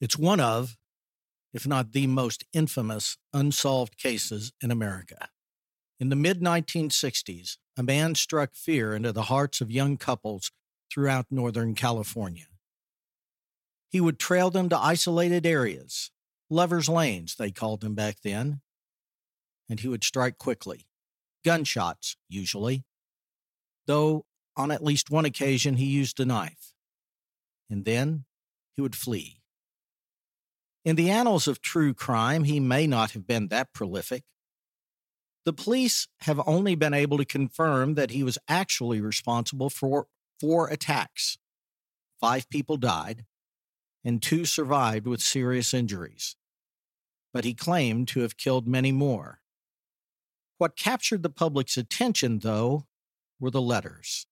It's 0.00 0.16
one 0.16 0.40
of, 0.40 0.76
if 1.52 1.66
not 1.66 1.92
the 1.92 2.06
most 2.06 2.44
infamous, 2.52 3.18
unsolved 3.32 3.98
cases 3.98 4.52
in 4.62 4.70
America. 4.70 5.28
In 5.98 6.08
the 6.08 6.16
mid 6.16 6.40
1960s, 6.40 7.58
a 7.76 7.82
man 7.82 8.14
struck 8.14 8.54
fear 8.54 8.94
into 8.94 9.12
the 9.12 9.24
hearts 9.24 9.60
of 9.60 9.70
young 9.70 9.96
couples 9.96 10.50
throughout 10.90 11.26
Northern 11.30 11.74
California. 11.74 12.46
He 13.90 14.00
would 14.00 14.18
trail 14.18 14.50
them 14.50 14.68
to 14.70 14.78
isolated 14.78 15.44
areas, 15.44 16.10
lovers' 16.48 16.88
lanes, 16.88 17.34
they 17.34 17.50
called 17.50 17.80
them 17.80 17.94
back 17.94 18.16
then, 18.22 18.60
and 19.68 19.80
he 19.80 19.88
would 19.88 20.04
strike 20.04 20.38
quickly. 20.38 20.86
Gunshots, 21.44 22.16
usually, 22.28 22.84
though 23.86 24.24
on 24.56 24.70
at 24.70 24.84
least 24.84 25.10
one 25.10 25.24
occasion 25.24 25.76
he 25.76 25.86
used 25.86 26.20
a 26.20 26.24
knife. 26.24 26.72
And 27.68 27.84
then 27.84 28.24
he 28.76 28.82
would 28.82 28.96
flee. 28.96 29.39
In 30.84 30.96
the 30.96 31.10
annals 31.10 31.46
of 31.46 31.60
true 31.60 31.92
crime, 31.92 32.44
he 32.44 32.58
may 32.58 32.86
not 32.86 33.10
have 33.10 33.26
been 33.26 33.48
that 33.48 33.72
prolific. 33.74 34.24
The 35.44 35.52
police 35.52 36.08
have 36.20 36.40
only 36.46 36.74
been 36.74 36.94
able 36.94 37.18
to 37.18 37.24
confirm 37.24 37.94
that 37.94 38.10
he 38.10 38.22
was 38.22 38.38
actually 38.48 39.00
responsible 39.00 39.68
for 39.68 40.06
four 40.38 40.68
attacks. 40.68 41.38
Five 42.18 42.48
people 42.48 42.76
died, 42.76 43.24
and 44.04 44.22
two 44.22 44.44
survived 44.44 45.06
with 45.06 45.20
serious 45.20 45.74
injuries. 45.74 46.36
But 47.32 47.44
he 47.44 47.54
claimed 47.54 48.08
to 48.08 48.20
have 48.20 48.36
killed 48.36 48.66
many 48.66 48.92
more. 48.92 49.40
What 50.58 50.76
captured 50.76 51.22
the 51.22 51.30
public's 51.30 51.76
attention, 51.76 52.40
though, 52.40 52.86
were 53.38 53.50
the 53.50 53.62
letters. 53.62 54.26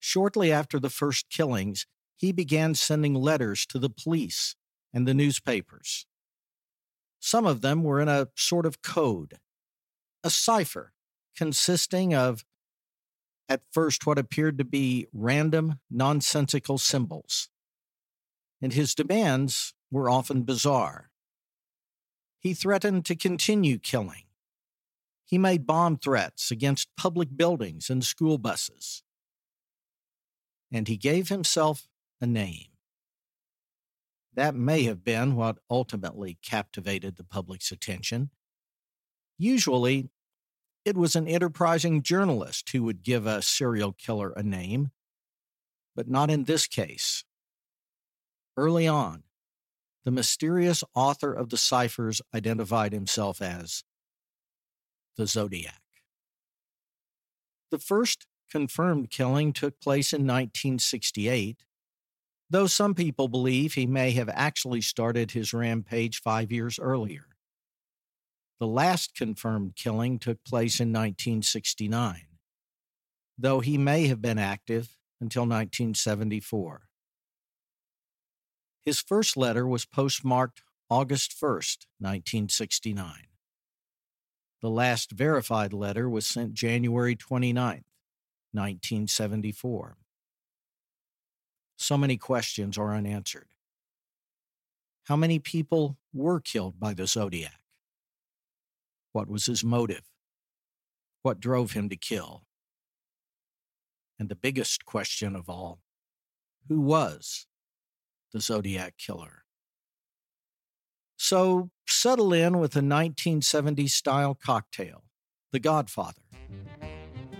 Shortly 0.00 0.52
after 0.52 0.78
the 0.78 0.90
first 0.90 1.30
killings, 1.30 1.86
he 2.16 2.32
began 2.32 2.74
sending 2.74 3.14
letters 3.14 3.66
to 3.66 3.78
the 3.78 3.90
police 3.90 4.56
and 4.92 5.06
the 5.06 5.14
newspapers. 5.14 6.06
Some 7.20 7.46
of 7.46 7.60
them 7.60 7.82
were 7.82 8.00
in 8.00 8.08
a 8.08 8.28
sort 8.36 8.66
of 8.66 8.82
code, 8.82 9.38
a 10.22 10.30
cipher 10.30 10.92
consisting 11.36 12.14
of, 12.14 12.44
at 13.48 13.62
first, 13.72 14.06
what 14.06 14.18
appeared 14.18 14.58
to 14.58 14.64
be 14.64 15.06
random, 15.12 15.80
nonsensical 15.90 16.78
symbols. 16.78 17.48
And 18.60 18.72
his 18.72 18.94
demands 18.94 19.74
were 19.90 20.10
often 20.10 20.42
bizarre. 20.42 21.10
He 22.40 22.54
threatened 22.54 23.04
to 23.06 23.16
continue 23.16 23.78
killing. 23.78 24.24
He 25.24 25.38
made 25.38 25.66
bomb 25.66 25.98
threats 25.98 26.50
against 26.50 26.88
public 26.96 27.36
buildings 27.36 27.90
and 27.90 28.04
school 28.04 28.38
buses. 28.38 29.02
And 30.72 30.88
he 30.88 30.96
gave 30.96 31.28
himself 31.28 31.88
a 32.20 32.26
name. 32.26 32.67
That 34.38 34.54
may 34.54 34.84
have 34.84 35.02
been 35.02 35.34
what 35.34 35.58
ultimately 35.68 36.38
captivated 36.44 37.16
the 37.16 37.24
public's 37.24 37.72
attention. 37.72 38.30
Usually, 39.36 40.10
it 40.84 40.96
was 40.96 41.16
an 41.16 41.26
enterprising 41.26 42.04
journalist 42.04 42.70
who 42.70 42.84
would 42.84 43.02
give 43.02 43.26
a 43.26 43.42
serial 43.42 43.90
killer 43.92 44.30
a 44.30 44.44
name, 44.44 44.92
but 45.96 46.06
not 46.06 46.30
in 46.30 46.44
this 46.44 46.68
case. 46.68 47.24
Early 48.56 48.86
on, 48.86 49.24
the 50.04 50.12
mysterious 50.12 50.84
author 50.94 51.32
of 51.32 51.48
the 51.48 51.58
ciphers 51.58 52.22
identified 52.32 52.92
himself 52.92 53.42
as 53.42 53.82
the 55.16 55.26
Zodiac. 55.26 55.82
The 57.72 57.80
first 57.80 58.28
confirmed 58.48 59.10
killing 59.10 59.52
took 59.52 59.80
place 59.80 60.12
in 60.12 60.20
1968 60.20 61.64
though 62.50 62.66
some 62.66 62.94
people 62.94 63.28
believe 63.28 63.74
he 63.74 63.86
may 63.86 64.10
have 64.12 64.30
actually 64.32 64.80
started 64.80 65.30
his 65.30 65.52
rampage 65.52 66.20
five 66.20 66.50
years 66.50 66.78
earlier. 66.78 67.26
The 68.58 68.66
last 68.66 69.14
confirmed 69.14 69.76
killing 69.76 70.18
took 70.18 70.42
place 70.44 70.80
in 70.80 70.88
1969, 70.88 72.22
though 73.36 73.60
he 73.60 73.78
may 73.78 74.06
have 74.08 74.20
been 74.20 74.38
active 74.38 74.96
until 75.20 75.42
1974. 75.42 76.82
His 78.84 79.00
first 79.00 79.36
letter 79.36 79.66
was 79.66 79.84
postmarked 79.84 80.62
August 80.90 81.32
1st, 81.32 81.86
1969. 81.98 83.12
The 84.60 84.70
last 84.70 85.12
verified 85.12 85.72
letter 85.72 86.08
was 86.08 86.26
sent 86.26 86.54
January 86.54 87.14
29th, 87.14 87.84
1974 88.52 89.98
so 91.78 91.96
many 91.96 92.16
questions 92.16 92.76
are 92.76 92.92
unanswered. 92.92 93.46
How 95.04 95.16
many 95.16 95.38
people 95.38 95.96
were 96.12 96.40
killed 96.40 96.78
by 96.78 96.92
the 96.92 97.06
Zodiac? 97.06 97.60
What 99.12 99.28
was 99.28 99.46
his 99.46 99.64
motive? 99.64 100.02
What 101.22 101.40
drove 101.40 101.72
him 101.72 101.88
to 101.88 101.96
kill? 101.96 102.42
And 104.18 104.28
the 104.28 104.34
biggest 104.34 104.84
question 104.84 105.36
of 105.36 105.48
all 105.48 105.78
who 106.68 106.80
was 106.80 107.46
the 108.32 108.40
Zodiac 108.40 108.98
killer? 108.98 109.44
So 111.16 111.70
settle 111.86 112.32
in 112.32 112.58
with 112.58 112.76
a 112.76 112.80
1970s 112.80 113.90
style 113.90 114.34
cocktail, 114.34 115.04
The 115.52 115.60
Godfather. 115.60 116.22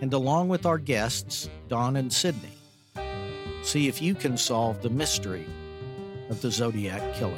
And 0.01 0.13
along 0.13 0.49
with 0.49 0.65
our 0.65 0.79
guests, 0.79 1.51
Don 1.69 1.97
and 1.97 2.13
Sydney, 2.13 2.58
See 3.63 3.89
if 3.89 4.01
you 4.01 4.15
can 4.15 4.37
solve 4.37 4.83
the 4.83 4.91
mystery 4.91 5.47
of 6.31 6.41
the 6.41 6.51
Zodiac 6.51 7.15
Killer. 7.15 7.37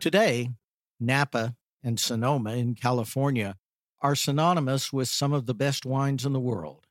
Today, 0.00 0.50
Napa 1.00 1.54
and 1.82 2.00
Sonoma 2.00 2.54
in 2.54 2.74
California 2.74 3.56
are 4.00 4.14
synonymous 4.14 4.92
with 4.92 5.08
some 5.08 5.32
of 5.32 5.46
the 5.46 5.54
best 5.54 5.84
wines 5.84 6.24
in 6.24 6.32
the 6.32 6.40
world. 6.40 6.86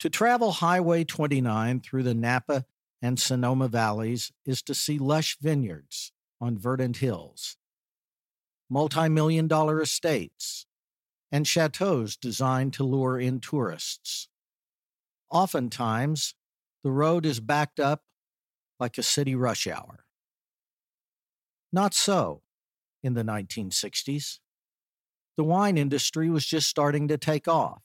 To 0.00 0.08
travel 0.08 0.52
Highway 0.52 1.04
29 1.04 1.80
through 1.80 2.02
the 2.04 2.14
Napa 2.14 2.64
and 3.02 3.18
Sonoma 3.18 3.68
valleys 3.68 4.32
is 4.44 4.62
to 4.62 4.74
see 4.74 4.98
lush 4.98 5.38
vineyards 5.40 6.12
on 6.40 6.56
verdant 6.56 6.98
hills 6.98 7.57
multi 8.70 9.08
million 9.08 9.48
dollar 9.48 9.80
estates, 9.80 10.66
and 11.30 11.46
chateaus 11.46 12.16
designed 12.16 12.72
to 12.74 12.84
lure 12.84 13.18
in 13.18 13.40
tourists. 13.40 14.28
Oftentimes, 15.30 16.34
the 16.82 16.90
road 16.90 17.26
is 17.26 17.40
backed 17.40 17.80
up 17.80 18.02
like 18.80 18.98
a 18.98 19.02
city 19.02 19.34
rush 19.34 19.66
hour. 19.66 20.04
Not 21.72 21.92
so 21.92 22.42
in 23.02 23.14
the 23.14 23.22
1960s. 23.22 24.38
The 25.36 25.44
wine 25.44 25.78
industry 25.78 26.30
was 26.30 26.46
just 26.46 26.68
starting 26.68 27.08
to 27.08 27.18
take 27.18 27.46
off. 27.46 27.82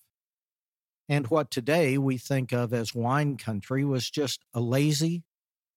And 1.09 1.27
what 1.27 1.51
today 1.51 1.97
we 1.97 2.17
think 2.17 2.51
of 2.51 2.73
as 2.73 2.95
wine 2.95 3.37
country 3.37 3.83
was 3.83 4.09
just 4.09 4.41
a 4.53 4.61
lazy, 4.61 5.23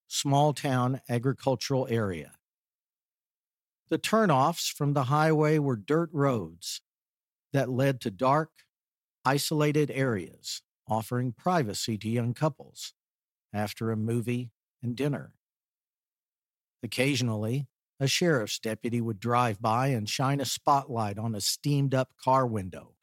small 0.07 0.53
town 0.53 1.01
agricultural 1.09 1.87
area. 1.89 2.36
The 3.89 3.97
turnoffs 3.97 4.71
from 4.71 4.93
the 4.93 5.05
highway 5.05 5.59
were 5.59 5.77
dirt 5.77 6.09
roads 6.11 6.81
that 7.53 7.69
led 7.69 8.01
to 8.01 8.11
dark, 8.11 8.49
isolated 9.23 9.89
areas 9.91 10.61
offering 10.89 11.31
privacy 11.31 11.97
to 11.97 12.09
young 12.09 12.33
couples 12.33 12.93
after 13.53 13.91
a 13.91 13.97
movie 13.97 14.51
and 14.81 14.95
dinner. 14.95 15.33
Occasionally, 16.83 17.67
a 17.99 18.07
sheriff's 18.07 18.59
deputy 18.59 19.01
would 19.01 19.19
drive 19.19 19.61
by 19.61 19.87
and 19.87 20.07
shine 20.07 20.39
a 20.39 20.45
spotlight 20.45 21.17
on 21.17 21.33
a 21.33 21.41
steamed 21.41 21.93
up 21.93 22.11
car 22.21 22.45
window, 22.45 22.93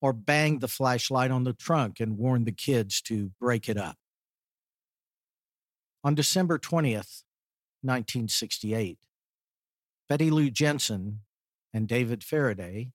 or 0.00 0.12
bang 0.12 0.58
the 0.58 0.68
flashlight 0.68 1.30
on 1.30 1.44
the 1.44 1.52
trunk 1.52 2.00
and 2.00 2.18
warn 2.18 2.44
the 2.44 2.52
kids 2.52 3.00
to 3.02 3.30
break 3.38 3.68
it 3.68 3.76
up. 3.76 3.96
On 6.02 6.14
December 6.14 6.58
20th, 6.58 7.22
1968, 7.82 8.98
Betty 10.10 10.28
Lou 10.28 10.50
Jensen 10.50 11.20
and 11.72 11.86
David 11.86 12.24
Faraday, 12.24 12.90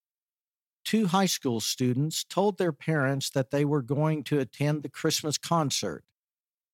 two 0.84 1.08
high 1.08 1.28
school 1.28 1.62
students 1.62 2.26
told 2.26 2.58
their 2.58 2.74
parents 2.74 3.30
that 3.30 3.52
they 3.52 3.64
were 3.64 3.82
going 3.82 4.22
to 4.26 4.40
attend 4.40 4.84
the 4.84 4.90
Christmas 4.90 5.38
concert 5.38 6.04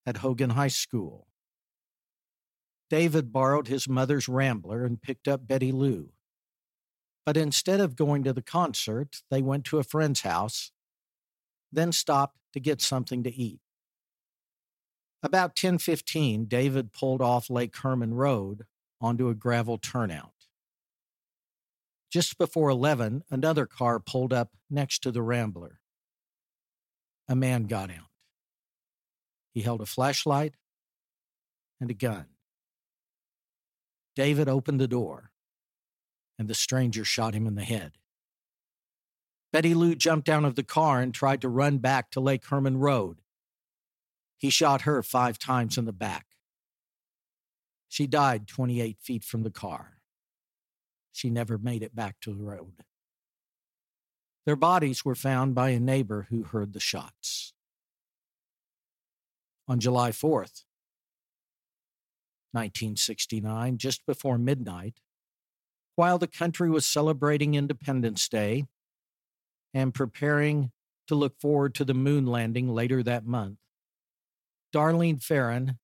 at 0.03 0.17
Hogan 0.17 0.49
High 0.49 0.67
School. 0.69 1.27
David 2.89 3.31
borrowed 3.31 3.67
his 3.67 3.87
mother's 3.87 4.27
Rambler 4.27 4.83
and 4.83 4.99
picked 4.99 5.27
up 5.27 5.45
Betty 5.45 5.71
Lou. 5.71 6.09
But 7.23 7.37
instead 7.37 7.79
of 7.79 7.95
going 7.95 8.23
to 8.23 8.33
the 8.33 8.41
concert, 8.41 9.21
they 9.29 9.43
went 9.43 9.63
to 9.65 9.77
a 9.77 9.83
friend's 9.83 10.21
house, 10.21 10.71
then 11.71 11.91
stopped 11.91 12.39
to 12.53 12.59
get 12.59 12.81
something 12.81 13.21
to 13.21 13.31
eat. 13.31 13.59
About 15.21 15.55
10:15, 15.55 16.45
David 16.45 16.93
pulled 16.93 17.21
off 17.21 17.51
Lake 17.51 17.77
Herman 17.77 18.15
Road 18.15 18.65
onto 19.01 19.27
a 19.27 19.35
gravel 19.35 19.77
turnout. 19.77 20.31
Just 22.11 22.37
before 22.37 22.69
11, 22.69 23.23
another 23.29 23.65
car 23.65 23.99
pulled 23.99 24.31
up 24.31 24.51
next 24.69 24.99
to 24.99 25.11
the 25.11 25.21
Rambler. 25.21 25.79
A 27.27 27.35
man 27.35 27.63
got 27.63 27.89
out. 27.89 28.09
He 29.53 29.61
held 29.61 29.81
a 29.81 29.85
flashlight 29.85 30.55
and 31.79 31.89
a 31.89 31.93
gun. 31.93 32.25
David 34.15 34.47
opened 34.47 34.79
the 34.79 34.87
door, 34.87 35.31
and 36.37 36.47
the 36.47 36.53
stranger 36.53 37.05
shot 37.05 37.33
him 37.33 37.47
in 37.47 37.55
the 37.55 37.63
head. 37.63 37.93
Betty 39.51 39.73
Lou 39.73 39.95
jumped 39.95 40.29
out 40.29 40.45
of 40.45 40.55
the 40.55 40.63
car 40.63 41.01
and 41.01 41.13
tried 41.13 41.41
to 41.41 41.49
run 41.49 41.77
back 41.77 42.11
to 42.11 42.19
Lake 42.19 42.45
Herman 42.45 42.77
Road. 42.77 43.21
He 44.37 44.49
shot 44.49 44.81
her 44.81 45.03
five 45.03 45.37
times 45.37 45.77
in 45.77 45.85
the 45.85 45.93
back. 45.93 46.30
She 47.91 48.07
died 48.07 48.47
28 48.47 48.99
feet 49.01 49.21
from 49.25 49.43
the 49.43 49.51
car. 49.51 49.97
She 51.11 51.29
never 51.29 51.57
made 51.57 51.83
it 51.83 51.93
back 51.93 52.21
to 52.21 52.33
the 52.33 52.41
road. 52.41 52.85
Their 54.45 54.55
bodies 54.55 55.03
were 55.03 55.13
found 55.13 55.55
by 55.55 55.71
a 55.71 55.79
neighbor 55.79 56.27
who 56.29 56.43
heard 56.43 56.71
the 56.71 56.79
shots. 56.79 57.51
On 59.67 59.77
July 59.77 60.11
4th, 60.11 60.63
1969, 62.53 63.77
just 63.77 64.05
before 64.05 64.37
midnight, 64.37 65.01
while 65.97 66.17
the 66.17 66.27
country 66.27 66.69
was 66.69 66.85
celebrating 66.85 67.55
Independence 67.55 68.29
Day 68.29 68.67
and 69.73 69.93
preparing 69.93 70.71
to 71.07 71.15
look 71.15 71.37
forward 71.41 71.75
to 71.75 71.83
the 71.83 71.93
moon 71.93 72.25
landing 72.25 72.69
later 72.69 73.03
that 73.03 73.25
month, 73.25 73.57
Darlene 74.73 75.21
Ferrin 75.21 75.77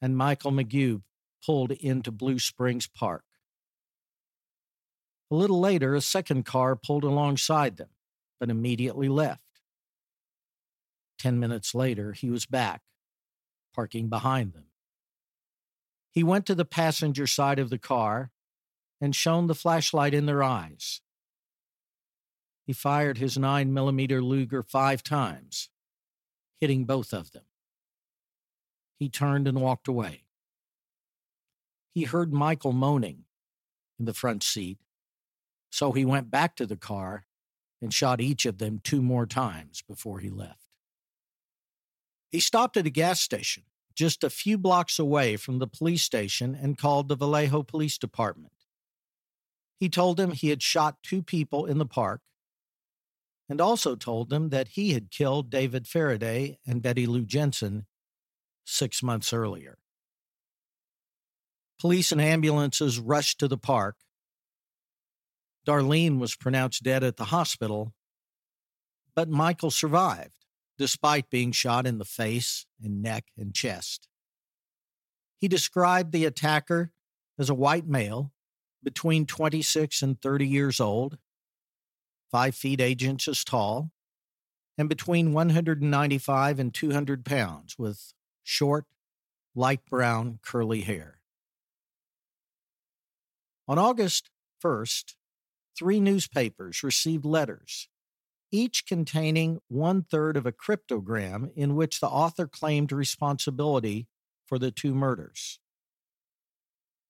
and 0.00 0.16
Michael 0.16 0.50
Mageau 0.50 1.02
pulled 1.44 1.72
into 1.72 2.10
Blue 2.10 2.38
Springs 2.38 2.86
Park. 2.86 3.24
A 5.30 5.34
little 5.34 5.60
later, 5.60 5.94
a 5.94 6.00
second 6.00 6.44
car 6.44 6.76
pulled 6.76 7.04
alongside 7.04 7.76
them, 7.76 7.90
but 8.38 8.50
immediately 8.50 9.08
left. 9.08 9.40
Ten 11.18 11.40
minutes 11.40 11.74
later, 11.74 12.12
he 12.12 12.30
was 12.30 12.46
back, 12.46 12.82
parking 13.74 14.08
behind 14.08 14.52
them. 14.52 14.66
He 16.10 16.22
went 16.22 16.46
to 16.46 16.54
the 16.54 16.64
passenger 16.64 17.26
side 17.26 17.58
of 17.58 17.70
the 17.70 17.78
car 17.78 18.30
and 19.00 19.14
shone 19.14 19.46
the 19.46 19.54
flashlight 19.54 20.14
in 20.14 20.26
their 20.26 20.42
eyes. 20.42 21.00
He 22.66 22.72
fired 22.72 23.18
his 23.18 23.36
9 23.36 23.72
millimeter 23.72 24.22
Luger 24.22 24.62
five 24.62 25.02
times, 25.02 25.68
hitting 26.60 26.84
both 26.84 27.12
of 27.12 27.32
them. 27.32 27.44
He 28.98 29.08
turned 29.08 29.48
and 29.48 29.60
walked 29.60 29.88
away. 29.88 30.23
He 31.94 32.02
heard 32.02 32.34
Michael 32.34 32.72
moaning 32.72 33.24
in 33.98 34.04
the 34.04 34.12
front 34.12 34.42
seat 34.42 34.78
so 35.74 35.90
he 35.90 36.04
went 36.04 36.30
back 36.30 36.54
to 36.54 36.66
the 36.66 36.76
car 36.76 37.26
and 37.82 37.92
shot 37.92 38.20
each 38.20 38.46
of 38.46 38.58
them 38.58 38.80
two 38.84 39.02
more 39.02 39.26
times 39.26 39.82
before 39.82 40.20
he 40.20 40.30
left. 40.30 40.68
He 42.30 42.38
stopped 42.38 42.76
at 42.76 42.86
a 42.86 42.90
gas 42.90 43.20
station 43.20 43.64
just 43.92 44.22
a 44.22 44.30
few 44.30 44.56
blocks 44.56 45.00
away 45.00 45.36
from 45.36 45.58
the 45.58 45.66
police 45.66 46.02
station 46.02 46.54
and 46.54 46.78
called 46.78 47.08
the 47.08 47.16
Vallejo 47.16 47.64
Police 47.64 47.98
Department. 47.98 48.52
He 49.80 49.88
told 49.88 50.16
them 50.16 50.30
he 50.30 50.50
had 50.50 50.62
shot 50.62 51.02
two 51.02 51.22
people 51.22 51.66
in 51.66 51.78
the 51.78 51.86
park 51.86 52.20
and 53.48 53.60
also 53.60 53.96
told 53.96 54.30
them 54.30 54.50
that 54.50 54.68
he 54.68 54.92
had 54.92 55.10
killed 55.10 55.50
David 55.50 55.88
Faraday 55.88 56.60
and 56.64 56.82
Betty 56.82 57.04
Lou 57.04 57.24
Jensen 57.24 57.86
six 58.64 59.02
months 59.02 59.32
earlier. 59.32 59.78
Police 61.80 62.12
and 62.12 62.20
ambulances 62.20 62.98
rushed 62.98 63.38
to 63.40 63.48
the 63.48 63.58
park 63.58 63.96
Darlene 65.66 66.18
was 66.18 66.36
pronounced 66.36 66.82
dead 66.82 67.02
at 67.02 67.16
the 67.16 67.26
hospital, 67.26 67.94
but 69.14 69.28
Michael 69.28 69.70
survived 69.70 70.34
despite 70.76 71.30
being 71.30 71.52
shot 71.52 71.86
in 71.86 71.98
the 71.98 72.04
face 72.04 72.66
and 72.82 73.00
neck 73.00 73.26
and 73.38 73.54
chest. 73.54 74.08
He 75.38 75.48
described 75.48 76.12
the 76.12 76.24
attacker 76.24 76.92
as 77.38 77.48
a 77.48 77.54
white 77.54 77.86
male 77.86 78.32
between 78.82 79.24
26 79.24 80.02
and 80.02 80.20
30 80.20 80.46
years 80.46 80.80
old, 80.80 81.18
5 82.30 82.54
feet 82.54 82.80
8 82.80 83.02
inches 83.02 83.44
tall, 83.44 83.90
and 84.76 84.88
between 84.88 85.32
195 85.32 86.58
and 86.58 86.74
200 86.74 87.24
pounds 87.24 87.78
with 87.78 88.12
short, 88.42 88.86
light 89.54 89.86
brown, 89.88 90.40
curly 90.42 90.80
hair. 90.80 91.20
On 93.66 93.78
August 93.78 94.30
1st, 94.62 95.14
three 95.76 95.98
newspapers 95.98 96.82
received 96.82 97.24
letters, 97.24 97.88
each 98.50 98.86
containing 98.86 99.60
one 99.68 100.02
third 100.02 100.36
of 100.36 100.44
a 100.44 100.52
cryptogram 100.52 101.50
in 101.56 101.74
which 101.74 102.00
the 102.00 102.08
author 102.08 102.46
claimed 102.46 102.92
responsibility 102.92 104.06
for 104.46 104.58
the 104.58 104.70
two 104.70 104.94
murders. 104.94 105.58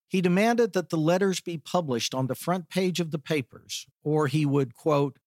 He 0.07 0.21
demanded 0.21 0.75
that 0.75 0.91
the 0.91 0.97
letters 0.97 1.41
be 1.41 1.59
published 1.59 2.15
on 2.15 2.29
the 2.29 2.37
front 2.37 2.69
page 2.69 3.01
of 3.01 3.11
the 3.11 3.19
papers, 3.19 3.87
or 4.05 4.29
he 4.29 4.47
would, 4.47 4.77
quote, 4.77 5.19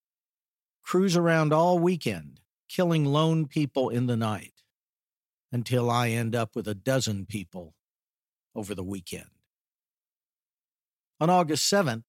cruise 0.82 1.18
around 1.18 1.52
all 1.52 1.78
weekend, 1.78 2.40
killing 2.70 3.04
lone 3.04 3.48
people 3.48 3.90
in 3.90 4.08
the 4.08 4.16
night, 4.16 4.64
until 5.52 5.90
I 5.90 6.10
end 6.10 6.36
up 6.36 6.56
with 6.56 6.70
a 6.70 6.74
dozen 6.74 7.26
people 7.26 7.76
over 8.56 8.74
the 8.74 8.84
weekend. 8.84 9.37
On 11.20 11.30
August 11.32 11.72
7th, 11.72 12.04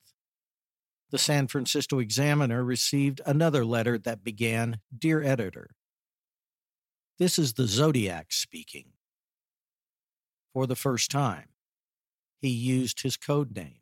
the 1.11 1.19
San 1.19 1.49
Francisco 1.49 1.99
Examiner 1.99 2.63
received 2.63 3.23
another 3.25 3.65
letter 3.65 3.97
that 3.99 4.23
began 4.23 4.81
Dear 4.97 5.23
Editor, 5.23 5.71
This 7.19 7.39
is 7.39 7.55
the 7.55 7.67
Zodiac 7.67 8.33
speaking. 8.33 8.93
For 10.53 10.67
the 10.67 10.77
first 10.77 11.11
time, 11.11 11.49
he 12.41 12.51
used 12.51 13.03
his 13.03 13.17
code 13.17 13.57
name. 13.57 13.81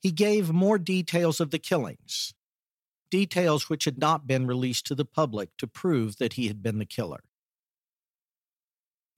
He 0.00 0.10
gave 0.10 0.50
more 0.50 0.78
details 0.78 1.38
of 1.38 1.50
the 1.50 1.58
killings, 1.58 2.32
details 3.10 3.68
which 3.68 3.84
had 3.84 3.98
not 3.98 4.26
been 4.26 4.46
released 4.46 4.86
to 4.86 4.94
the 4.94 5.04
public 5.04 5.50
to 5.58 5.66
prove 5.66 6.16
that 6.16 6.32
he 6.34 6.48
had 6.48 6.62
been 6.62 6.78
the 6.78 6.86
killer. 6.86 7.22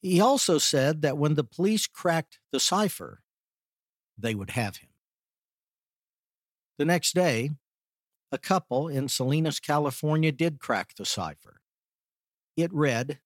He 0.03 0.21
also 0.21 0.59
said 0.59 1.03
that 1.03 1.17
when 1.17 1.35
the 1.35 1.45
police 1.45 1.87
cracked 1.87 2.39
the 2.53 2.61
cipher, 2.61 3.24
they 4.19 4.35
would 4.35 4.51
have 4.51 4.77
him. 4.77 4.91
The 6.79 6.85
next 6.85 7.15
day, 7.15 7.51
a 8.33 8.39
couple 8.39 8.89
in 8.89 9.09
Salinas, 9.09 9.61
California 9.61 10.33
did 10.33 10.59
crack 10.59 10.95
the 10.97 11.05
cipher. 11.05 11.61
It 12.57 12.73
read, 12.73 13.21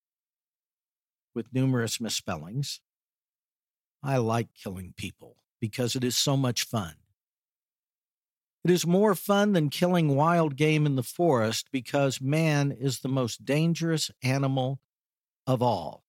with 1.35 1.53
numerous 1.53 2.01
misspellings, 2.01 2.81
I 4.03 4.19
like 4.19 4.49
killing 4.55 4.95
people 4.97 5.37
because 5.61 5.97
it 5.97 6.05
is 6.05 6.17
so 6.17 6.37
much 6.37 6.65
fun. 6.65 6.95
It 8.65 8.71
is 8.71 8.87
more 8.87 9.15
fun 9.15 9.53
than 9.53 9.71
killing 9.71 10.15
wild 10.15 10.57
game 10.57 10.85
in 10.85 10.97
the 10.97 11.03
forest 11.03 11.69
because 11.73 12.21
man 12.21 12.71
is 12.71 13.01
the 13.01 13.09
most 13.09 13.45
dangerous 13.45 14.11
animal 14.23 14.81
of 15.47 15.63
all. 15.63 16.05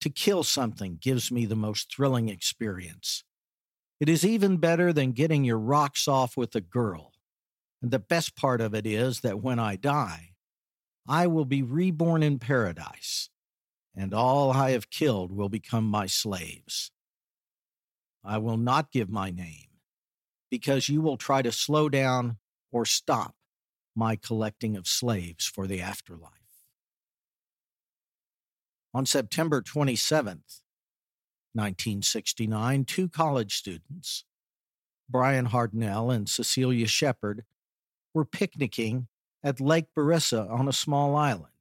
To 0.00 0.10
kill 0.10 0.44
something 0.44 0.96
gives 1.00 1.30
me 1.30 1.44
the 1.44 1.56
most 1.56 1.94
thrilling 1.94 2.28
experience. 2.28 3.24
It 4.00 4.08
is 4.08 4.24
even 4.24 4.58
better 4.58 4.92
than 4.92 5.12
getting 5.12 5.44
your 5.44 5.58
rocks 5.58 6.06
off 6.06 6.36
with 6.36 6.54
a 6.54 6.60
girl. 6.60 7.12
And 7.82 7.90
the 7.90 7.98
best 7.98 8.36
part 8.36 8.60
of 8.60 8.74
it 8.74 8.86
is 8.86 9.20
that 9.20 9.42
when 9.42 9.58
I 9.58 9.76
die, 9.76 10.30
I 11.08 11.26
will 11.26 11.44
be 11.44 11.62
reborn 11.62 12.22
in 12.22 12.38
paradise, 12.38 13.30
and 13.96 14.12
all 14.12 14.52
I 14.52 14.72
have 14.72 14.90
killed 14.90 15.32
will 15.32 15.48
become 15.48 15.84
my 15.84 16.06
slaves. 16.06 16.90
I 18.24 18.38
will 18.38 18.56
not 18.56 18.92
give 18.92 19.08
my 19.08 19.30
name, 19.30 19.68
because 20.50 20.88
you 20.88 21.00
will 21.00 21.16
try 21.16 21.40
to 21.42 21.50
slow 21.50 21.88
down 21.88 22.36
or 22.70 22.84
stop 22.84 23.34
my 23.96 24.16
collecting 24.16 24.76
of 24.76 24.86
slaves 24.86 25.46
for 25.46 25.66
the 25.66 25.80
afterlife. 25.80 26.32
On 28.92 29.06
September 29.06 29.62
27th, 29.62 30.60
1969, 31.54 32.84
two 32.84 33.08
college 33.08 33.56
students, 33.56 34.24
Brian 35.08 35.46
Hartnell 35.46 36.14
and 36.14 36.28
Cecilia 36.28 36.86
Shepard, 36.86 37.44
were 38.14 38.24
picnicking 38.24 39.08
at 39.42 39.60
Lake 39.60 39.86
Berryessa 39.96 40.50
on 40.50 40.68
a 40.68 40.72
small 40.72 41.16
island. 41.16 41.52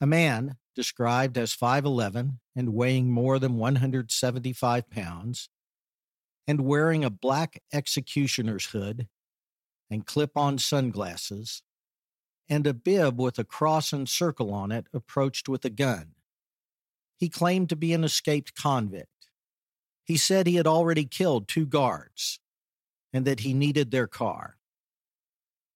A 0.00 0.06
man, 0.06 0.56
described 0.74 1.36
as 1.36 1.54
5'11 1.54 2.38
and 2.56 2.74
weighing 2.74 3.10
more 3.10 3.38
than 3.38 3.56
175 3.58 4.88
pounds, 4.90 5.48
and 6.46 6.62
wearing 6.62 7.04
a 7.04 7.10
black 7.10 7.62
executioner's 7.72 8.66
hood 8.66 9.08
and 9.90 10.06
clip 10.06 10.36
on 10.36 10.56
sunglasses, 10.58 11.62
and 12.48 12.66
a 12.66 12.74
bib 12.74 13.20
with 13.20 13.38
a 13.38 13.44
cross 13.44 13.92
and 13.92 14.08
circle 14.08 14.52
on 14.54 14.72
it, 14.72 14.86
approached 14.94 15.48
with 15.48 15.64
a 15.64 15.70
gun. 15.70 16.14
He 17.20 17.28
claimed 17.28 17.68
to 17.68 17.76
be 17.76 17.92
an 17.92 18.02
escaped 18.02 18.54
convict. 18.54 19.28
He 20.02 20.16
said 20.16 20.46
he 20.46 20.56
had 20.56 20.66
already 20.66 21.04
killed 21.04 21.46
two 21.46 21.66
guards. 21.66 22.40
and 23.12 23.26
that 23.26 23.40
he 23.40 23.52
needed 23.52 23.90
their 23.90 24.06
car. 24.06 24.56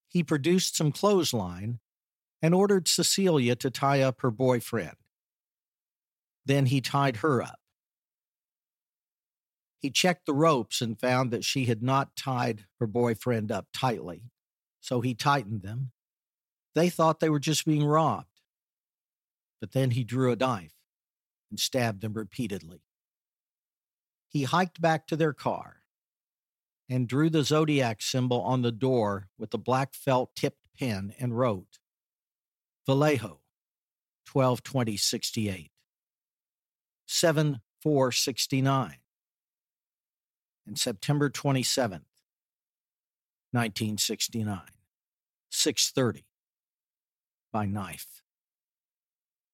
He 0.06 0.22
produced 0.22 0.76
some 0.76 0.92
clothesline 0.92 1.80
and 2.40 2.54
ordered 2.54 2.86
Cecilia 2.86 3.56
to 3.56 3.72
tie 3.72 4.02
up 4.02 4.20
her 4.20 4.30
boyfriend. 4.30 4.94
Then 6.46 6.66
he 6.66 6.80
tied 6.80 7.16
her 7.16 7.42
up. 7.42 7.58
He 9.80 9.90
checked 9.90 10.26
the 10.26 10.32
ropes 10.32 10.80
and 10.80 10.96
found 10.96 11.32
that 11.32 11.44
she 11.44 11.64
had 11.64 11.82
not 11.82 12.14
tied 12.14 12.66
her 12.78 12.86
boyfriend 12.86 13.50
up 13.50 13.66
tightly, 13.72 14.30
so 14.80 15.00
he 15.00 15.12
tightened 15.12 15.62
them. 15.62 15.90
They 16.76 16.88
thought 16.88 17.18
they 17.18 17.30
were 17.30 17.40
just 17.40 17.66
being 17.66 17.84
robbed. 17.84 18.40
But 19.60 19.72
then 19.72 19.90
he 19.90 20.04
drew 20.04 20.30
a 20.30 20.36
knife 20.36 20.83
and 21.54 21.60
stabbed 21.60 22.00
them 22.00 22.14
repeatedly. 22.14 22.82
He 24.26 24.42
hiked 24.42 24.80
back 24.80 25.06
to 25.06 25.14
their 25.14 25.32
car 25.32 25.84
and 26.88 27.06
drew 27.06 27.30
the 27.30 27.44
zodiac 27.44 28.02
symbol 28.02 28.40
on 28.40 28.62
the 28.62 28.72
door 28.72 29.28
with 29.38 29.54
a 29.54 29.58
black 29.58 29.94
felt 29.94 30.34
tipped 30.34 30.66
pen 30.76 31.14
and 31.20 31.38
wrote, 31.38 31.78
Vallejo, 32.88 33.38
122068, 34.32 35.70
7469, 37.06 38.96
and 40.66 40.76
September 40.76 41.30
27th, 41.30 42.02
1969, 43.52 44.60
630, 45.50 46.26
by 47.52 47.64
knife. 47.64 48.23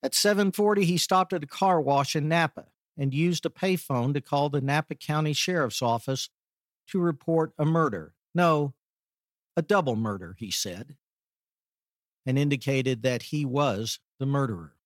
At 0.02 0.12
7:40 0.12 0.84
he 0.84 0.96
stopped 0.96 1.32
at 1.32 1.44
a 1.44 1.46
car 1.46 1.80
wash 1.80 2.16
in 2.16 2.28
Napa 2.28 2.66
and 2.96 3.12
used 3.12 3.44
a 3.44 3.50
payphone 3.50 4.14
to 4.14 4.20
call 4.20 4.48
the 4.48 4.60
Napa 4.60 4.94
County 4.94 5.32
Sheriff's 5.32 5.82
Office 5.82 6.30
to 6.88 6.98
report 6.98 7.52
a 7.58 7.64
murder. 7.64 8.14
No, 8.34 8.74
a 9.56 9.62
double 9.62 9.96
murder, 9.96 10.36
he 10.38 10.50
said, 10.50 10.96
and 12.24 12.38
indicated 12.38 13.02
that 13.02 13.24
he 13.24 13.44
was 13.44 14.00
the 14.18 14.26
murderer. 14.26 14.76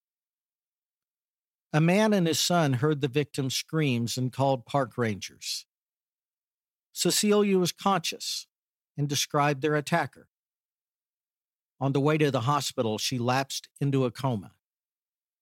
A 1.71 1.81
man 1.81 2.13
and 2.13 2.27
his 2.27 2.39
son 2.39 2.73
heard 2.73 3.01
the 3.01 3.07
victim's 3.07 3.55
screams 3.55 4.17
and 4.17 4.31
called 4.31 4.65
park 4.65 4.97
rangers. 4.97 5.65
Cecilia 6.93 7.57
was 7.57 7.73
conscious 7.73 8.47
and 8.97 9.09
described 9.09 9.61
their 9.61 9.75
attacker. 9.75 10.29
On 11.81 11.91
the 11.91 11.99
way 11.99 12.17
to 12.17 12.31
the 12.31 12.41
hospital, 12.41 12.97
she 12.97 13.19
lapsed 13.19 13.67
into 13.81 14.05
a 14.05 14.11
coma 14.11 14.53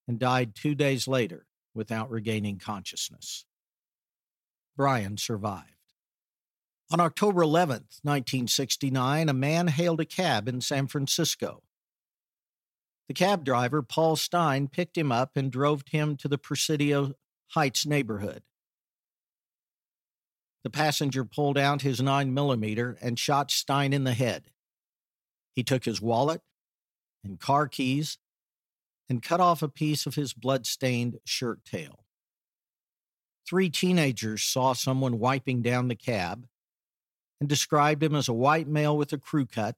and 0.06 0.18
died 0.18 0.54
two 0.54 0.74
days 0.74 1.08
later 1.08 1.46
without 1.74 2.10
regaining 2.10 2.58
consciousness. 2.58 3.44
Brian 4.76 5.16
survived. 5.16 5.70
On 6.90 7.00
October 7.00 7.42
11, 7.42 7.74
1969, 8.02 9.28
a 9.28 9.32
man 9.32 9.68
hailed 9.68 10.00
a 10.00 10.04
cab 10.04 10.48
in 10.48 10.60
San 10.60 10.86
Francisco. 10.86 11.62
The 13.08 13.14
cab 13.14 13.44
driver, 13.44 13.82
Paul 13.82 14.16
Stine, 14.16 14.68
picked 14.68 14.96
him 14.96 15.10
up 15.10 15.36
and 15.36 15.50
drove 15.50 15.84
him 15.90 16.16
to 16.18 16.28
the 16.28 16.38
Presidio 16.38 17.14
Heights 17.48 17.86
neighborhood. 17.86 18.42
The 20.62 20.70
passenger 20.70 21.24
pulled 21.24 21.58
out 21.58 21.82
his 21.82 22.00
9mm 22.00 22.96
and 23.00 23.18
shot 23.18 23.50
Stine 23.50 23.92
in 23.92 24.04
the 24.04 24.14
head. 24.14 24.50
He 25.54 25.62
took 25.62 25.84
his 25.84 26.00
wallet 26.00 26.40
and 27.22 27.38
car 27.38 27.68
keys 27.68 28.18
and 29.08 29.22
cut 29.22 29.40
off 29.40 29.62
a 29.62 29.68
piece 29.68 30.06
of 30.06 30.14
his 30.14 30.32
blood-stained 30.32 31.18
shirt 31.24 31.64
tail. 31.64 32.04
Three 33.46 33.68
teenagers 33.68 34.42
saw 34.42 34.72
someone 34.72 35.18
wiping 35.18 35.60
down 35.60 35.88
the 35.88 35.94
cab 35.94 36.46
and 37.40 37.48
described 37.48 38.02
him 38.02 38.14
as 38.14 38.28
a 38.28 38.32
white 38.32 38.66
male 38.66 38.96
with 38.96 39.12
a 39.12 39.18
crew 39.18 39.44
cut, 39.44 39.76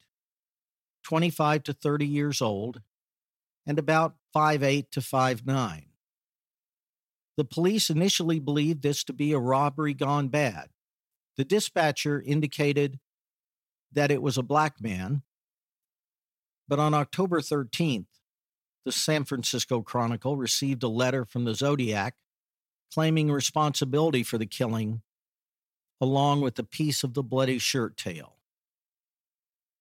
25 1.02 1.64
to 1.64 1.73
30 1.73 2.06
years 2.06 2.40
old, 2.40 2.80
and 3.66 3.78
about 3.78 4.14
5'8 4.35 4.90
to 4.90 5.00
5'9. 5.00 5.87
The 7.37 7.45
police 7.45 7.90
initially 7.90 8.38
believed 8.38 8.83
this 8.83 9.04
to 9.04 9.12
be 9.12 9.33
a 9.33 9.38
robbery 9.38 9.95
gone 9.95 10.28
bad. 10.28 10.68
The 11.37 11.45
dispatcher 11.45 12.23
indicated 12.25 12.99
that 13.92 14.11
it 14.11 14.23
was 14.23 14.38
a 14.38 14.42
black 14.42 14.80
man, 14.80 15.23
but 16.68 16.78
on 16.78 16.95
October 16.95 17.40
13th, 17.40 18.06
the 18.87 18.93
San 18.93 19.25
Francisco 19.25 19.83
Chronicle 19.83 20.37
received 20.37 20.85
a 20.85 20.88
letter 20.88 21.25
from 21.25 21.45
the 21.45 21.57
Zodiac 21.57 22.14
claiming 22.95 23.33
responsibility 23.33 24.23
for 24.23 24.38
the 24.38 24.47
killing, 24.47 25.02
along 26.00 26.40
with 26.40 26.57
a 26.61 26.62
piece 26.62 27.02
of 27.02 27.12
the 27.12 27.23
bloody 27.25 27.59
shirt 27.59 27.97
tail. 27.97 28.37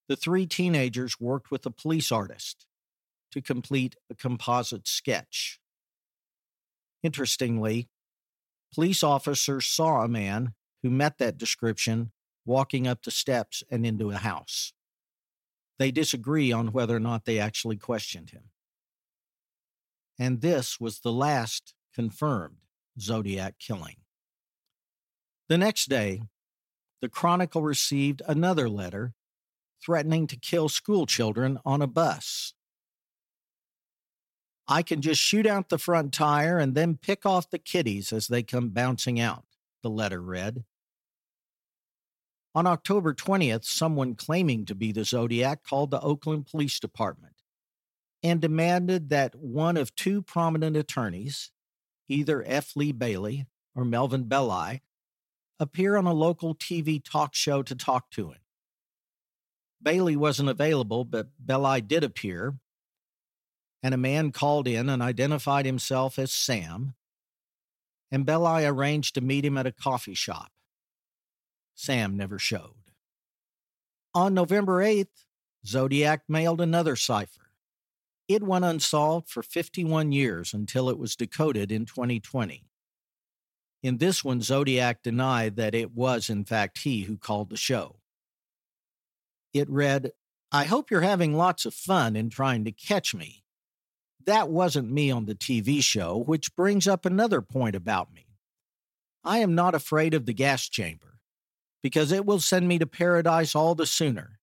The 0.09 0.15
three 0.15 0.47
teenagers 0.47 1.19
worked 1.19 1.51
with 1.51 1.67
a 1.67 1.71
police 1.71 2.11
artist 2.11 2.65
to 3.31 3.43
complete 3.43 3.95
a 4.09 4.15
composite 4.15 4.87
sketch. 4.87 5.59
Interestingly, 7.03 7.89
police 8.73 9.03
officers 9.03 9.67
saw 9.67 10.01
a 10.01 10.07
man 10.07 10.55
who 10.81 10.89
met 10.89 11.19
that 11.19 11.37
description 11.37 12.11
walking 12.43 12.87
up 12.87 13.03
the 13.03 13.11
steps 13.11 13.63
and 13.69 13.85
into 13.85 14.09
a 14.09 14.17
house. 14.17 14.73
They 15.77 15.91
disagree 15.91 16.51
on 16.51 16.71
whether 16.71 16.95
or 16.95 16.99
not 16.99 17.25
they 17.25 17.37
actually 17.37 17.77
questioned 17.77 18.31
him 18.31 18.49
and 20.17 20.41
this 20.41 20.79
was 20.79 20.99
the 20.99 21.11
last 21.11 21.73
confirmed 21.93 22.57
Zodiac 22.99 23.55
killing. 23.59 23.97
The 25.47 25.57
next 25.57 25.89
day, 25.89 26.23
the 27.01 27.09
Chronicle 27.09 27.61
received 27.61 28.21
another 28.27 28.69
letter 28.69 29.13
threatening 29.83 30.25
to 30.27 30.37
kill 30.37 30.69
schoolchildren 30.69 31.59
on 31.65 31.81
a 31.81 31.87
bus. 31.87 32.53
I 34.67 34.81
can 34.81 35.01
just 35.01 35.21
shoot 35.21 35.45
out 35.45 35.69
the 35.69 35.77
front 35.77 36.11
tire 36.11 36.57
and 36.57 36.73
then 36.73 36.97
pick 36.97 37.25
off 37.25 37.49
the 37.49 37.59
kiddies 37.59 38.11
as 38.11 38.27
they 38.27 38.41
come 38.41 38.69
bouncing 38.69 39.19
out, 39.19 39.45
the 39.83 39.89
letter 39.89 40.21
read. 40.21 40.63
On 42.55 42.65
October 42.65 43.13
20th, 43.13 43.65
someone 43.65 44.15
claiming 44.15 44.65
to 44.65 44.73
be 44.73 44.91
the 44.91 45.03
Zodiac 45.03 45.63
called 45.63 45.91
the 45.91 46.01
Oakland 46.01 46.47
Police 46.47 46.79
Department 46.79 47.34
and 48.25 48.41
demanded 48.41 49.09
that 49.09 49.35
one 49.35 49.77
of 49.77 49.95
two 49.95 50.19
prominent 50.19 50.75
attorneys, 50.75 51.51
either 52.09 52.43
F. 52.47 52.75
Lee 52.75 52.91
Bailey 52.91 53.45
or 53.75 53.85
Melvin 53.85 54.23
Belli, 54.23 54.81
appear 55.59 55.95
on 55.95 56.07
a 56.07 56.13
local 56.13 56.55
TV 56.55 56.99
talk 56.99 57.35
show 57.35 57.61
to 57.61 57.75
talk 57.75 58.09
to 58.09 58.31
him. 58.31 58.39
Bailey 59.79 60.15
wasn't 60.15 60.49
available, 60.49 61.05
but 61.05 61.27
Belli 61.39 61.81
did 61.81 62.03
appear, 62.03 62.55
and 63.83 63.93
a 63.93 63.97
man 63.97 64.31
called 64.31 64.67
in 64.67 64.89
and 64.89 65.03
identified 65.03 65.67
himself 65.67 66.17
as 66.17 66.31
Sam, 66.31 66.95
and 68.09 68.25
Belli 68.25 68.65
arranged 68.65 69.13
to 69.13 69.21
meet 69.21 69.45
him 69.45 69.55
at 69.55 69.67
a 69.67 69.71
coffee 69.71 70.15
shop. 70.15 70.49
Sam 71.75 72.17
never 72.17 72.39
showed. 72.39 72.73
On 74.15 74.33
November 74.33 74.83
8th, 74.83 75.25
Zodiac 75.67 76.23
mailed 76.27 76.59
another 76.59 76.95
cipher 76.95 77.44
it 78.27 78.41
went 78.41 78.65
unsolved 78.65 79.29
for 79.29 79.43
51 79.43 80.11
years 80.11 80.53
until 80.53 80.89
it 80.89 80.97
was 80.97 81.15
decoded 81.15 81.71
in 81.71 81.85
2020. 81.85 82.65
In 83.83 83.97
this 83.97 84.23
one, 84.23 84.41
Zodiac 84.41 85.03
denied 85.03 85.57
that 85.57 85.75
it 85.75 85.93
was, 85.93 86.29
in 86.29 86.43
fact, 86.43 86.79
he 86.79 87.03
who 87.03 87.17
called 87.17 87.49
the 87.49 87.57
show. 87.57 87.97
It 89.53 89.69
read, 89.69 90.11
I 90.51 90.63
hope 90.63 90.89
you're 90.89 91.01
having 91.01 91.35
lots 91.35 91.65
of 91.65 91.73
fun 91.73 92.15
in 92.15 92.29
trying 92.29 92.65
to 92.65 92.71
catch 92.71 93.13
me. 93.13 93.43
That 94.25 94.49
wasn't 94.49 94.91
me 94.91 95.11
on 95.11 95.25
the 95.25 95.35
TV 95.35 95.83
show, 95.83 96.17
which 96.17 96.55
brings 96.55 96.87
up 96.87 97.05
another 97.05 97.41
point 97.41 97.75
about 97.75 98.11
me. 98.11 98.25
I 99.23 99.39
am 99.39 99.53
not 99.53 99.75
afraid 99.75 100.15
of 100.15 100.25
the 100.25 100.33
gas 100.33 100.67
chamber, 100.67 101.19
because 101.83 102.11
it 102.11 102.25
will 102.25 102.39
send 102.39 102.67
me 102.67 102.79
to 102.79 102.87
paradise 102.87 103.53
all 103.53 103.75
the 103.75 103.85
sooner 103.85 104.34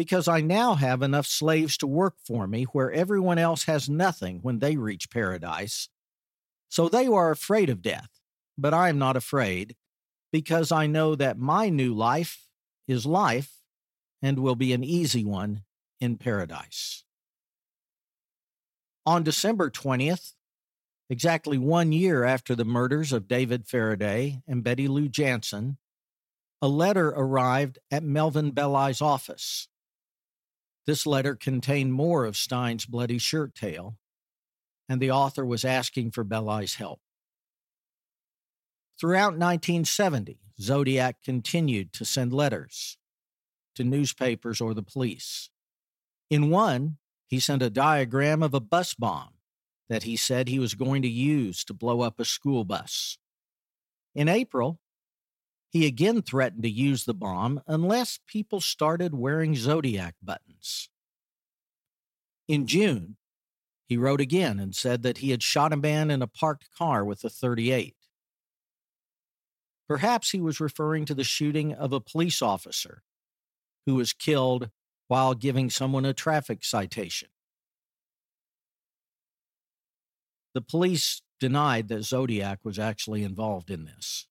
because 0.00 0.28
I 0.28 0.40
now 0.40 0.76
have 0.76 1.02
enough 1.02 1.26
slaves 1.26 1.76
to 1.76 1.86
work 1.86 2.14
for 2.26 2.46
me 2.46 2.64
where 2.72 2.90
everyone 2.90 3.36
else 3.36 3.64
has 3.64 3.86
nothing 3.86 4.38
when 4.40 4.58
they 4.58 4.78
reach 4.78 5.10
paradise. 5.10 5.90
So 6.70 6.88
they 6.88 7.06
are 7.06 7.30
afraid 7.30 7.68
of 7.68 7.82
death, 7.82 8.08
but 8.56 8.72
I 8.72 8.88
am 8.88 8.98
not 8.98 9.14
afraid 9.14 9.76
because 10.32 10.72
I 10.72 10.86
know 10.86 11.14
that 11.16 11.36
my 11.36 11.68
new 11.68 11.92
life 11.92 12.46
is 12.88 13.04
life 13.04 13.52
and 14.22 14.38
will 14.38 14.54
be 14.54 14.72
an 14.72 14.82
easy 14.82 15.22
one 15.22 15.64
in 16.00 16.16
paradise. 16.16 17.04
On 19.04 19.22
December 19.22 19.68
20th, 19.68 20.32
exactly 21.10 21.58
one 21.58 21.92
year 21.92 22.24
after 22.24 22.54
the 22.54 22.64
murders 22.64 23.12
of 23.12 23.28
David 23.28 23.66
Faraday 23.66 24.40
and 24.48 24.64
Betty 24.64 24.88
Lou 24.88 25.10
Jensen, 25.10 25.76
a 26.62 26.68
letter 26.68 27.08
arrived 27.08 27.78
at 27.90 28.02
Melvin 28.02 28.52
Belli's 28.52 29.02
office. 29.02 29.68
This 30.86 31.06
letter 31.06 31.34
contained 31.36 31.92
more 31.92 32.24
of 32.24 32.36
Stine's 32.36 32.86
bloody 32.86 33.18
shirt 33.18 33.54
tail, 33.54 33.96
and 34.88 35.00
the 35.00 35.10
author 35.10 35.44
was 35.44 35.64
asking 35.64 36.10
for 36.10 36.24
Belli's 36.24 36.74
help. 36.74 37.00
Throughout 38.98 39.32
1970, 39.32 40.40
Zodiac 40.60 41.16
continued 41.24 41.92
to 41.94 42.04
send 42.04 42.32
letters 42.32 42.98
to 43.74 43.84
newspapers 43.84 44.60
or 44.60 44.74
the 44.74 44.82
police. 44.82 45.50
In 46.28 46.50
one, 46.50 46.98
he 47.26 47.40
sent 47.40 47.62
a 47.62 47.70
diagram 47.70 48.42
of 48.42 48.52
a 48.52 48.60
bus 48.60 48.94
bomb 48.94 49.34
that 49.88 50.02
he 50.02 50.16
said 50.16 50.48
he 50.48 50.58
was 50.58 50.74
going 50.74 51.02
to 51.02 51.08
use 51.08 51.64
to 51.64 51.74
blow 51.74 52.02
up 52.02 52.20
a 52.20 52.24
school 52.24 52.64
bus. 52.64 53.18
In 54.14 54.28
April, 54.28 54.80
he 55.70 55.86
again 55.86 56.20
threatened 56.20 56.64
to 56.64 56.70
use 56.70 57.04
the 57.04 57.14
bomb 57.14 57.62
unless 57.66 58.18
people 58.26 58.60
started 58.60 59.14
wearing 59.14 59.54
Zodiac 59.54 60.16
buttons. 60.20 60.88
In 62.48 62.66
June, 62.66 63.16
he 63.86 63.96
wrote 63.96 64.20
again 64.20 64.58
and 64.58 64.74
said 64.74 65.02
that 65.02 65.18
he 65.18 65.30
had 65.30 65.42
shot 65.42 65.72
a 65.72 65.76
man 65.76 66.10
in 66.10 66.22
a 66.22 66.26
parked 66.26 66.68
car 66.76 67.04
with 67.04 67.22
a 67.24 67.30
38. 67.30 67.94
Perhaps 69.88 70.30
he 70.30 70.40
was 70.40 70.60
referring 70.60 71.04
to 71.04 71.14
the 71.14 71.24
shooting 71.24 71.72
of 71.72 71.92
a 71.92 72.00
police 72.00 72.42
officer 72.42 73.02
who 73.86 73.94
was 73.94 74.12
killed 74.12 74.70
while 75.08 75.34
giving 75.34 75.70
someone 75.70 76.04
a 76.04 76.14
traffic 76.14 76.64
citation. 76.64 77.28
The 80.54 80.60
police 80.60 81.22
denied 81.40 81.88
that 81.88 82.04
Zodiac 82.04 82.60
was 82.64 82.78
actually 82.78 83.24
involved 83.24 83.70
in 83.70 83.84
this. 83.84 84.28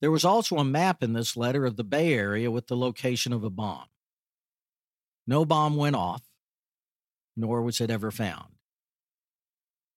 There 0.00 0.10
was 0.10 0.24
also 0.24 0.56
a 0.56 0.64
map 0.64 1.02
in 1.02 1.12
this 1.12 1.36
letter 1.36 1.66
of 1.66 1.76
the 1.76 1.84
Bay 1.84 2.14
Area 2.14 2.50
with 2.50 2.68
the 2.68 2.76
location 2.76 3.32
of 3.32 3.44
a 3.44 3.50
bomb. 3.50 3.86
No 5.26 5.44
bomb 5.44 5.76
went 5.76 5.96
off, 5.96 6.22
nor 7.36 7.62
was 7.62 7.80
it 7.80 7.90
ever 7.90 8.10
found. 8.10 8.54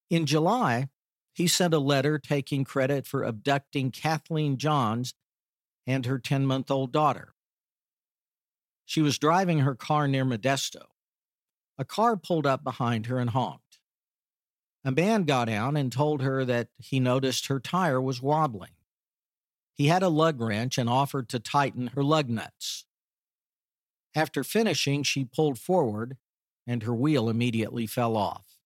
In 0.09 0.25
July, 0.25 0.89
he 1.33 1.47
sent 1.47 1.73
a 1.73 1.79
letter 1.79 2.19
taking 2.19 2.63
credit 2.63 3.07
for 3.07 3.23
abducting 3.23 3.91
Kathleen 3.91 4.57
Johns 4.57 5.15
and 5.87 6.05
her 6.05 6.19
10 6.19 6.45
month 6.45 6.69
old 6.69 6.91
daughter. 6.91 7.33
She 8.85 9.01
was 9.01 9.17
driving 9.17 9.59
her 9.59 9.75
car 9.75 10.07
near 10.07 10.25
Modesto. 10.25 10.83
A 11.77 11.85
car 11.85 12.17
pulled 12.17 12.45
up 12.45 12.63
behind 12.63 13.07
her 13.07 13.17
and 13.17 13.31
honked. 13.31 13.79
A 14.85 14.91
man 14.91 15.23
got 15.23 15.49
out 15.49 15.77
and 15.77 15.91
told 15.91 16.21
her 16.21 16.45
that 16.45 16.67
he 16.77 16.99
noticed 16.99 17.47
her 17.47 17.59
tire 17.59 18.01
was 18.01 18.21
wobbling. 18.21 18.73
He 19.73 19.87
had 19.87 20.03
a 20.03 20.09
lug 20.09 20.39
wrench 20.39 20.77
and 20.77 20.89
offered 20.89 21.29
to 21.29 21.39
tighten 21.39 21.87
her 21.87 22.03
lug 22.03 22.29
nuts. 22.29 22.85
After 24.15 24.43
finishing, 24.43 25.03
she 25.03 25.25
pulled 25.25 25.57
forward 25.57 26.17
and 26.67 26.83
her 26.83 26.93
wheel 26.93 27.29
immediately 27.29 27.87
fell 27.87 28.15
off. 28.15 28.57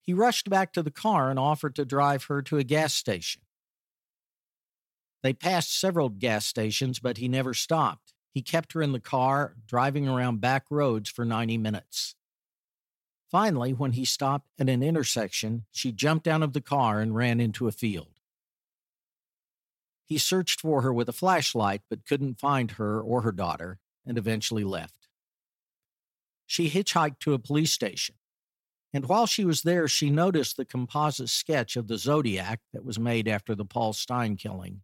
He 0.00 0.14
rushed 0.14 0.48
back 0.48 0.72
to 0.72 0.82
the 0.82 0.90
car 0.90 1.30
and 1.30 1.38
offered 1.38 1.74
to 1.76 1.84
drive 1.84 2.24
her 2.24 2.40
to 2.42 2.56
a 2.56 2.64
gas 2.64 2.94
station. 2.94 3.42
They 5.22 5.32
passed 5.32 5.78
several 5.78 6.08
gas 6.08 6.46
stations, 6.46 6.98
but 6.98 7.18
he 7.18 7.28
never 7.28 7.52
stopped. 7.52 8.14
He 8.32 8.40
kept 8.40 8.72
her 8.72 8.82
in 8.82 8.92
the 8.92 9.00
car, 9.00 9.56
driving 9.66 10.08
around 10.08 10.40
back 10.40 10.64
roads 10.70 11.10
for 11.10 11.24
90 11.24 11.58
minutes. 11.58 12.14
Finally, 13.30 13.72
when 13.72 13.92
he 13.92 14.04
stopped 14.04 14.48
at 14.58 14.68
an 14.70 14.82
intersection, 14.82 15.66
she 15.70 15.92
jumped 15.92 16.26
out 16.26 16.42
of 16.42 16.54
the 16.54 16.60
car 16.60 17.00
and 17.00 17.14
ran 17.14 17.40
into 17.40 17.68
a 17.68 17.72
field. 17.72 18.17
He 20.08 20.16
searched 20.16 20.62
for 20.62 20.80
her 20.80 20.92
with 20.92 21.08
a 21.10 21.12
flashlight 21.12 21.82
but 21.90 22.06
couldn't 22.06 22.40
find 22.40 22.72
her 22.72 23.00
or 23.00 23.22
her 23.22 23.32
daughter 23.32 23.78
and 24.06 24.16
eventually 24.16 24.64
left. 24.64 25.06
She 26.46 26.70
hitchhiked 26.70 27.18
to 27.20 27.34
a 27.34 27.38
police 27.38 27.72
station. 27.72 28.14
And 28.94 29.06
while 29.06 29.26
she 29.26 29.44
was 29.44 29.62
there, 29.62 29.86
she 29.86 30.08
noticed 30.08 30.56
the 30.56 30.64
composite 30.64 31.28
sketch 31.28 31.76
of 31.76 31.88
the 31.88 31.98
Zodiac 31.98 32.60
that 32.72 32.86
was 32.86 32.98
made 32.98 33.28
after 33.28 33.54
the 33.54 33.66
Paul 33.66 33.92
Stine 33.92 34.36
killing. 34.36 34.80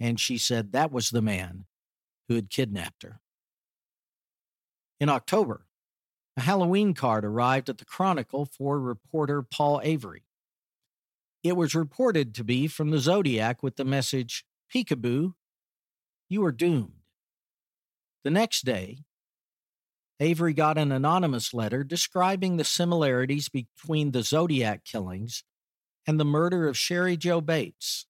And 0.00 0.18
she 0.18 0.38
said 0.38 0.72
that 0.72 0.90
was 0.90 1.10
the 1.10 1.20
man 1.20 1.66
who 2.28 2.34
had 2.34 2.48
kidnapped 2.48 3.02
her. 3.02 3.20
In 4.98 5.10
October, 5.10 5.66
a 6.38 6.40
Halloween 6.40 6.94
card 6.94 7.26
arrived 7.26 7.68
at 7.68 7.76
the 7.76 7.84
Chronicle 7.84 8.46
for 8.46 8.80
reporter 8.80 9.42
Paul 9.42 9.82
Avery. 9.84 10.22
It 11.44 11.58
was 11.58 11.74
reported 11.74 12.34
to 12.36 12.44
be 12.44 12.66
from 12.66 12.90
the 12.90 12.98
Zodiac 12.98 13.62
with 13.62 13.76
the 13.76 13.84
message 13.84 14.46
Peekaboo, 14.74 15.34
you 16.30 16.44
are 16.44 16.52
doomed. 16.52 17.02
The 18.24 18.30
next 18.30 18.64
day, 18.64 19.00
Avery 20.18 20.54
got 20.54 20.78
an 20.78 20.90
anonymous 20.90 21.52
letter 21.52 21.84
describing 21.84 22.56
the 22.56 22.64
similarities 22.64 23.50
between 23.50 24.12
the 24.12 24.22
Zodiac 24.22 24.86
killings 24.86 25.44
and 26.06 26.18
the 26.18 26.24
murder 26.24 26.66
of 26.66 26.76
Cheri 26.76 27.18
Jo 27.18 27.42
Bates, 27.42 28.06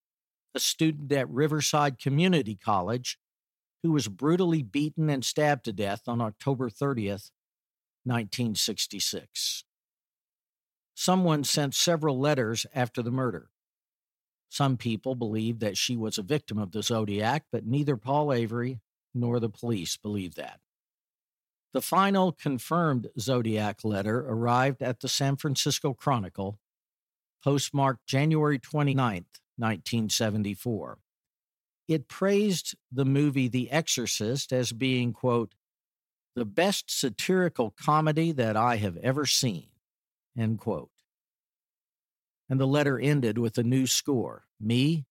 a 0.54 0.60
student 0.60 1.10
at 1.10 1.28
Riverside 1.28 1.98
Community 1.98 2.54
College 2.54 3.18
who 3.82 3.90
was 3.90 4.06
brutally 4.06 4.62
beaten 4.62 5.10
and 5.10 5.24
stabbed 5.24 5.64
to 5.64 5.72
death 5.72 6.02
on 6.06 6.20
October 6.20 6.70
30th, 6.70 7.30
1966. 8.04 9.64
Someone 10.94 11.44
sent 11.44 11.74
several 11.74 12.18
letters 12.18 12.66
after 12.74 13.02
the 13.02 13.10
murder. 13.10 13.50
Some 14.48 14.76
people 14.76 15.16
believe 15.16 15.58
that 15.58 15.76
she 15.76 15.96
was 15.96 16.16
a 16.16 16.22
victim 16.22 16.58
of 16.58 16.70
the 16.70 16.82
Zodiac, 16.82 17.44
but 17.50 17.66
neither 17.66 17.96
Paul 17.96 18.32
Avery 18.32 18.80
nor 19.12 19.40
the 19.40 19.48
police 19.48 19.96
believe 19.96 20.36
that. 20.36 20.60
The 21.72 21.82
final 21.82 22.30
confirmed 22.30 23.08
Zodiac 23.18 23.82
letter 23.82 24.20
arrived 24.20 24.80
at 24.80 25.00
the 25.00 25.08
San 25.08 25.34
Francisco 25.36 25.92
Chronicle, 25.92 26.60
postmarked 27.42 28.06
January 28.06 28.60
29, 28.60 29.26
1974. 29.56 30.98
It 31.88 32.08
praised 32.08 32.76
the 32.92 33.04
movie 33.04 33.48
The 33.48 33.72
Exorcist 33.72 34.52
as 34.52 34.72
being, 34.72 35.12
quote, 35.12 35.54
the 36.36 36.44
best 36.44 36.90
satirical 36.90 37.70
comedy 37.70 38.32
that 38.32 38.56
I 38.56 38.76
have 38.76 38.96
ever 38.98 39.26
seen. 39.26 39.66
End 40.36 40.58
quote. 40.58 40.90
And 42.48 42.60
the 42.60 42.66
letter 42.66 42.98
ended 42.98 43.38
with 43.38 43.56
a 43.58 43.62
new 43.62 43.86
score 43.86 44.44
me, 44.60 45.06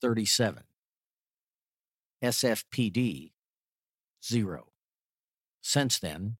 37. 0.00 0.64
SFPD, 2.22 3.32
0. 4.24 4.66
Since 5.60 5.98
then, 5.98 6.36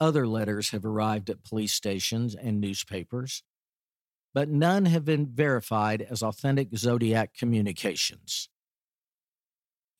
other 0.00 0.26
letters 0.26 0.70
have 0.70 0.84
arrived 0.84 1.30
at 1.30 1.44
police 1.44 1.72
stations 1.72 2.34
and 2.34 2.60
newspapers, 2.60 3.42
but 4.34 4.48
none 4.48 4.86
have 4.86 5.04
been 5.04 5.26
verified 5.26 6.02
as 6.02 6.22
authentic 6.22 6.76
Zodiac 6.76 7.34
communications. 7.34 8.48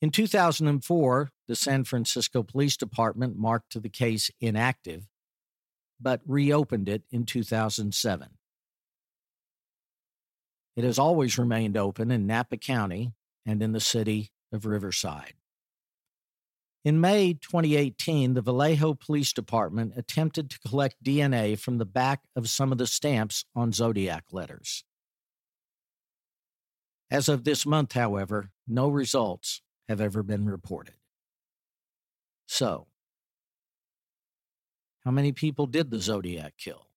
In 0.01 0.11
2004, 0.11 1.31
the 1.47 1.55
San 1.55 1.83
Francisco 1.83 2.43
Police 2.43 2.75
Department 2.75 3.37
marked 3.37 3.81
the 3.81 3.89
case 3.89 4.29
inactive 4.41 5.07
but 6.03 6.21
reopened 6.27 6.89
it 6.89 7.03
in 7.09 7.25
2007. 7.25 8.29
It 10.75 10.83
has 10.83 10.99
always 10.99 11.37
remained 11.37 11.77
open 11.77 12.11
in 12.11 12.27
Napa 12.27 12.57
County 12.57 13.13
and 13.45 13.63
in 13.63 13.71
the 13.71 13.79
city 13.79 14.31
of 14.51 14.65
Riverside. 14.65 15.33
In 16.83 16.99
May 16.99 17.33
2018, 17.33 18.33
the 18.33 18.41
Vallejo 18.41 18.93
Police 18.93 19.31
Department 19.31 19.93
attempted 19.95 20.49
to 20.49 20.59
collect 20.59 21.03
DNA 21.03 21.57
from 21.57 21.77
the 21.77 21.85
back 21.85 22.23
of 22.35 22.49
some 22.49 22.73
of 22.73 22.77
the 22.77 22.87
stamps 22.87 23.45
on 23.55 23.71
Zodiac 23.71 24.25
letters. 24.33 24.83
As 27.09 27.29
of 27.29 27.45
this 27.45 27.65
month, 27.65 27.93
however, 27.93 28.51
no 28.67 28.89
results 28.89 29.61
have 29.87 30.01
ever 30.01 30.23
been 30.23 30.45
reported. 30.45 30.95
So, 32.47 32.87
how 35.05 35.11
many 35.11 35.31
people 35.31 35.65
did 35.65 35.91
the 35.91 35.99
Zodiac 35.99 36.53
kill? 36.57 36.87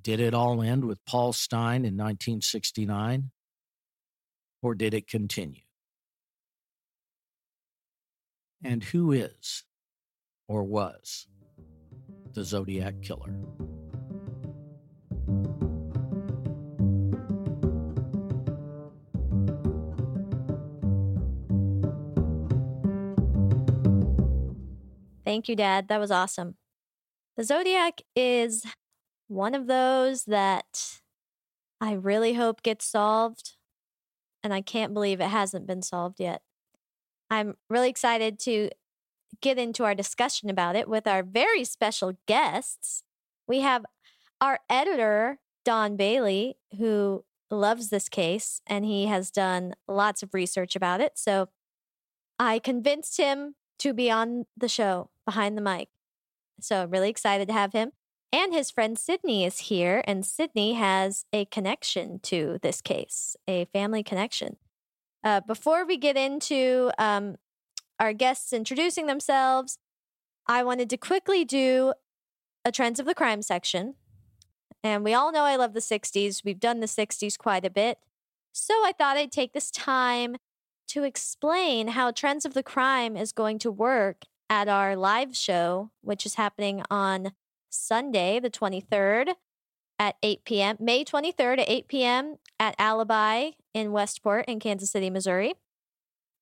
Did 0.00 0.20
it 0.20 0.34
all 0.34 0.62
end 0.62 0.84
with 0.84 1.04
Paul 1.04 1.32
Stine 1.32 1.84
in 1.84 1.96
1969? 1.96 3.30
Or 4.62 4.74
did 4.74 4.94
it 4.94 5.08
continue? 5.08 5.62
And 8.62 8.84
who 8.84 9.12
is 9.12 9.64
or 10.48 10.62
was 10.64 11.26
the 12.34 12.44
Zodiac 12.44 13.02
Killer? 13.02 13.34
Thank 25.30 25.48
you, 25.48 25.54
Dad. 25.54 25.86
That 25.86 26.00
was 26.00 26.10
awesome. 26.10 26.56
The 27.36 27.44
Zodiac 27.44 28.00
is 28.16 28.66
one 29.28 29.54
of 29.54 29.68
those 29.68 30.24
that 30.24 30.98
I 31.80 31.92
really 31.92 32.32
hope 32.32 32.64
gets 32.64 32.84
solved. 32.84 33.52
And 34.42 34.52
I 34.52 34.60
can't 34.60 34.92
believe 34.92 35.20
it 35.20 35.28
hasn't 35.28 35.68
been 35.68 35.82
solved 35.82 36.18
yet. 36.18 36.42
I'm 37.30 37.54
really 37.68 37.88
excited 37.88 38.40
to 38.40 38.70
get 39.40 39.56
into 39.56 39.84
our 39.84 39.94
discussion 39.94 40.50
about 40.50 40.74
it 40.74 40.88
with 40.88 41.06
our 41.06 41.22
very 41.22 41.62
special 41.62 42.18
guests. 42.26 43.04
We 43.46 43.60
have 43.60 43.86
our 44.40 44.58
editor, 44.68 45.38
Don 45.64 45.96
Bailey, 45.96 46.56
who 46.76 47.24
loves 47.52 47.90
this 47.90 48.08
case 48.08 48.62
and 48.66 48.84
he 48.84 49.06
has 49.06 49.30
done 49.30 49.74
lots 49.86 50.24
of 50.24 50.34
research 50.34 50.74
about 50.74 51.00
it. 51.00 51.12
So 51.14 51.50
I 52.36 52.58
convinced 52.58 53.16
him 53.16 53.54
to 53.80 53.92
be 53.92 54.10
on 54.10 54.44
the 54.56 54.68
show 54.68 55.10
behind 55.24 55.56
the 55.56 55.62
mic. 55.62 55.88
So 56.60 56.86
really 56.86 57.10
excited 57.10 57.48
to 57.48 57.54
have 57.54 57.72
him. 57.72 57.92
And 58.32 58.52
his 58.52 58.70
friend 58.70 58.96
Sydney 58.96 59.44
is 59.44 59.58
here, 59.58 60.04
and 60.06 60.24
Sydney 60.24 60.74
has 60.74 61.24
a 61.32 61.46
connection 61.46 62.20
to 62.20 62.60
this 62.62 62.80
case, 62.80 63.36
a 63.48 63.64
family 63.66 64.04
connection. 64.04 64.56
Uh, 65.24 65.40
before 65.40 65.84
we 65.84 65.96
get 65.96 66.16
into 66.16 66.92
um, 66.96 67.36
our 67.98 68.12
guests 68.12 68.52
introducing 68.52 69.06
themselves, 69.06 69.78
I 70.46 70.62
wanted 70.62 70.88
to 70.90 70.96
quickly 70.96 71.44
do 71.44 71.92
a 72.64 72.70
Trends 72.70 73.00
of 73.00 73.06
the 73.06 73.14
Crime 73.14 73.42
section. 73.42 73.94
And 74.82 75.02
we 75.04 75.12
all 75.12 75.32
know 75.32 75.42
I 75.42 75.56
love 75.56 75.74
the 75.74 75.80
60s. 75.80 76.44
We've 76.44 76.60
done 76.60 76.80
the 76.80 76.86
60s 76.86 77.36
quite 77.36 77.64
a 77.64 77.70
bit. 77.70 77.98
So 78.52 78.74
I 78.84 78.92
thought 78.96 79.16
I'd 79.16 79.32
take 79.32 79.52
this 79.52 79.70
time 79.70 80.36
to 80.90 81.04
explain 81.04 81.88
how 81.88 82.10
Trends 82.10 82.44
of 82.44 82.54
the 82.54 82.62
Crime 82.62 83.16
is 83.16 83.32
going 83.32 83.58
to 83.60 83.70
work 83.70 84.24
at 84.48 84.68
our 84.68 84.96
live 84.96 85.36
show, 85.36 85.90
which 86.00 86.26
is 86.26 86.34
happening 86.34 86.82
on 86.90 87.32
Sunday, 87.68 88.40
the 88.40 88.50
23rd 88.50 89.34
at 90.00 90.16
8 90.22 90.44
p.m., 90.44 90.76
May 90.80 91.04
23rd 91.04 91.60
at 91.60 91.68
8 91.68 91.88
p.m. 91.88 92.36
at 92.58 92.74
Alibi 92.76 93.50
in 93.72 93.92
Westport 93.92 94.46
in 94.46 94.58
Kansas 94.58 94.90
City, 94.90 95.10
Missouri. 95.10 95.54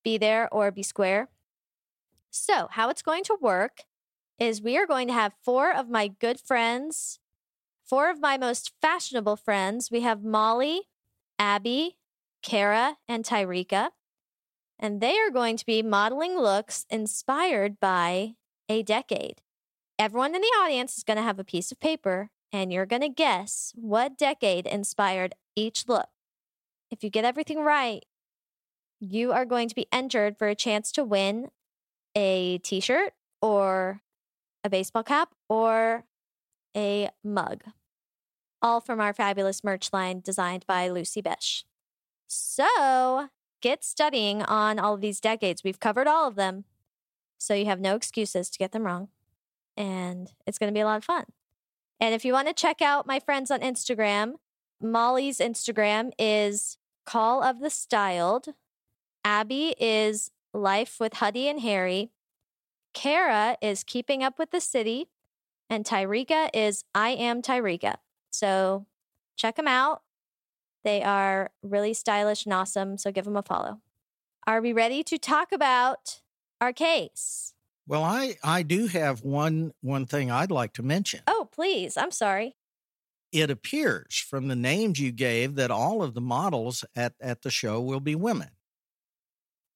Be 0.02 0.16
there 0.16 0.48
or 0.50 0.70
be 0.70 0.82
square. 0.82 1.28
So, 2.30 2.68
how 2.70 2.88
it's 2.88 3.02
going 3.02 3.24
to 3.24 3.36
work 3.38 3.82
is 4.38 4.62
we 4.62 4.78
are 4.78 4.86
going 4.86 5.08
to 5.08 5.14
have 5.14 5.34
four 5.44 5.74
of 5.74 5.90
my 5.90 6.08
good 6.08 6.40
friends, 6.40 7.18
four 7.84 8.10
of 8.10 8.20
my 8.20 8.38
most 8.38 8.72
fashionable 8.80 9.36
friends. 9.36 9.90
We 9.90 10.00
have 10.00 10.22
Molly, 10.24 10.82
Abby, 11.38 11.96
Kara, 12.42 12.96
and 13.08 13.24
Tyrika. 13.24 13.90
And 14.78 15.00
they 15.00 15.18
are 15.18 15.30
going 15.30 15.56
to 15.56 15.66
be 15.66 15.82
modeling 15.82 16.38
looks 16.38 16.86
inspired 16.88 17.80
by 17.80 18.34
a 18.68 18.82
decade. 18.82 19.42
Everyone 19.98 20.34
in 20.34 20.40
the 20.40 20.46
audience 20.62 20.96
is 20.96 21.04
going 21.04 21.16
to 21.16 21.22
have 21.22 21.40
a 21.40 21.44
piece 21.44 21.72
of 21.72 21.80
paper 21.80 22.30
and 22.52 22.72
you're 22.72 22.86
going 22.86 23.02
to 23.02 23.08
guess 23.08 23.72
what 23.74 24.16
decade 24.16 24.66
inspired 24.66 25.34
each 25.56 25.88
look. 25.88 26.08
If 26.90 27.02
you 27.02 27.10
get 27.10 27.24
everything 27.24 27.64
right, 27.64 28.04
you 29.00 29.32
are 29.32 29.44
going 29.44 29.68
to 29.68 29.74
be 29.74 29.86
entered 29.92 30.38
for 30.38 30.48
a 30.48 30.54
chance 30.54 30.90
to 30.92 31.04
win 31.04 31.50
a 32.14 32.58
t 32.58 32.80
shirt 32.80 33.12
or 33.42 34.00
a 34.64 34.70
baseball 34.70 35.02
cap 35.02 35.34
or 35.48 36.04
a 36.76 37.10
mug, 37.22 37.64
all 38.62 38.80
from 38.80 39.00
our 39.00 39.12
fabulous 39.12 39.62
merch 39.62 39.92
line 39.92 40.20
designed 40.20 40.64
by 40.66 40.88
Lucy 40.88 41.20
Besh. 41.20 41.64
So 42.26 43.28
get 43.60 43.84
studying 43.84 44.42
on 44.42 44.78
all 44.78 44.94
of 44.94 45.00
these 45.00 45.20
decades. 45.20 45.64
We've 45.64 45.80
covered 45.80 46.06
all 46.06 46.28
of 46.28 46.34
them, 46.34 46.64
so 47.38 47.54
you 47.54 47.66
have 47.66 47.80
no 47.80 47.94
excuses 47.94 48.50
to 48.50 48.58
get 48.58 48.72
them 48.72 48.84
wrong 48.84 49.08
and 49.78 50.32
it's 50.44 50.58
going 50.58 50.70
to 50.70 50.76
be 50.76 50.80
a 50.80 50.84
lot 50.84 50.98
of 50.98 51.04
fun. 51.04 51.24
And 52.00 52.14
if 52.14 52.24
you 52.24 52.32
want 52.32 52.48
to 52.48 52.54
check 52.54 52.82
out 52.82 53.06
my 53.06 53.20
friends 53.20 53.50
on 53.50 53.60
Instagram, 53.60 54.34
Molly's 54.82 55.38
Instagram 55.38 56.10
is 56.18 56.78
Call 57.06 57.42
of 57.42 57.60
the 57.60 57.70
Styled. 57.70 58.48
Abby 59.24 59.74
is 59.78 60.32
Life 60.52 60.96
with 60.98 61.14
Huddy 61.14 61.48
and 61.48 61.60
Harry. 61.60 62.10
Kara 62.92 63.56
is 63.62 63.84
Keeping 63.84 64.22
Up 64.22 64.38
with 64.38 64.50
the 64.50 64.60
City. 64.60 65.06
And 65.70 65.84
Tyrika 65.84 66.50
is 66.52 66.84
I 66.94 67.10
Am 67.10 67.40
Tyrika. 67.40 67.96
So 68.30 68.86
check 69.36 69.56
them 69.56 69.68
out. 69.68 70.02
They 70.84 71.02
are 71.02 71.50
really 71.62 71.94
stylish 71.94 72.44
and 72.44 72.54
awesome. 72.54 72.98
So 72.98 73.10
give 73.12 73.24
them 73.24 73.36
a 73.36 73.42
follow. 73.42 73.80
Are 74.46 74.60
we 74.60 74.72
ready 74.72 75.02
to 75.04 75.18
talk 75.18 75.52
about 75.52 76.20
our 76.60 76.72
case? 76.72 77.54
Well, 77.86 78.04
I 78.04 78.36
I 78.44 78.62
do 78.62 78.86
have 78.86 79.22
one 79.22 79.72
one 79.80 80.06
thing 80.06 80.30
I'd 80.30 80.50
like 80.50 80.74
to 80.74 80.82
mention. 80.82 81.20
Oh, 81.26 81.48
please. 81.50 81.96
I'm 81.96 82.10
sorry. 82.10 82.56
It 83.32 83.50
appears 83.50 84.16
from 84.18 84.48
the 84.48 84.56
names 84.56 85.00
you 85.00 85.12
gave 85.12 85.54
that 85.56 85.70
all 85.70 86.02
of 86.02 86.14
the 86.14 86.20
models 86.20 86.84
at 86.96 87.14
at 87.20 87.42
the 87.42 87.50
show 87.50 87.80
will 87.80 88.00
be 88.00 88.14
women. 88.14 88.50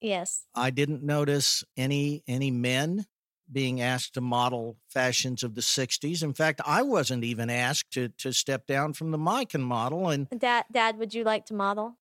Yes. 0.01 0.47
I 0.55 0.71
didn't 0.71 1.03
notice 1.03 1.65
any 1.77 2.23
any 2.27 2.51
men 2.51 3.07
being 3.51 3.81
asked 3.81 4.15
to 4.15 4.21
model 4.21 4.77
fashions 4.89 5.43
of 5.43 5.55
the 5.55 5.61
60s. 5.61 6.23
In 6.23 6.35
fact, 6.35 6.61
I 6.65 6.83
wasn't 6.83 7.25
even 7.25 7.51
asked 7.51 7.93
to 7.93 8.09
to 8.19 8.33
step 8.33 8.67
down 8.67 8.93
from 8.93 9.11
the 9.11 9.19
mic 9.19 9.55
and 9.55 9.65
model 9.65 10.09
and 10.09 10.29
Dad 10.37 10.65
dad 10.71 10.99
would 10.99 11.15
you 11.15 11.25
like 11.25 11.47
to 11.47 11.55
model? 11.55 11.99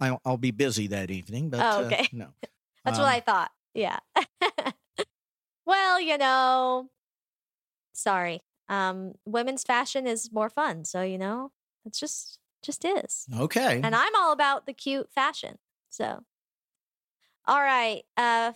I'll, 0.00 0.20
I'll 0.24 0.38
be 0.38 0.50
busy 0.50 0.86
that 0.88 1.10
evening, 1.10 1.50
but 1.50 1.60
oh, 1.60 1.84
okay. 1.84 2.04
Uh, 2.04 2.06
no. 2.12 2.26
That's 2.84 2.98
um, 2.98 3.04
what 3.04 3.12
I 3.12 3.20
thought. 3.20 3.50
Yeah. 3.74 3.98
well, 5.66 6.00
you 6.00 6.16
know, 6.16 6.88
sorry. 7.92 8.40
Um, 8.68 9.14
women's 9.26 9.62
fashion 9.62 10.06
is 10.06 10.32
more 10.32 10.48
fun, 10.48 10.84
so 10.84 11.02
you 11.02 11.18
know, 11.18 11.52
it's 11.84 12.00
just 12.00 12.38
just 12.62 12.84
is. 12.84 13.26
Okay. 13.38 13.80
And 13.82 13.94
I'm 13.94 14.14
all 14.16 14.32
about 14.32 14.66
the 14.66 14.72
cute 14.72 15.10
fashion. 15.12 15.58
So, 15.88 16.20
all 17.46 17.60
right, 17.60 18.02
uh, 18.16 18.52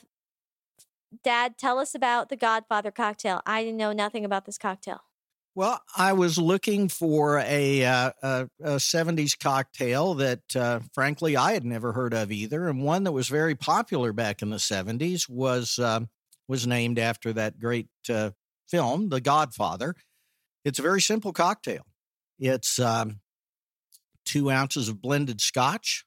Dad, 1.22 1.59
tell 1.59 1.79
us 1.79 1.94
about 1.94 2.29
the 2.29 2.37
Godfather 2.37 2.90
cocktail. 2.90 3.40
I 3.46 3.70
know 3.70 3.92
nothing 3.92 4.24
about 4.24 4.46
this 4.46 4.59
cocktail. 4.59 5.00
Well, 5.57 5.81
I 5.96 6.14
was 6.14 6.37
looking 6.37 6.88
for 6.88 7.38
a, 7.38 7.85
uh, 7.85 8.11
a, 8.22 8.48
a 8.61 8.77
70s 8.77 9.38
cocktail 9.38 10.14
that, 10.14 10.40
uh, 10.57 10.81
frankly, 10.92 11.37
I 11.37 11.53
had 11.53 11.64
never 11.64 11.92
heard 11.92 12.12
of 12.12 12.33
either. 12.33 12.68
And 12.68 12.83
one 12.83 13.05
that 13.05 13.12
was 13.12 13.29
very 13.29 13.55
popular 13.55 14.12
back 14.12 14.42
in 14.42 14.50
the 14.50 14.57
70s 14.57 15.29
was 15.29 15.79
um, 15.79 16.09
was 16.48 16.66
named 16.66 16.98
after 16.98 17.33
that 17.33 17.59
great 17.59 17.88
uh, 18.09 18.31
film, 18.68 19.09
The 19.11 19.20
Godfather. 19.20 19.94
It's 20.64 20.79
a 20.79 20.83
very 20.83 21.00
simple 21.00 21.33
cocktail. 21.33 21.87
It's 22.38 22.79
um, 22.79 23.20
two 24.24 24.50
ounces 24.50 24.88
of 24.88 25.00
blended 25.00 25.40
scotch 25.40 26.05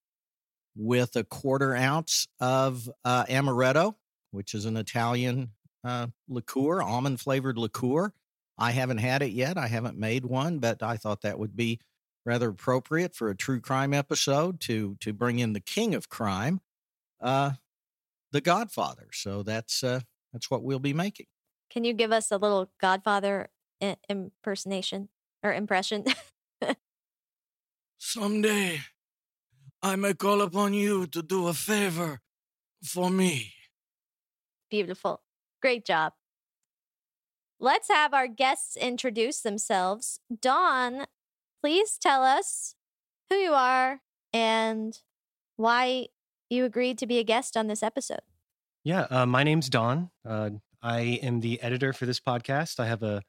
with 0.75 1.15
a 1.15 1.23
quarter 1.23 1.75
ounce 1.75 2.27
of 2.39 2.89
uh, 3.05 3.25
amaretto, 3.25 3.95
which 4.31 4.53
is 4.53 4.65
an 4.65 4.77
Italian 4.77 5.51
uh, 5.83 6.07
liqueur, 6.27 6.81
almond 6.81 7.19
flavored 7.19 7.57
liqueur. 7.57 8.13
I 8.57 8.71
haven't 8.71 8.97
had 8.97 9.21
it 9.21 9.31
yet. 9.31 9.57
I 9.57 9.67
haven't 9.67 9.97
made 9.97 10.25
one, 10.25 10.59
but 10.59 10.81
I 10.81 10.97
thought 10.97 11.21
that 11.21 11.39
would 11.39 11.55
be 11.55 11.79
rather 12.25 12.49
appropriate 12.49 13.15
for 13.15 13.29
a 13.29 13.35
true 13.35 13.61
crime 13.61 13.93
episode 13.93 14.59
to 14.61 14.97
to 14.99 15.13
bring 15.13 15.39
in 15.39 15.53
the 15.53 15.59
king 15.59 15.95
of 15.95 16.09
crime, 16.09 16.59
uh, 17.21 17.51
the 18.31 18.41
Godfather. 18.41 19.07
So 19.13 19.43
that's 19.43 19.83
uh, 19.83 20.01
that's 20.33 20.51
what 20.51 20.63
we'll 20.63 20.79
be 20.79 20.93
making. 20.93 21.27
Can 21.69 21.83
you 21.83 21.93
give 21.93 22.11
us 22.11 22.31
a 22.31 22.37
little 22.37 22.71
Godfather 22.79 23.49
impersonation 24.09 25.09
or 25.43 25.53
impression? 25.53 26.05
Someday, 27.97 28.81
I 29.81 29.95
may 29.95 30.13
call 30.13 30.41
upon 30.41 30.73
you 30.73 31.07
to 31.07 31.21
do 31.21 31.47
a 31.47 31.53
favor 31.53 32.21
for 32.83 33.09
me. 33.09 33.53
Beautiful. 34.69 35.21
Great 35.61 35.85
job. 35.85 36.13
Let's 37.59 37.87
have 37.87 38.13
our 38.13 38.27
guests 38.27 38.77
introduce 38.77 39.41
themselves. 39.41 40.19
Don, 40.41 41.05
please 41.61 41.97
tell 41.99 42.23
us 42.23 42.75
who 43.29 43.35
you 43.35 43.53
are 43.53 44.01
and 44.31 44.99
why 45.55 46.07
you 46.49 46.65
agreed 46.65 46.97
to 46.99 47.07
be 47.07 47.17
a 47.17 47.23
guest 47.23 47.57
on 47.57 47.67
this 47.67 47.81
episode. 47.81 48.21
Yeah, 48.83 49.07
uh, 49.09 49.25
my 49.25 49.43
name's 49.43 49.69
Don. 49.69 50.11
Uh, 50.25 50.51
I 50.81 51.19
am 51.21 51.41
the 51.41 51.61
editor 51.61 51.93
for 51.93 52.05
this 52.05 52.19
podcast. 52.19 52.79
I 52.79 52.87
have 52.87 53.03
a 53.03 53.23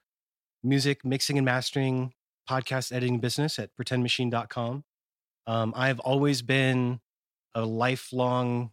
music 0.62 1.04
mixing 1.04 1.38
and 1.38 1.44
mastering 1.44 2.12
podcast 2.48 2.92
editing 2.92 3.20
business 3.20 3.58
at 3.58 3.70
pretendmachine.com. 3.80 4.84
Um, 5.46 5.72
I've 5.76 6.00
always 6.00 6.42
been 6.42 7.00
a 7.54 7.64
lifelong, 7.64 8.70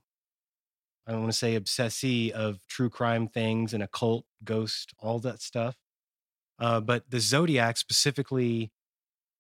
I 1.08 1.12
don't 1.12 1.22
want 1.22 1.34
to 1.34 1.38
say 1.38 1.56
obsessee 1.56 2.32
of 2.32 2.66
true 2.68 2.90
crime 2.90 3.28
things 3.28 3.74
and 3.74 3.84
occult, 3.84 4.26
ghost, 4.44 4.94
all 5.00 5.20
that 5.20 5.42
stuff. 5.42 5.78
Uh, 6.58 6.80
but 6.80 7.10
the 7.10 7.20
Zodiac 7.20 7.78
specifically 7.78 8.72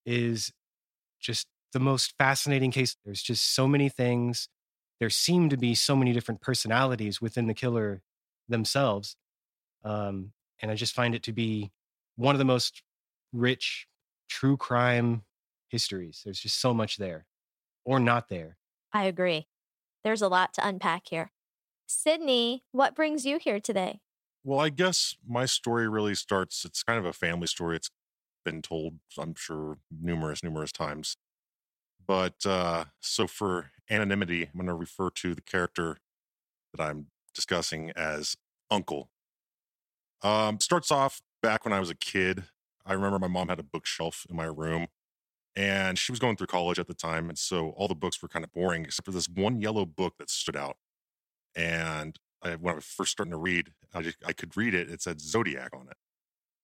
is 0.05 0.51
just 1.19 1.47
the 1.73 1.79
most 1.79 2.13
fascinating 2.17 2.71
case. 2.71 2.95
There's 3.03 3.23
just 3.23 3.55
so 3.55 3.67
many 3.67 3.89
things 3.89 4.47
there 4.99 5.09
seem 5.09 5.49
to 5.49 5.57
be 5.57 5.75
so 5.75 5.95
many 5.95 6.13
different 6.13 6.41
personalities 6.41 7.21
within 7.21 7.47
the 7.47 7.53
killer 7.53 8.01
themselves. 8.47 9.15
Um, 9.83 10.31
and 10.61 10.71
I 10.71 10.75
just 10.75 10.95
find 10.95 11.13
it 11.13 11.23
to 11.23 11.33
be 11.33 11.71
one 12.15 12.33
of 12.33 12.39
the 12.39 12.45
most 12.45 12.81
rich 13.33 13.87
true 14.29 14.57
crime 14.57 15.23
histories. 15.69 16.21
There's 16.23 16.39
just 16.39 16.59
so 16.59 16.73
much 16.73 16.97
there 16.97 17.25
or 17.83 17.99
not 17.99 18.29
there. 18.29 18.57
I 18.93 19.05
agree. 19.05 19.47
There's 20.03 20.21
a 20.21 20.27
lot 20.27 20.53
to 20.53 20.65
unpack 20.65 21.03
here. 21.09 21.31
Sydney, 21.87 22.63
what 22.71 22.95
brings 22.95 23.25
you 23.25 23.37
here 23.37 23.59
today? 23.59 23.99
Well, 24.43 24.59
I 24.59 24.69
guess 24.69 25.15
my 25.27 25.45
story 25.45 25.87
really 25.87 26.15
starts, 26.15 26.65
it's 26.65 26.83
kind 26.83 26.99
of 26.99 27.05
a 27.05 27.13
family 27.13 27.47
story. 27.47 27.75
It's 27.75 27.89
been 28.43 28.61
told, 28.61 28.99
I'm 29.17 29.35
sure, 29.35 29.77
numerous, 29.91 30.43
numerous 30.43 30.71
times. 30.71 31.17
But 32.05 32.45
uh, 32.45 32.85
so 32.99 33.27
for 33.27 33.71
anonymity, 33.89 34.43
I'm 34.43 34.53
going 34.53 34.67
to 34.67 34.73
refer 34.73 35.09
to 35.09 35.33
the 35.33 35.41
character 35.41 35.97
that 36.73 36.83
I'm 36.83 37.07
discussing 37.33 37.91
as 37.95 38.35
Uncle. 38.69 39.09
Um, 40.21 40.59
starts 40.59 40.91
off 40.91 41.21
back 41.41 41.65
when 41.65 41.73
I 41.73 41.79
was 41.79 41.89
a 41.89 41.95
kid. 41.95 42.45
I 42.85 42.93
remember 42.93 43.19
my 43.19 43.27
mom 43.27 43.49
had 43.49 43.59
a 43.59 43.63
bookshelf 43.63 44.25
in 44.29 44.35
my 44.35 44.45
room 44.45 44.87
and 45.55 45.97
she 45.97 46.11
was 46.11 46.19
going 46.19 46.35
through 46.35 46.47
college 46.47 46.79
at 46.79 46.87
the 46.87 46.93
time. 46.93 47.29
And 47.29 47.37
so 47.37 47.69
all 47.69 47.87
the 47.87 47.95
books 47.95 48.21
were 48.21 48.27
kind 48.27 48.45
of 48.45 48.51
boring, 48.51 48.85
except 48.85 49.05
for 49.05 49.11
this 49.11 49.29
one 49.29 49.61
yellow 49.61 49.85
book 49.85 50.15
that 50.19 50.29
stood 50.29 50.55
out. 50.55 50.77
And 51.55 52.19
I, 52.43 52.55
when 52.55 52.73
I 52.73 52.75
was 52.75 52.85
first 52.85 53.11
starting 53.11 53.31
to 53.31 53.37
read, 53.37 53.71
I, 53.93 54.01
just, 54.01 54.17
I 54.25 54.33
could 54.33 54.55
read 54.57 54.73
it. 54.73 54.89
It 54.89 55.01
said 55.01 55.21
Zodiac 55.21 55.69
on 55.73 55.87
it. 55.89 55.97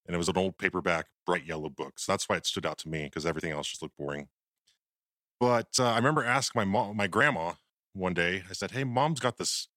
And 0.05 0.15
it 0.15 0.17
was 0.17 0.29
an 0.29 0.37
old 0.37 0.57
paperback, 0.57 1.07
bright 1.25 1.45
yellow 1.45 1.69
book. 1.69 1.99
So 1.99 2.11
that's 2.11 2.27
why 2.27 2.35
it 2.37 2.45
stood 2.45 2.65
out 2.65 2.77
to 2.79 2.89
me 2.89 3.05
because 3.05 3.25
everything 3.25 3.51
else 3.51 3.67
just 3.67 3.81
looked 3.81 3.97
boring. 3.97 4.27
But 5.39 5.69
uh, 5.79 5.85
I 5.85 5.95
remember 5.95 6.23
asking 6.23 6.59
my 6.59 6.65
mom, 6.65 6.97
my 6.97 7.07
grandma 7.07 7.53
one 7.93 8.13
day, 8.13 8.43
I 8.49 8.53
said, 8.53 8.71
Hey, 8.71 8.83
mom's 8.83 9.19
got 9.19 9.37
this 9.37 9.67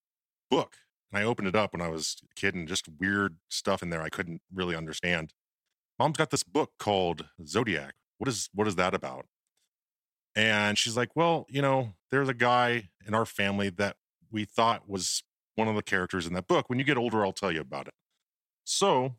book. 0.50 0.76
And 1.10 1.22
I 1.22 1.24
opened 1.24 1.48
it 1.48 1.56
up 1.56 1.72
when 1.72 1.82
I 1.82 1.88
was 1.88 2.16
a 2.24 2.34
kid 2.34 2.54
and 2.54 2.66
just 2.68 2.88
weird 3.00 3.36
stuff 3.48 3.82
in 3.82 3.90
there 3.90 4.02
I 4.02 4.08
couldn't 4.08 4.42
really 4.52 4.76
understand. 4.76 5.32
Mom's 5.98 6.16
got 6.16 6.30
this 6.30 6.42
book 6.42 6.72
called 6.78 7.26
Zodiac. 7.46 7.94
What 8.18 8.28
is 8.28 8.50
what 8.52 8.66
is 8.66 8.76
that 8.76 8.94
about? 8.94 9.26
And 10.34 10.76
she's 10.76 10.96
like, 10.96 11.14
Well, 11.14 11.46
you 11.48 11.62
know, 11.62 11.94
there's 12.10 12.28
a 12.28 12.34
guy 12.34 12.90
in 13.06 13.14
our 13.14 13.26
family 13.26 13.70
that 13.70 13.96
we 14.34 14.44
thought 14.44 14.88
was 14.88 15.22
one 15.54 15.68
of 15.68 15.76
the 15.76 15.82
characters 15.82 16.26
in 16.26 16.34
that 16.34 16.48
book. 16.48 16.68
When 16.68 16.80
you 16.80 16.84
get 16.84 16.98
older, 16.98 17.24
I'll 17.24 17.32
tell 17.32 17.52
you 17.52 17.60
about 17.60 17.86
it. 17.86 17.94
So 18.64 19.14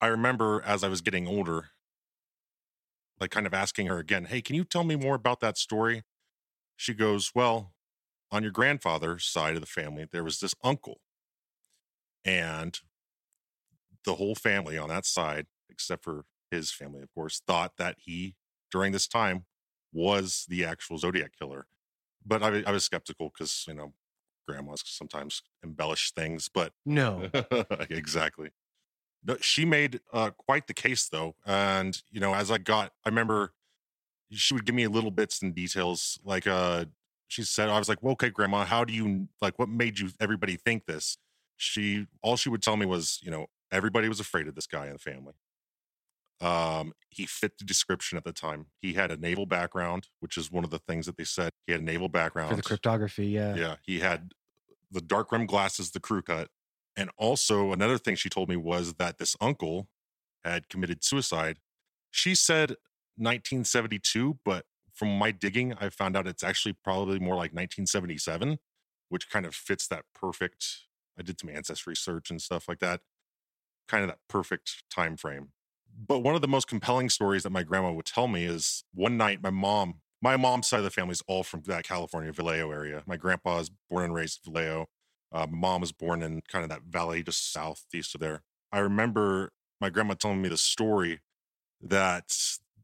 I 0.00 0.06
remember 0.06 0.62
as 0.64 0.82
I 0.82 0.88
was 0.88 1.02
getting 1.02 1.28
older, 1.28 1.66
like 3.20 3.30
kind 3.30 3.46
of 3.46 3.52
asking 3.52 3.86
her 3.86 3.98
again, 3.98 4.24
Hey, 4.24 4.40
can 4.40 4.56
you 4.56 4.64
tell 4.64 4.82
me 4.82 4.96
more 4.96 5.14
about 5.14 5.40
that 5.40 5.58
story? 5.58 6.02
She 6.76 6.94
goes, 6.94 7.32
Well, 7.34 7.74
on 8.32 8.42
your 8.42 8.50
grandfather's 8.50 9.26
side 9.26 9.54
of 9.54 9.60
the 9.60 9.66
family, 9.66 10.06
there 10.10 10.24
was 10.24 10.40
this 10.40 10.54
uncle. 10.64 11.00
And 12.24 12.78
the 14.06 14.14
whole 14.14 14.34
family 14.34 14.78
on 14.78 14.88
that 14.88 15.04
side, 15.04 15.46
except 15.68 16.02
for 16.02 16.24
his 16.50 16.72
family, 16.72 17.02
of 17.02 17.12
course, 17.14 17.42
thought 17.46 17.72
that 17.76 17.96
he, 18.00 18.34
during 18.70 18.92
this 18.92 19.06
time, 19.06 19.44
was 19.92 20.46
the 20.48 20.64
actual 20.64 20.96
Zodiac 20.96 21.32
killer. 21.38 21.66
But 22.24 22.42
I, 22.42 22.62
I 22.66 22.72
was 22.72 22.84
skeptical 22.84 23.30
because, 23.30 23.66
you 23.68 23.74
know, 23.74 23.92
grandmas 24.46 24.82
sometimes 24.84 25.42
embellish 25.62 26.12
things, 26.12 26.48
but 26.52 26.72
No. 26.86 27.30
exactly. 27.90 28.50
She 29.40 29.64
made 29.64 30.00
uh, 30.12 30.30
quite 30.36 30.66
the 30.66 30.74
case, 30.74 31.08
though. 31.08 31.34
And, 31.46 32.00
you 32.10 32.20
know, 32.20 32.34
as 32.34 32.50
I 32.50 32.58
got, 32.58 32.92
I 33.04 33.08
remember 33.08 33.54
she 34.30 34.52
would 34.54 34.66
give 34.66 34.74
me 34.74 34.86
little 34.86 35.10
bits 35.10 35.40
and 35.42 35.54
details. 35.54 36.18
Like, 36.24 36.46
uh, 36.46 36.86
she 37.28 37.42
said, 37.42 37.70
I 37.70 37.78
was 37.78 37.88
like, 37.88 38.02
well, 38.02 38.12
okay, 38.12 38.28
grandma, 38.28 38.64
how 38.64 38.84
do 38.84 38.92
you, 38.92 39.28
like, 39.40 39.58
what 39.58 39.68
made 39.68 39.98
you, 39.98 40.10
everybody 40.20 40.56
think 40.56 40.84
this? 40.86 41.16
She, 41.56 42.06
all 42.22 42.36
she 42.36 42.50
would 42.50 42.62
tell 42.62 42.76
me 42.76 42.84
was, 42.84 43.18
you 43.22 43.30
know, 43.30 43.46
everybody 43.72 44.08
was 44.08 44.20
afraid 44.20 44.46
of 44.46 44.54
this 44.54 44.66
guy 44.66 44.86
in 44.86 44.92
the 44.92 44.98
family. 44.98 45.32
Um, 46.40 46.92
he 47.10 47.26
fit 47.26 47.58
the 47.58 47.64
description 47.64 48.18
at 48.18 48.24
the 48.24 48.32
time. 48.32 48.66
He 48.80 48.94
had 48.94 49.10
a 49.10 49.16
naval 49.16 49.46
background, 49.46 50.08
which 50.20 50.36
is 50.36 50.50
one 50.50 50.64
of 50.64 50.70
the 50.70 50.80
things 50.80 51.06
that 51.06 51.16
they 51.16 51.24
said. 51.24 51.50
He 51.66 51.72
had 51.72 51.80
a 51.80 51.84
naval 51.84 52.08
background 52.08 52.50
For 52.50 52.56
the 52.56 52.62
cryptography, 52.62 53.26
yeah. 53.26 53.54
yeah, 53.54 53.76
he 53.82 54.00
had 54.00 54.32
the 54.90 55.00
dark 55.00 55.32
rim 55.32 55.46
glasses, 55.46 55.90
the 55.90 56.00
crew 56.00 56.22
cut. 56.22 56.48
And 56.96 57.10
also, 57.16 57.72
another 57.72 57.98
thing 57.98 58.14
she 58.14 58.28
told 58.28 58.48
me 58.48 58.56
was 58.56 58.94
that 58.94 59.18
this 59.18 59.36
uncle 59.40 59.88
had 60.44 60.68
committed 60.68 61.02
suicide. 61.02 61.58
She 62.10 62.34
said 62.34 62.70
1972, 63.16 64.38
but 64.44 64.66
from 64.92 65.18
my 65.18 65.30
digging, 65.30 65.74
I 65.80 65.88
found 65.88 66.16
out 66.16 66.28
it's 66.28 66.44
actually 66.44 66.76
probably 66.84 67.18
more 67.18 67.34
like 67.34 67.52
1977, 67.52 68.58
which 69.08 69.28
kind 69.28 69.44
of 69.44 69.54
fits 69.54 69.88
that 69.88 70.04
perfect. 70.14 70.82
I 71.18 71.22
did 71.22 71.40
some 71.40 71.50
ancestry 71.50 71.92
research 71.92 72.30
and 72.30 72.40
stuff 72.40 72.68
like 72.68 72.78
that, 72.78 73.00
kind 73.88 74.04
of 74.04 74.10
that 74.10 74.20
perfect 74.28 74.84
time 74.90 75.16
frame. 75.16 75.48
But 75.96 76.20
one 76.20 76.34
of 76.34 76.40
the 76.40 76.48
most 76.48 76.68
compelling 76.68 77.08
stories 77.08 77.44
that 77.44 77.50
my 77.50 77.62
grandma 77.62 77.92
would 77.92 78.06
tell 78.06 78.28
me 78.28 78.44
is 78.44 78.84
one 78.94 79.16
night 79.16 79.42
my 79.42 79.50
mom, 79.50 80.00
my 80.20 80.36
mom's 80.36 80.68
side 80.68 80.78
of 80.78 80.84
the 80.84 80.90
family 80.90 81.12
is 81.12 81.22
all 81.26 81.42
from 81.42 81.62
that 81.66 81.84
California 81.84 82.32
Vallejo 82.32 82.70
area. 82.70 83.02
My 83.06 83.16
grandpa 83.16 83.58
is 83.60 83.70
born 83.90 84.04
and 84.04 84.14
raised 84.14 84.40
Vallejo. 84.44 84.86
Uh, 85.32 85.46
my 85.50 85.58
mom 85.58 85.80
was 85.80 85.92
born 85.92 86.22
in 86.22 86.42
kind 86.48 86.64
of 86.64 86.70
that 86.70 86.82
valley 86.82 87.22
just 87.22 87.52
southeast 87.52 88.14
of 88.14 88.20
there. 88.20 88.42
I 88.72 88.78
remember 88.78 89.50
my 89.80 89.90
grandma 89.90 90.14
telling 90.14 90.42
me 90.42 90.48
the 90.48 90.56
story 90.56 91.20
that 91.80 92.36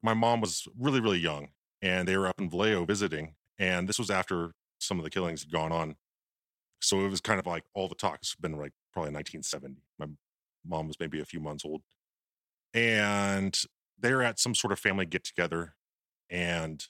my 0.03 0.14
mom 0.14 0.40
was 0.40 0.66
really, 0.79 1.01
really 1.01 1.18
young 1.18 1.49
and 1.83 2.07
they 2.07 2.16
were 2.16 2.27
up 2.27 2.40
in 2.40 2.51
Vallejo 2.51 2.85
visiting. 2.85 3.35
And 3.59 3.88
this 3.88 3.99
was 3.99 4.11
after 4.11 4.53
some 4.79 4.99
of 4.99 5.05
the 5.05 5.11
killings 5.11 5.42
had 5.42 5.53
gone 5.53 5.73
on. 5.73 5.96
So 6.81 7.05
it 7.05 7.11
was 7.11 7.20
kind 7.20 7.38
of 7.38 7.46
like 7.46 7.64
all 7.75 7.88
the 7.88 7.94
talk. 7.94 8.18
It's 8.23 8.35
been 8.35 8.53
like 8.53 8.73
probably 8.92 9.12
1970. 9.12 9.77
My 9.99 10.07
mom 10.66 10.88
was 10.88 10.99
maybe 10.99 11.20
a 11.20 11.25
few 11.25 11.40
months 11.40 11.64
old. 11.64 11.83
And 12.72 13.56
they're 13.98 14.22
at 14.22 14.38
some 14.38 14.54
sort 14.54 14.72
of 14.72 14.78
family 14.78 15.06
get 15.06 15.24
together. 15.24 15.74
And 16.28 16.85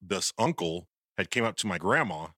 this 0.00 0.32
uncle 0.38 0.88
had 1.16 1.30
came 1.30 1.44
up 1.44 1.56
to 1.56 1.66
my 1.66 1.78
grandma 1.78 2.28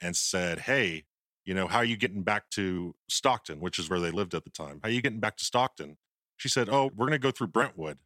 and 0.00 0.16
said, 0.16 0.60
Hey, 0.60 1.04
you 1.44 1.54
know, 1.54 1.66
how 1.66 1.78
are 1.78 1.84
you 1.84 1.96
getting 1.96 2.22
back 2.22 2.50
to 2.50 2.94
Stockton, 3.08 3.60
which 3.60 3.78
is 3.78 3.88
where 3.88 4.00
they 4.00 4.10
lived 4.10 4.34
at 4.34 4.44
the 4.44 4.50
time? 4.50 4.80
How 4.82 4.88
are 4.88 4.92
you 4.92 5.02
getting 5.02 5.20
back 5.20 5.36
to 5.38 5.44
Stockton? 5.44 5.96
She 6.36 6.48
said, 6.48 6.68
Oh, 6.68 6.90
we're 6.94 7.06
going 7.06 7.12
to 7.12 7.18
go 7.18 7.30
through 7.30 7.48
Brentwood 7.48 7.98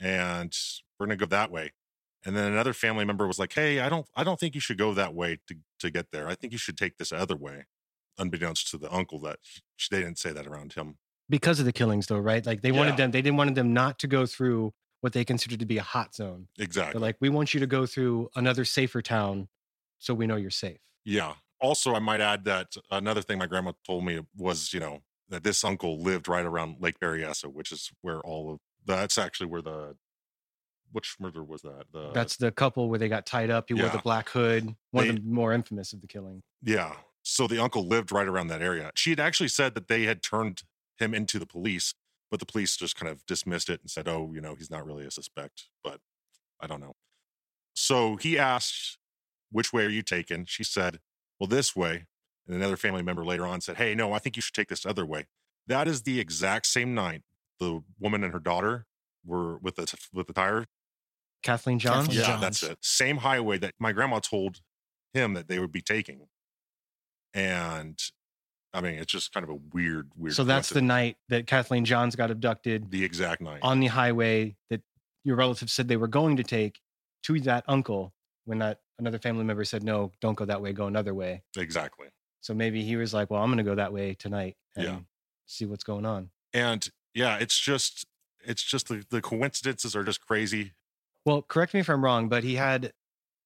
and 0.00 0.56
we're 0.98 1.06
going 1.06 1.18
to 1.18 1.26
go 1.26 1.28
that 1.30 1.50
way. 1.50 1.72
And 2.24 2.36
then 2.36 2.50
another 2.50 2.72
family 2.72 3.04
member 3.04 3.26
was 3.26 3.38
like, 3.38 3.52
Hey, 3.52 3.80
I 3.80 3.88
don't, 3.88 4.06
I 4.16 4.24
don't 4.24 4.38
think 4.38 4.54
you 4.54 4.60
should 4.60 4.78
go 4.78 4.94
that 4.94 5.14
way 5.14 5.38
to, 5.48 5.56
to 5.80 5.90
get 5.90 6.10
there. 6.12 6.28
I 6.28 6.34
think 6.34 6.52
you 6.52 6.58
should 6.58 6.76
take 6.76 6.98
this 6.98 7.12
other 7.12 7.36
way. 7.36 7.66
Unbeknownst 8.18 8.70
to 8.70 8.78
the 8.78 8.92
uncle 8.92 9.20
that 9.20 9.38
he, 9.44 9.60
they 9.90 10.00
didn't 10.00 10.18
say 10.18 10.32
that 10.32 10.46
around 10.46 10.72
him. 10.72 10.96
Because 11.28 11.58
of 11.58 11.64
the 11.64 11.72
killings, 11.72 12.06
though, 12.06 12.18
right? 12.18 12.44
Like 12.46 12.62
they 12.62 12.70
Yeah. 12.70 12.78
wanted 12.78 12.96
them, 12.96 13.10
they 13.10 13.22
didn't 13.22 13.36
want 13.36 13.54
them 13.54 13.72
not 13.72 13.98
to 14.00 14.06
go 14.06 14.26
through 14.26 14.72
what 15.00 15.12
they 15.12 15.24
considered 15.24 15.58
to 15.60 15.66
be 15.66 15.78
a 15.78 15.82
hot 15.82 16.14
zone. 16.14 16.48
Exactly. 16.58 16.92
They're 16.92 17.00
like, 17.08 17.16
we 17.20 17.28
want 17.28 17.52
you 17.54 17.60
to 17.60 17.66
go 17.66 17.84
through 17.86 18.30
another 18.36 18.64
safer 18.64 19.02
town 19.02 19.48
so 19.98 20.14
we 20.14 20.26
know 20.26 20.36
you're 20.36 20.50
safe. 20.50 20.78
Yeah. 21.04 21.34
Also, 21.60 21.94
I 21.94 21.98
might 22.00 22.20
add 22.20 22.44
that 22.44 22.76
another 22.90 23.22
thing 23.22 23.38
my 23.38 23.46
grandma 23.46 23.72
told 23.84 24.04
me 24.04 24.20
was, 24.36 24.72
you 24.72 24.80
know, 24.80 25.02
that 25.28 25.42
this 25.42 25.64
uncle 25.64 26.00
lived 26.00 26.28
right 26.28 26.44
around 26.44 26.76
Lake 26.80 27.00
Berryessa, 27.00 27.46
which 27.52 27.72
is 27.72 27.90
where 28.02 28.20
all 28.20 28.52
of 28.52 28.60
that's 28.84 29.18
actually 29.18 29.46
where 29.46 29.62
the 29.62 29.96
which 30.92 31.16
murder 31.18 31.42
was 31.42 31.62
that? 31.62 31.86
The 31.92 32.12
That's 32.12 32.36
the 32.36 32.52
couple 32.52 32.88
where 32.88 32.98
they 32.98 33.08
got 33.08 33.26
tied 33.26 33.50
up. 33.50 33.64
He 33.68 33.74
wore 33.74 33.88
the 33.88 33.98
black 33.98 34.28
hood. 34.28 34.76
One 34.92 35.04
They- 35.04 35.10
of 35.10 35.16
the 35.16 35.22
more 35.22 35.52
infamous 35.52 35.92
of 35.92 36.00
the 36.00 36.06
killing. 36.06 36.42
yeah. 36.62 36.96
So 37.22 37.48
the 37.48 37.60
uncle 37.60 37.84
lived 37.84 38.12
right 38.12 38.28
around 38.28 38.46
that 38.48 38.62
area. 38.62 38.92
She 38.94 39.10
had 39.10 39.18
actually 39.18 39.48
said 39.48 39.74
that 39.74 39.88
they 39.88 40.04
had 40.04 40.22
turned 40.22 40.62
him 40.98 41.14
into 41.14 41.38
the 41.38 41.46
police, 41.46 41.94
but 42.30 42.40
the 42.40 42.46
police 42.46 42.76
just 42.76 42.96
kind 42.96 43.10
of 43.10 43.24
dismissed 43.26 43.70
it 43.70 43.80
and 43.80 43.90
said, 43.90 44.08
"Oh, 44.08 44.32
you 44.34 44.40
know, 44.40 44.54
he's 44.54 44.70
not 44.70 44.86
really 44.86 45.06
a 45.06 45.10
suspect." 45.10 45.68
But 45.84 46.00
I 46.60 46.66
don't 46.66 46.80
know. 46.80 46.94
So 47.74 48.16
he 48.16 48.38
asked, 48.38 48.98
"Which 49.50 49.72
way 49.72 49.84
are 49.86 49.90
you 49.90 50.02
taking?" 50.02 50.46
She 50.46 50.64
said, 50.64 51.00
"Well, 51.40 51.48
this 51.48 51.76
way." 51.76 52.06
And 52.46 52.56
another 52.56 52.76
family 52.76 53.02
member 53.02 53.24
later 53.24 53.46
on 53.46 53.60
said, 53.60 53.76
"Hey, 53.76 53.94
no, 53.94 54.12
I 54.12 54.18
think 54.18 54.36
you 54.36 54.42
should 54.42 54.54
take 54.54 54.68
this 54.68 54.86
other 54.86 55.06
way." 55.06 55.26
That 55.66 55.88
is 55.88 56.02
the 56.04 56.20
exact 56.20 56.66
same 56.66 56.94
night 56.94 57.24
the 57.58 57.82
woman 57.98 58.24
and 58.24 58.32
her 58.32 58.38
daughter 58.40 58.86
were 59.24 59.58
with 59.58 59.76
the 59.76 60.08
with 60.12 60.26
the 60.28 60.32
tire. 60.32 60.66
Kathleen 61.42 61.78
Johns? 61.78 62.06
Kathleen 62.06 62.18
Yeah, 62.20 62.26
Johns. 62.26 62.40
that's 62.40 62.62
it. 62.62 62.84
Same 62.84 63.18
highway 63.18 63.58
that 63.58 63.74
my 63.78 63.92
grandma 63.92 64.18
told 64.20 64.62
him 65.12 65.34
that 65.34 65.48
they 65.48 65.58
would 65.58 65.72
be 65.72 65.82
taking. 65.82 66.28
And 67.34 68.00
I 68.76 68.82
mean, 68.82 68.94
it's 68.94 69.10
just 69.10 69.32
kind 69.32 69.42
of 69.42 69.50
a 69.50 69.58
weird, 69.72 70.10
weird. 70.16 70.34
So 70.34 70.44
that's 70.44 70.68
the 70.68 70.74
coincidence. 70.74 70.88
night 70.88 71.16
that 71.30 71.46
Kathleen 71.46 71.84
Johns 71.86 72.14
got 72.14 72.30
abducted 72.30 72.90
the 72.90 73.02
exact 73.04 73.40
night. 73.40 73.60
on 73.62 73.80
the 73.80 73.86
highway 73.86 74.54
that 74.68 74.82
your 75.24 75.36
relative 75.36 75.70
said 75.70 75.88
they 75.88 75.96
were 75.96 76.06
going 76.08 76.36
to 76.36 76.42
take 76.44 76.78
to 77.24 77.40
that 77.40 77.64
uncle 77.68 78.12
when 78.44 78.58
that 78.58 78.80
another 78.98 79.18
family 79.18 79.44
member 79.44 79.64
said, 79.64 79.82
no, 79.82 80.12
don't 80.20 80.34
go 80.34 80.44
that 80.44 80.60
way, 80.60 80.72
go 80.74 80.86
another 80.86 81.14
way. 81.14 81.42
exactly. 81.56 82.08
So 82.42 82.52
maybe 82.54 82.82
he 82.82 82.96
was 82.96 83.12
like, 83.14 83.30
well, 83.30 83.42
I'm 83.42 83.48
going 83.48 83.58
to 83.58 83.64
go 83.64 83.74
that 83.74 83.92
way 83.92 84.14
tonight 84.14 84.56
and 84.76 84.84
Yeah. 84.84 84.98
see 85.46 85.64
what's 85.64 85.82
going 85.82 86.04
on. 86.06 86.30
And 86.52 86.88
yeah, 87.14 87.38
it's 87.38 87.58
just, 87.58 88.04
it's 88.44 88.62
just 88.62 88.88
the, 88.88 89.04
the 89.10 89.20
coincidences 89.22 89.96
are 89.96 90.04
just 90.04 90.20
crazy. 90.20 90.72
Well, 91.24 91.42
correct 91.42 91.72
me 91.74 91.80
if 91.80 91.88
I'm 91.88 92.04
wrong, 92.04 92.28
but 92.28 92.44
he 92.44 92.54
had 92.54 92.92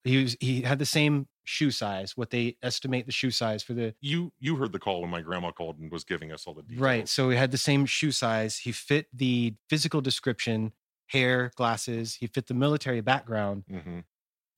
he 0.04 0.22
was 0.22 0.36
he 0.40 0.62
had 0.62 0.78
the 0.78 0.86
same 0.86 1.26
shoe 1.44 1.70
size, 1.70 2.16
what 2.16 2.30
they 2.30 2.56
estimate 2.62 3.06
the 3.06 3.12
shoe 3.12 3.30
size 3.30 3.62
for 3.62 3.74
the 3.74 3.94
You 4.00 4.32
you 4.38 4.56
heard 4.56 4.72
the 4.72 4.78
call 4.78 5.00
when 5.02 5.10
my 5.10 5.20
grandma 5.20 5.50
called 5.52 5.78
and 5.78 5.90
was 5.90 6.04
giving 6.04 6.32
us 6.32 6.46
all 6.46 6.54
the 6.54 6.62
details. 6.62 6.80
right. 6.80 7.08
So 7.08 7.30
he 7.30 7.36
had 7.36 7.50
the 7.50 7.58
same 7.58 7.86
shoe 7.86 8.12
size. 8.12 8.58
He 8.58 8.72
fit 8.72 9.06
the 9.12 9.54
physical 9.68 10.00
description, 10.00 10.72
hair, 11.08 11.50
glasses. 11.56 12.14
He 12.14 12.26
fit 12.26 12.46
the 12.46 12.54
military 12.54 13.00
background. 13.00 13.64
hmm 13.68 14.00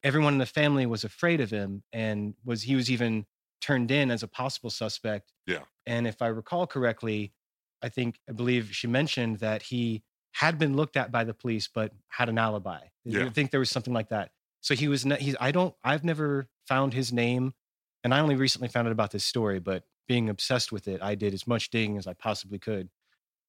Everyone 0.04 0.32
in 0.32 0.38
the 0.40 0.46
family 0.46 0.84
was 0.84 1.04
afraid 1.04 1.40
of 1.40 1.50
him, 1.50 1.84
and 1.92 2.34
was 2.44 2.62
he 2.62 2.74
was 2.74 2.90
even 2.90 3.24
turned 3.60 3.92
in 3.92 4.10
as 4.10 4.24
a 4.24 4.28
possible 4.28 4.68
suspect. 4.70 5.32
Yeah. 5.46 5.60
And 5.86 6.08
if 6.08 6.20
I 6.20 6.26
recall 6.26 6.66
correctly, 6.66 7.32
I 7.82 7.88
think 7.88 8.18
I 8.28 8.32
believe 8.32 8.74
she 8.74 8.88
mentioned 8.88 9.38
that 9.38 9.62
he 9.62 10.02
had 10.32 10.58
been 10.58 10.74
looked 10.74 10.96
at 10.96 11.12
by 11.12 11.22
the 11.22 11.34
police, 11.34 11.68
but 11.72 11.92
had 12.08 12.28
an 12.28 12.36
alibi. 12.38 12.80
Yeah. 13.04 13.26
I 13.26 13.30
think 13.30 13.52
there 13.52 13.60
was 13.60 13.70
something 13.70 13.94
like 13.94 14.08
that. 14.08 14.32
So 14.62 14.74
he 14.74 14.88
was. 14.88 15.02
he's, 15.02 15.36
I 15.40 15.50
don't. 15.50 15.74
I've 15.84 16.04
never 16.04 16.48
found 16.66 16.94
his 16.94 17.12
name, 17.12 17.52
and 18.02 18.14
I 18.14 18.20
only 18.20 18.36
recently 18.36 18.68
found 18.68 18.88
out 18.88 18.92
about 18.92 19.10
this 19.10 19.24
story. 19.24 19.58
But 19.58 19.84
being 20.08 20.30
obsessed 20.30 20.72
with 20.72 20.88
it, 20.88 21.02
I 21.02 21.16
did 21.16 21.34
as 21.34 21.46
much 21.46 21.68
digging 21.68 21.98
as 21.98 22.06
I 22.06 22.14
possibly 22.14 22.58
could. 22.58 22.88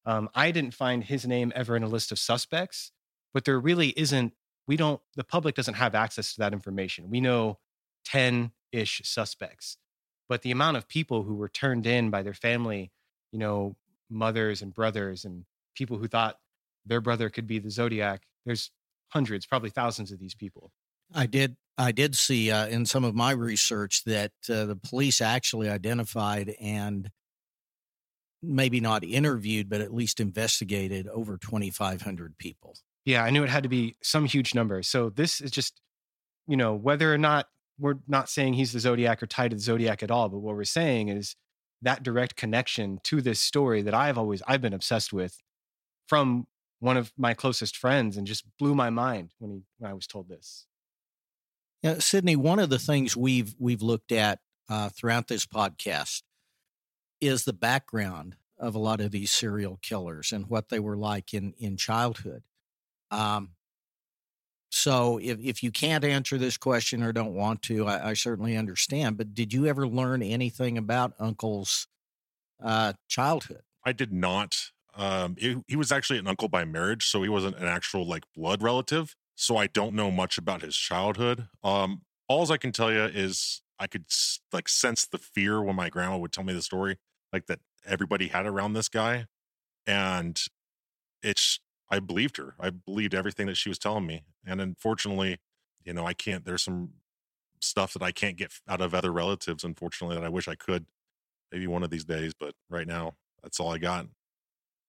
Um, 0.04 0.28
I 0.34 0.50
didn't 0.50 0.74
find 0.74 1.02
his 1.02 1.26
name 1.26 1.52
ever 1.54 1.76
in 1.76 1.82
a 1.82 1.88
list 1.88 2.12
of 2.12 2.18
suspects, 2.18 2.92
but 3.32 3.44
there 3.44 3.58
really 3.58 3.88
isn't. 3.96 4.34
We 4.66 4.76
don't. 4.76 5.00
The 5.14 5.24
public 5.24 5.54
doesn't 5.54 5.74
have 5.74 5.94
access 5.94 6.34
to 6.34 6.40
that 6.40 6.52
information. 6.52 7.08
We 7.08 7.20
know 7.20 7.58
ten 8.04 8.50
ish 8.72 9.00
suspects, 9.04 9.78
but 10.28 10.42
the 10.42 10.50
amount 10.50 10.76
of 10.76 10.88
people 10.88 11.22
who 11.22 11.36
were 11.36 11.48
turned 11.48 11.86
in 11.86 12.10
by 12.10 12.22
their 12.22 12.34
family, 12.34 12.90
you 13.30 13.38
know, 13.38 13.76
mothers 14.10 14.62
and 14.62 14.74
brothers 14.74 15.24
and 15.24 15.44
people 15.76 15.96
who 15.98 16.08
thought 16.08 16.38
their 16.84 17.00
brother 17.00 17.30
could 17.30 17.46
be 17.46 17.60
the 17.60 17.70
Zodiac. 17.70 18.22
There's 18.44 18.72
hundreds, 19.08 19.46
probably 19.46 19.70
thousands 19.70 20.10
of 20.10 20.18
these 20.18 20.34
people. 20.34 20.72
I 21.14 21.26
did. 21.26 21.56
I 21.76 21.90
did 21.90 22.14
see 22.14 22.50
uh, 22.52 22.66
in 22.68 22.86
some 22.86 23.02
of 23.02 23.14
my 23.16 23.32
research 23.32 24.04
that 24.04 24.30
uh, 24.48 24.64
the 24.64 24.76
police 24.76 25.20
actually 25.20 25.68
identified 25.68 26.54
and 26.60 27.10
maybe 28.42 28.80
not 28.80 29.02
interviewed, 29.02 29.68
but 29.68 29.80
at 29.80 29.92
least 29.92 30.20
investigated 30.20 31.08
over 31.08 31.36
2,500 31.36 32.38
people. 32.38 32.76
Yeah, 33.04 33.24
I 33.24 33.30
knew 33.30 33.42
it 33.42 33.50
had 33.50 33.64
to 33.64 33.68
be 33.68 33.96
some 34.02 34.26
huge 34.26 34.54
number. 34.54 34.82
So 34.82 35.10
this 35.10 35.40
is 35.40 35.50
just, 35.50 35.80
you 36.46 36.56
know, 36.56 36.74
whether 36.74 37.12
or 37.12 37.18
not 37.18 37.48
we're 37.78 37.98
not 38.06 38.28
saying 38.28 38.54
he's 38.54 38.72
the 38.72 38.80
Zodiac 38.80 39.22
or 39.22 39.26
tied 39.26 39.50
to 39.50 39.56
the 39.56 39.62
Zodiac 39.62 40.02
at 40.02 40.10
all, 40.10 40.28
but 40.28 40.38
what 40.38 40.54
we're 40.54 40.64
saying 40.64 41.08
is 41.08 41.34
that 41.82 42.02
direct 42.02 42.36
connection 42.36 42.98
to 43.04 43.20
this 43.20 43.40
story 43.40 43.82
that 43.82 43.94
I've 43.94 44.16
always 44.16 44.42
I've 44.46 44.62
been 44.62 44.72
obsessed 44.72 45.12
with 45.12 45.42
from 46.06 46.46
one 46.78 46.96
of 46.96 47.12
my 47.18 47.34
closest 47.34 47.76
friends 47.76 48.16
and 48.16 48.26
just 48.26 48.44
blew 48.58 48.74
my 48.74 48.90
mind 48.90 49.30
when 49.38 49.50
he 49.50 49.62
when 49.78 49.90
I 49.90 49.94
was 49.94 50.06
told 50.06 50.28
this. 50.28 50.66
Yeah, 51.84 51.98
Sydney, 51.98 52.34
one 52.34 52.60
of 52.60 52.70
the 52.70 52.78
things 52.78 53.14
we've 53.14 53.54
we've 53.58 53.82
looked 53.82 54.10
at 54.10 54.38
uh, 54.70 54.88
throughout 54.88 55.28
this 55.28 55.44
podcast 55.44 56.22
is 57.20 57.44
the 57.44 57.52
background 57.52 58.36
of 58.58 58.74
a 58.74 58.78
lot 58.78 59.02
of 59.02 59.10
these 59.10 59.30
serial 59.30 59.78
killers 59.82 60.32
and 60.32 60.46
what 60.46 60.70
they 60.70 60.80
were 60.80 60.96
like 60.96 61.34
in 61.34 61.52
in 61.58 61.76
childhood. 61.76 62.42
Um, 63.10 63.50
so 64.70 65.20
if 65.22 65.38
if 65.40 65.62
you 65.62 65.70
can't 65.70 66.04
answer 66.04 66.38
this 66.38 66.56
question 66.56 67.02
or 67.02 67.12
don't 67.12 67.34
want 67.34 67.60
to, 67.64 67.86
I, 67.86 68.10
I 68.10 68.14
certainly 68.14 68.56
understand. 68.56 69.18
But 69.18 69.34
did 69.34 69.52
you 69.52 69.66
ever 69.66 69.86
learn 69.86 70.22
anything 70.22 70.78
about 70.78 71.12
Uncle's 71.18 71.86
uh, 72.62 72.94
childhood? 73.08 73.60
I 73.84 73.92
did 73.92 74.10
not. 74.10 74.70
Um, 74.96 75.36
he, 75.38 75.62
he 75.68 75.76
was 75.76 75.92
actually 75.92 76.18
an 76.18 76.28
uncle 76.28 76.48
by 76.48 76.64
marriage, 76.64 77.04
so 77.04 77.22
he 77.22 77.28
wasn't 77.28 77.58
an 77.58 77.66
actual 77.66 78.08
like 78.08 78.24
blood 78.34 78.62
relative. 78.62 79.14
So 79.36 79.56
I 79.56 79.66
don't 79.66 79.94
know 79.94 80.10
much 80.10 80.38
about 80.38 80.62
his 80.62 80.76
childhood. 80.76 81.48
Um, 81.62 82.02
alls 82.28 82.50
I 82.50 82.56
can 82.56 82.72
tell 82.72 82.92
you 82.92 83.02
is 83.02 83.62
I 83.78 83.86
could 83.86 84.04
like 84.52 84.68
sense 84.68 85.06
the 85.06 85.18
fear 85.18 85.62
when 85.62 85.76
my 85.76 85.90
grandma 85.90 86.16
would 86.18 86.32
tell 86.32 86.44
me 86.44 86.52
the 86.52 86.62
story, 86.62 86.98
like 87.32 87.46
that 87.46 87.60
everybody 87.86 88.28
had 88.28 88.46
around 88.46 88.72
this 88.72 88.88
guy, 88.88 89.26
and 89.86 90.40
it's 91.22 91.58
I 91.90 91.98
believed 91.98 92.36
her. 92.36 92.54
I 92.58 92.70
believed 92.70 93.14
everything 93.14 93.46
that 93.46 93.56
she 93.56 93.68
was 93.68 93.78
telling 93.78 94.06
me, 94.06 94.22
and 94.46 94.60
unfortunately, 94.60 95.38
you 95.84 95.92
know, 95.92 96.06
I 96.06 96.14
can't. 96.14 96.44
There's 96.44 96.62
some 96.62 96.90
stuff 97.60 97.92
that 97.94 98.02
I 98.02 98.12
can't 98.12 98.36
get 98.36 98.52
out 98.68 98.80
of 98.80 98.94
other 98.94 99.12
relatives, 99.12 99.64
unfortunately, 99.64 100.16
that 100.16 100.24
I 100.24 100.28
wish 100.28 100.48
I 100.48 100.54
could. 100.54 100.86
Maybe 101.52 101.66
one 101.66 101.82
of 101.82 101.90
these 101.90 102.04
days, 102.04 102.32
but 102.38 102.54
right 102.70 102.86
now, 102.86 103.14
that's 103.42 103.60
all 103.60 103.72
I 103.72 103.78
got. 103.78 104.06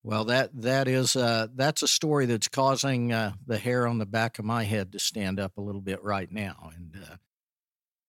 Well, 0.06 0.26
that 0.26 0.52
that 0.62 0.88
is 0.88 1.16
uh, 1.16 1.48
that's 1.56 1.82
a 1.82 1.88
story 1.88 2.28
that's 2.28 2.48
causing 2.48 3.12
uh, 3.12 3.32
the 3.48 3.58
hair 3.58 3.88
on 3.88 3.98
the 3.98 4.06
back 4.06 4.38
of 4.38 4.46
my 4.46 4.64
head 4.64 4.92
to 4.92 5.00
stand 5.00 5.40
up 5.40 5.58
a 5.58 5.62
little 5.62 5.82
bit 5.82 6.04
right 6.04 6.32
now, 6.32 6.70
and 6.76 6.96
uh, 6.96 7.16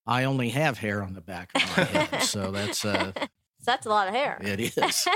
I 0.07 0.25
only 0.25 0.51
have 0.51 0.77
hair 0.77 1.03
on 1.03 1.15
the 1.15 1.23
back 1.23 1.53
of 1.55 1.63
my 1.63 1.85
head, 1.85 2.23
so 2.23 2.51
that's 2.51 2.85
uh, 2.85 3.13
that's 3.65 3.87
a 3.87 3.89
lot 3.89 4.09
of 4.09 4.15
hair. 4.15 4.39
It 4.43 4.61
is. 4.77 5.09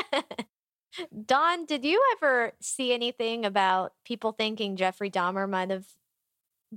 Don, 1.26 1.66
did 1.66 1.84
you 1.84 2.02
ever 2.16 2.52
see 2.62 2.94
anything 2.94 3.44
about 3.44 3.92
people 4.06 4.32
thinking 4.32 4.76
Jeffrey 4.76 5.10
Dahmer 5.10 5.46
might 5.46 5.68
have 5.68 5.84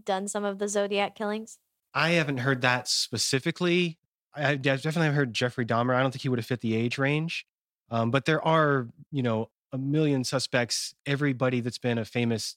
done 0.03 0.27
some 0.27 0.43
of 0.43 0.59
the 0.59 0.67
Zodiac 0.67 1.15
killings? 1.15 1.59
I 1.93 2.09
haven't 2.09 2.39
heard 2.39 2.61
that 2.63 2.89
specifically. 2.89 3.99
I 4.35 4.55
definitely 4.55 5.05
have 5.05 5.15
heard 5.15 5.33
Jeffrey 5.33 5.65
Dahmer. 5.65 5.95
I 5.95 6.01
don't 6.01 6.11
think 6.11 6.23
he 6.23 6.29
would 6.29 6.39
have 6.39 6.45
fit 6.45 6.59
the 6.59 6.75
age 6.75 6.97
range. 6.97 7.45
Um, 7.89 8.11
but 8.11 8.25
there 8.25 8.45
are, 8.45 8.89
you 9.11 9.23
know, 9.23 9.49
a 9.73 9.77
million 9.77 10.23
suspects. 10.23 10.95
Everybody 11.05 11.59
that's 11.59 11.79
been 11.79 11.97
a 11.97 12.05
famous, 12.05 12.55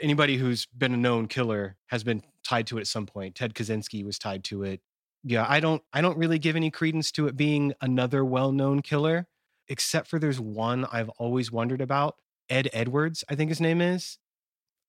anybody 0.00 0.36
who's 0.36 0.66
been 0.66 0.94
a 0.94 0.96
known 0.96 1.26
killer 1.26 1.76
has 1.86 2.04
been 2.04 2.22
tied 2.44 2.66
to 2.68 2.78
it 2.78 2.82
at 2.82 2.86
some 2.86 3.06
point. 3.06 3.34
Ted 3.34 3.54
Kaczynski 3.54 4.04
was 4.04 4.18
tied 4.18 4.44
to 4.44 4.62
it. 4.62 4.80
Yeah, 5.24 5.44
I 5.48 5.60
don't, 5.60 5.82
I 5.92 6.00
don't 6.00 6.16
really 6.16 6.38
give 6.38 6.54
any 6.54 6.70
credence 6.70 7.10
to 7.12 7.26
it 7.26 7.36
being 7.36 7.74
another 7.80 8.24
well-known 8.24 8.82
killer, 8.82 9.26
except 9.68 10.08
for 10.08 10.18
there's 10.18 10.40
one 10.40 10.86
I've 10.92 11.10
always 11.10 11.50
wondered 11.50 11.80
about. 11.80 12.16
Ed 12.48 12.68
Edwards, 12.72 13.24
I 13.28 13.34
think 13.34 13.48
his 13.48 13.60
name 13.60 13.80
is. 13.80 14.18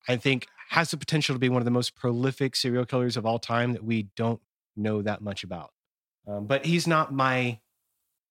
I 0.07 0.15
think 0.17 0.47
has 0.69 0.91
the 0.91 0.97
potential 0.97 1.35
to 1.35 1.39
be 1.39 1.49
one 1.49 1.61
of 1.61 1.65
the 1.65 1.71
most 1.71 1.95
prolific 1.95 2.55
serial 2.55 2.85
killers 2.85 3.17
of 3.17 3.25
all 3.25 3.39
time 3.39 3.73
that 3.73 3.83
we 3.83 4.03
don't 4.15 4.41
know 4.75 5.01
that 5.01 5.21
much 5.21 5.43
about. 5.43 5.71
Um, 6.27 6.47
but 6.47 6.65
he's 6.65 6.87
not 6.87 7.13
my. 7.13 7.59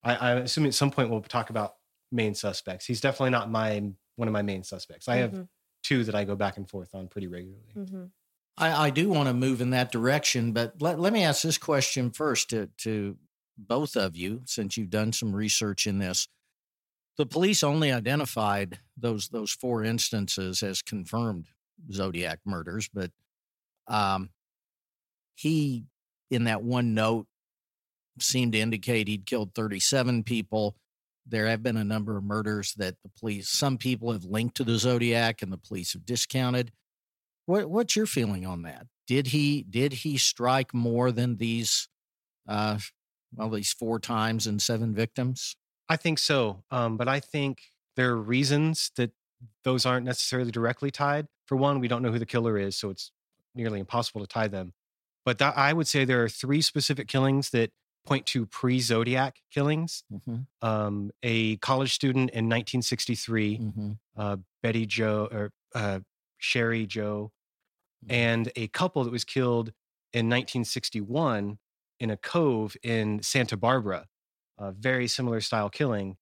I, 0.02 0.14
I 0.16 0.30
assume 0.32 0.66
at 0.66 0.74
some 0.74 0.90
point 0.90 1.10
we'll 1.10 1.20
talk 1.20 1.50
about 1.50 1.74
main 2.12 2.34
suspects. 2.34 2.86
He's 2.86 3.00
definitely 3.00 3.30
not 3.30 3.50
my 3.50 3.82
one 4.16 4.28
of 4.28 4.32
my 4.32 4.42
main 4.42 4.62
suspects. 4.62 5.08
I 5.08 5.16
have 5.16 5.30
mm-hmm. 5.30 5.42
two 5.82 6.04
that 6.04 6.14
I 6.14 6.24
go 6.24 6.36
back 6.36 6.56
and 6.56 6.68
forth 6.68 6.94
on 6.94 7.08
pretty 7.08 7.26
regularly. 7.26 7.72
Mm-hmm. 7.76 8.04
I, 8.58 8.86
I, 8.86 8.90
do 8.90 9.08
want 9.08 9.28
to 9.28 9.34
move 9.34 9.62
in 9.62 9.70
that 9.70 9.90
direction, 9.90 10.52
but 10.52 10.74
let, 10.80 11.00
let 11.00 11.14
me 11.14 11.24
ask 11.24 11.42
this 11.42 11.56
question 11.56 12.10
first 12.10 12.50
to, 12.50 12.68
to 12.78 13.16
both 13.56 13.96
of 13.96 14.16
you, 14.16 14.42
since 14.44 14.76
you've 14.76 14.90
done 14.90 15.12
some 15.12 15.34
research 15.34 15.86
in 15.86 15.98
this. 15.98 16.28
The 17.16 17.24
police 17.24 17.62
only 17.62 17.92
identified 17.92 18.78
those 18.96 19.28
those 19.28 19.52
four 19.52 19.84
instances 19.84 20.62
as 20.62 20.82
confirmed 20.82 21.48
Zodiac 21.92 22.40
murders, 22.44 22.88
but 22.92 23.10
um, 23.88 24.30
he, 25.34 25.84
in 26.30 26.44
that 26.44 26.62
one 26.62 26.94
note, 26.94 27.26
seemed 28.18 28.52
to 28.52 28.60
indicate 28.60 29.08
he'd 29.08 29.26
killed 29.26 29.54
37 29.54 30.22
people 30.24 30.76
there 31.30 31.46
have 31.46 31.62
been 31.62 31.76
a 31.76 31.84
number 31.84 32.16
of 32.16 32.24
murders 32.24 32.74
that 32.74 32.96
the 33.02 33.08
police, 33.08 33.48
some 33.48 33.78
people 33.78 34.12
have 34.12 34.24
linked 34.24 34.56
to 34.56 34.64
the 34.64 34.78
Zodiac 34.78 35.42
and 35.42 35.52
the 35.52 35.58
police 35.58 35.92
have 35.92 36.04
discounted. 36.04 36.72
What, 37.46 37.70
what's 37.70 37.96
your 37.96 38.06
feeling 38.06 38.46
on 38.46 38.62
that? 38.62 38.86
Did 39.06 39.28
he 39.28 39.62
did 39.62 39.92
he 39.92 40.18
strike 40.18 40.72
more 40.72 41.10
than 41.10 41.36
these, 41.38 41.88
uh, 42.48 42.78
well, 43.34 43.50
these 43.50 43.72
four 43.72 43.98
times 43.98 44.46
and 44.46 44.62
seven 44.62 44.94
victims? 44.94 45.56
I 45.88 45.96
think 45.96 46.18
so, 46.18 46.62
um, 46.70 46.96
but 46.96 47.08
I 47.08 47.18
think 47.18 47.62
there 47.96 48.10
are 48.10 48.22
reasons 48.22 48.92
that 48.96 49.10
those 49.64 49.84
aren't 49.84 50.06
necessarily 50.06 50.52
directly 50.52 50.90
tied. 50.90 51.26
For 51.46 51.56
one, 51.56 51.80
we 51.80 51.88
don't 51.88 52.02
know 52.02 52.12
who 52.12 52.20
the 52.20 52.26
killer 52.26 52.56
is, 52.56 52.76
so 52.76 52.90
it's 52.90 53.10
nearly 53.54 53.80
impossible 53.80 54.20
to 54.20 54.28
tie 54.28 54.46
them. 54.46 54.74
But 55.24 55.38
that, 55.38 55.58
I 55.58 55.72
would 55.72 55.88
say 55.88 56.04
there 56.04 56.22
are 56.22 56.28
three 56.28 56.62
specific 56.62 57.08
killings 57.08 57.50
that 57.50 57.72
point 58.06 58.26
to 58.26 58.46
pre 58.46 58.80
Zodiac 58.80 59.36
killings. 59.50 60.04
Mm-hmm. 60.12 60.66
Um, 60.66 61.10
a 61.22 61.56
college 61.56 61.92
student 61.92 62.30
in 62.30 62.46
1963, 62.46 63.58
mm-hmm. 63.58 63.90
uh, 64.16 64.36
Betty 64.62 64.86
Joe 64.86 65.28
or 65.30 65.52
uh, 65.74 66.00
Cheri 66.38 66.86
Jo, 66.86 67.32
mm-hmm. 68.04 68.14
and 68.14 68.52
a 68.56 68.68
couple 68.68 69.04
that 69.04 69.12
was 69.12 69.24
killed 69.24 69.68
in 70.12 70.26
1961 70.26 71.58
in 72.00 72.10
a 72.10 72.16
cove 72.16 72.76
in 72.82 73.22
Santa 73.22 73.56
Barbara. 73.56 74.06
A 74.58 74.72
very 74.72 75.06
similar 75.06 75.40
style 75.40 75.70
killing. 75.70 76.16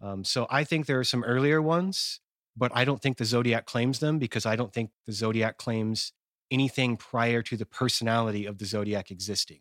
Um, 0.00 0.24
so 0.24 0.46
I 0.48 0.64
think 0.64 0.86
there 0.86 0.98
are 0.98 1.04
some 1.04 1.24
earlier 1.24 1.60
ones, 1.60 2.20
but 2.56 2.70
I 2.74 2.84
don't 2.84 3.02
think 3.02 3.16
the 3.16 3.24
Zodiac 3.24 3.66
claims 3.66 3.98
them 3.98 4.18
because 4.18 4.46
I 4.46 4.56
don't 4.56 4.72
think 4.72 4.90
the 5.06 5.12
Zodiac 5.12 5.56
claims 5.56 6.12
anything 6.50 6.96
prior 6.96 7.42
to 7.42 7.56
the 7.56 7.66
personality 7.66 8.46
of 8.46 8.58
the 8.58 8.64
Zodiac 8.64 9.10
existing. 9.10 9.60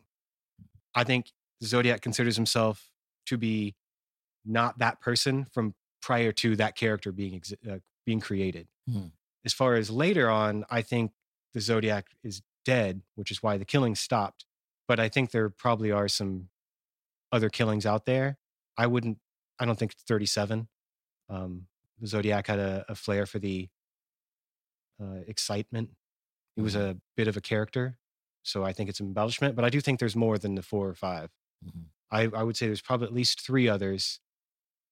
I 0.95 1.03
think 1.03 1.31
Zodiac 1.63 2.01
considers 2.01 2.35
himself 2.35 2.89
to 3.25 3.37
be 3.37 3.75
not 4.45 4.79
that 4.79 5.01
person 5.01 5.45
from 5.51 5.75
prior 6.01 6.31
to 6.31 6.55
that 6.55 6.75
character 6.75 7.11
being 7.11 7.41
uh, 7.69 7.77
being 8.05 8.19
created. 8.19 8.67
Hmm. 8.89 9.07
As 9.45 9.53
far 9.53 9.75
as 9.75 9.89
later 9.89 10.29
on, 10.29 10.65
I 10.69 10.81
think 10.81 11.11
the 11.53 11.61
Zodiac 11.61 12.07
is 12.23 12.41
dead, 12.65 13.01
which 13.15 13.31
is 13.31 13.41
why 13.43 13.57
the 13.57 13.65
killing 13.65 13.95
stopped. 13.95 14.45
But 14.87 14.99
I 14.99 15.09
think 15.09 15.31
there 15.31 15.49
probably 15.49 15.91
are 15.91 16.07
some 16.07 16.49
other 17.31 17.49
killings 17.49 17.85
out 17.85 18.05
there. 18.05 18.37
I 18.77 18.87
wouldn't. 18.87 19.19
I 19.59 19.65
don't 19.65 19.77
think 19.77 19.93
37. 19.93 20.67
Um, 21.29 21.67
the 21.99 22.07
Zodiac 22.07 22.47
had 22.47 22.59
a, 22.59 22.85
a 22.89 22.95
flair 22.95 23.25
for 23.25 23.39
the 23.39 23.67
uh, 25.01 25.21
excitement. 25.27 25.89
He 26.55 26.61
was 26.61 26.75
mm-hmm. 26.75 26.91
a 26.91 26.95
bit 27.15 27.27
of 27.27 27.37
a 27.37 27.41
character, 27.41 27.97
so 28.43 28.63
I 28.63 28.73
think 28.73 28.89
it's 28.89 28.99
embellishment. 28.99 29.55
But 29.55 29.65
I 29.65 29.69
do 29.69 29.79
think 29.81 29.99
there's 29.99 30.15
more 30.15 30.37
than 30.37 30.55
the 30.55 30.63
four 30.63 30.87
or 30.87 30.95
5 30.95 31.29
mm-hmm. 31.65 31.83
I, 32.11 32.29
I 32.33 32.43
would 32.43 32.57
say 32.57 32.67
there's 32.67 32.81
probably 32.81 33.07
at 33.07 33.13
least 33.13 33.41
three 33.41 33.67
others, 33.67 34.19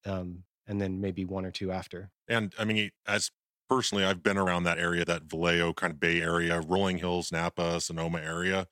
um, 0.06 0.44
and 0.68 0.80
then 0.80 1.02
maybe 1.02 1.26
one 1.26 1.46
or 1.46 1.52
two 1.52 1.72
after. 1.72 2.12
And 2.28 2.54
I 2.60 2.66
mean, 2.66 2.92
as 3.08 3.32
personally, 3.70 4.06
I've 4.06 4.24
been 4.24 4.38
around 4.38 4.64
that 4.64 4.80
area, 4.80 5.06
that 5.06 5.24
Vallejo 5.24 5.74
kind 5.74 5.94
of 5.94 6.00
Bay 6.00 6.22
area, 6.22 6.62
Rolling 6.62 6.98
Hills, 7.00 7.32
Napa, 7.32 7.82
Sonoma 7.82 8.20
area, 8.20 8.68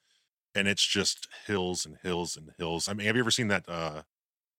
and 0.53 0.67
it's 0.67 0.85
just 0.85 1.27
hills 1.45 1.85
and 1.85 1.97
hills 2.01 2.37
and 2.37 2.51
hills. 2.57 2.87
I 2.87 2.93
mean, 2.93 3.07
have 3.07 3.15
you 3.15 3.21
ever 3.21 3.31
seen 3.31 3.49
that 3.49 3.67
uh 3.67 4.03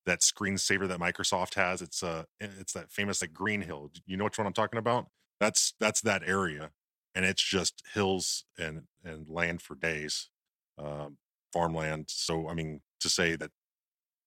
that 0.05 0.21
screensaver 0.21 0.87
that 0.89 1.01
Microsoft 1.01 1.55
has? 1.55 1.83
It's 1.83 2.03
uh 2.03 2.25
it's 2.39 2.73
that 2.75 2.91
famous 2.91 3.23
like 3.23 3.33
Green 3.33 3.63
Hill. 3.63 3.91
You 4.07 4.17
know 4.17 4.25
which 4.25 4.39
one 4.39 4.47
I'm 4.47 4.53
talking 4.53 4.79
about? 4.79 5.07
That's 5.41 5.75
that's 5.81 6.01
that 6.03 6.23
area, 6.27 6.71
and 7.15 7.25
it's 7.25 7.43
just 7.43 7.83
hills 7.95 8.45
and 8.59 8.85
and 9.05 9.29
land 9.29 9.63
for 9.63 9.75
days, 9.75 10.31
um, 10.79 11.19
farmland. 11.53 12.07
So 12.09 12.49
I 12.49 12.55
mean, 12.55 12.81
to 13.01 13.09
say 13.09 13.37
that 13.37 13.51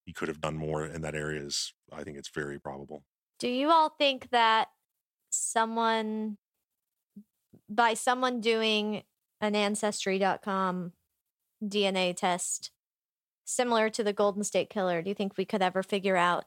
he 0.05 0.13
could 0.13 0.27
have 0.27 0.41
done 0.41 0.57
more 0.57 0.85
in 0.85 1.01
that 1.01 1.15
area 1.15 1.41
is, 1.43 1.73
I 1.91 2.03
think 2.03 2.17
it's 2.17 2.29
very 2.33 2.59
probable. 2.59 3.03
Do 3.39 3.47
you 3.47 3.69
all 3.69 3.89
think 3.89 4.29
that 4.31 4.69
someone, 5.29 6.37
by 7.69 7.93
someone 7.93 8.41
doing 8.41 9.03
an 9.41 9.55
Ancestry.com 9.55 10.93
DNA 11.63 12.15
test 12.15 12.71
similar 13.45 13.89
to 13.89 14.03
the 14.03 14.13
Golden 14.13 14.43
State 14.43 14.69
Killer, 14.69 15.01
do 15.01 15.09
you 15.09 15.15
think 15.15 15.37
we 15.37 15.45
could 15.45 15.61
ever 15.61 15.83
figure 15.83 16.15
out 16.15 16.45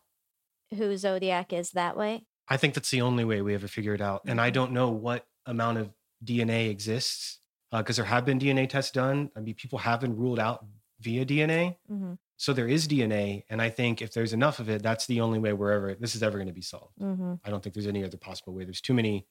who 0.75 0.97
Zodiac 0.97 1.53
is 1.53 1.73
that 1.73 1.97
way? 1.97 2.25
I 2.49 2.57
think 2.57 2.75
that's 2.75 2.91
the 2.91 3.03
only 3.03 3.25
way 3.25 3.43
we 3.43 3.55
ever 3.55 3.69
figure 3.69 3.95
it 3.95 4.01
out. 4.01 4.23
And 4.27 4.41
I 4.41 4.51
Mhm. 4.51 4.55
don't 4.55 4.73
know 4.73 4.91
what 4.91 5.27
amount 5.47 5.79
of 5.79 5.93
DNA 6.25 6.69
exists 6.71 7.41
because 7.79 7.97
there 7.97 8.05
have 8.05 8.25
been 8.25 8.39
DNA 8.39 8.69
tests 8.69 8.93
done. 8.93 9.31
I 9.37 9.41
mean, 9.41 9.55
people 9.55 9.79
have 9.79 10.01
been 10.01 10.17
ruled 10.17 10.39
out 10.39 10.65
via 11.01 11.25
DNA. 11.25 11.77
Mm-hmm. 11.91 12.15
So 12.37 12.53
there 12.53 12.69
is 12.69 12.87
DNA. 12.87 13.45
And 13.49 13.63
I 13.63 13.71
think 13.71 14.03
if 14.03 14.13
there's 14.13 14.33
enough 14.33 14.59
of 14.59 14.69
it, 14.69 14.83
that's 14.83 15.07
the 15.07 15.21
only 15.21 15.39
way 15.39 15.53
wherever 15.53 15.95
this 15.95 16.15
is 16.15 16.23
ever 16.23 16.39
going 16.39 16.49
to 16.49 16.53
be 16.53 16.63
solved. 16.63 16.99
Mm-hmm. 17.01 17.35
I 17.45 17.51
don't 17.51 17.63
think 17.63 17.75
there's 17.75 17.87
any 17.87 18.05
other 18.05 18.19
possible 18.19 18.53
way. 18.53 18.65
There's 18.65 18.81
too 18.81 18.95
many 18.95 19.27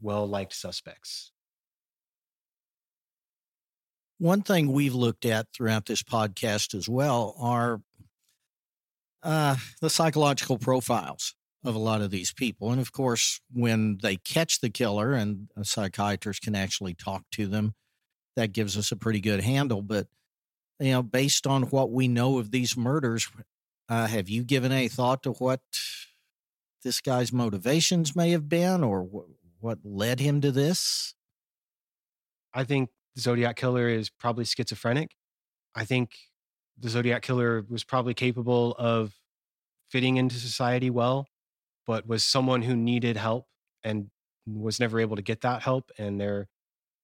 well 0.00 0.26
liked 0.26 0.54
suspects. 0.54 1.32
One 4.18 4.40
thing 4.40 4.72
we've 4.72 4.94
looked 4.94 5.26
at 5.26 5.48
throughout 5.52 5.86
this 5.86 6.02
podcast 6.02 6.74
as 6.74 6.88
well 6.88 7.34
are 7.38 7.82
uh, 9.22 9.56
the 9.82 9.90
psychological 9.90 10.56
profiles 10.56 11.34
of 11.66 11.74
a 11.74 11.78
lot 11.78 12.00
of 12.00 12.10
these 12.10 12.32
people. 12.32 12.70
And 12.70 12.80
of 12.80 12.92
course, 12.92 13.40
when 13.52 13.98
they 14.02 14.16
catch 14.16 14.60
the 14.60 14.70
killer 14.70 15.12
and 15.12 15.48
a 15.56 15.64
psychiatrist 15.64 16.42
can 16.42 16.54
actually 16.54 16.94
talk 16.94 17.24
to 17.32 17.46
them, 17.46 17.74
that 18.36 18.52
gives 18.52 18.76
us 18.76 18.92
a 18.92 18.96
pretty 18.96 19.20
good 19.20 19.40
handle. 19.40 19.82
But, 19.82 20.08
you 20.78 20.92
know, 20.92 21.02
based 21.02 21.46
on 21.46 21.64
what 21.64 21.90
we 21.90 22.06
know 22.06 22.38
of 22.38 22.50
these 22.50 22.76
murders, 22.76 23.28
uh, 23.88 24.06
have 24.06 24.28
you 24.28 24.44
given 24.44 24.72
any 24.72 24.88
thought 24.88 25.22
to 25.22 25.32
what 25.32 25.60
this 26.82 27.00
guy's 27.00 27.32
motivations 27.32 28.14
may 28.14 28.30
have 28.30 28.48
been 28.48 28.84
or 28.84 29.02
wh- 29.02 29.62
what 29.62 29.78
led 29.84 30.20
him 30.20 30.40
to 30.42 30.52
this? 30.52 31.14
I 32.54 32.64
think 32.64 32.90
the 33.14 33.22
Zodiac 33.22 33.56
Killer 33.56 33.88
is 33.88 34.10
probably 34.10 34.44
schizophrenic. 34.44 35.16
I 35.74 35.84
think 35.84 36.16
the 36.78 36.88
Zodiac 36.88 37.22
Killer 37.22 37.64
was 37.68 37.84
probably 37.84 38.14
capable 38.14 38.74
of 38.78 39.14
fitting 39.90 40.16
into 40.16 40.36
society 40.36 40.90
well, 40.90 41.26
but 41.86 42.06
was 42.06 42.24
someone 42.24 42.62
who 42.62 42.76
needed 42.76 43.16
help 43.16 43.46
and 43.84 44.10
was 44.46 44.80
never 44.80 45.00
able 45.00 45.16
to 45.16 45.22
get 45.22 45.40
that 45.42 45.62
help. 45.62 45.90
And 45.98 46.20
there, 46.20 46.48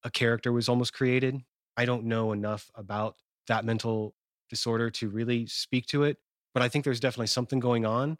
a 0.02 0.10
character 0.10 0.52
was 0.52 0.68
almost 0.68 0.92
created. 0.92 1.40
I 1.76 1.84
don't 1.84 2.04
know 2.04 2.32
enough 2.32 2.70
about 2.74 3.16
that 3.46 3.64
mental 3.64 4.14
disorder 4.50 4.90
to 4.90 5.08
really 5.08 5.46
speak 5.46 5.86
to 5.86 6.02
it, 6.02 6.18
but 6.52 6.62
I 6.62 6.68
think 6.68 6.84
there's 6.84 7.00
definitely 7.00 7.28
something 7.28 7.60
going 7.60 7.86
on. 7.86 8.18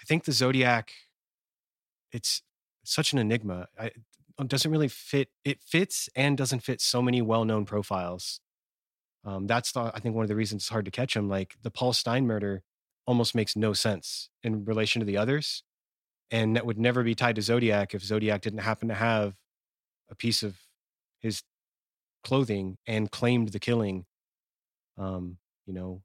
I 0.00 0.04
think 0.06 0.24
the 0.24 0.32
Zodiac, 0.32 0.92
it's 2.12 2.42
such 2.84 3.12
an 3.12 3.18
enigma. 3.18 3.68
I, 3.78 3.86
it 4.38 4.48
doesn't 4.48 4.70
really 4.70 4.88
fit. 4.88 5.28
It 5.44 5.62
fits 5.62 6.08
and 6.14 6.36
doesn't 6.36 6.60
fit 6.60 6.80
so 6.80 7.02
many 7.02 7.22
well-known 7.22 7.64
profiles. 7.64 8.40
Um, 9.24 9.46
that's 9.46 9.72
the, 9.72 9.90
I 9.92 9.98
think 9.98 10.14
one 10.14 10.22
of 10.24 10.28
the 10.28 10.36
reasons 10.36 10.62
it's 10.62 10.68
hard 10.68 10.84
to 10.84 10.90
catch 10.90 11.16
him. 11.16 11.28
Like 11.28 11.56
the 11.62 11.70
Paul 11.70 11.92
Stine 11.92 12.26
murder 12.26 12.62
almost 13.06 13.34
makes 13.34 13.56
no 13.56 13.72
sense 13.72 14.30
in 14.42 14.64
relation 14.64 15.00
to 15.00 15.06
the 15.06 15.16
others, 15.16 15.62
and 16.30 16.56
that 16.56 16.66
would 16.66 16.78
never 16.78 17.02
be 17.02 17.14
tied 17.14 17.36
to 17.36 17.42
Zodiac 17.42 17.94
if 17.94 18.02
Zodiac 18.02 18.42
didn't 18.42 18.60
happen 18.60 18.88
to 18.88 18.94
have 18.94 19.34
a 20.10 20.14
piece 20.14 20.42
of 20.42 20.56
his 21.20 21.42
clothing 22.24 22.78
and 22.86 23.10
claimed 23.10 23.50
the 23.50 23.58
killing. 23.58 24.04
Um, 24.98 25.38
you 25.66 25.74
know, 25.74 26.02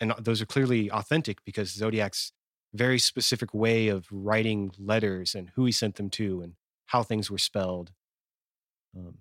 and 0.00 0.12
those 0.18 0.42
are 0.42 0.46
clearly 0.46 0.90
authentic 0.90 1.44
because 1.44 1.70
Zodiac's 1.70 2.32
very 2.74 2.98
specific 2.98 3.52
way 3.52 3.88
of 3.88 4.06
writing 4.10 4.72
letters 4.78 5.34
and 5.34 5.50
who 5.54 5.64
he 5.64 5.72
sent 5.72 5.96
them 5.96 6.10
to 6.10 6.40
and 6.40 6.54
how 6.86 7.02
things 7.02 7.30
were 7.30 7.38
spelled. 7.38 7.92
Um, 8.96 9.18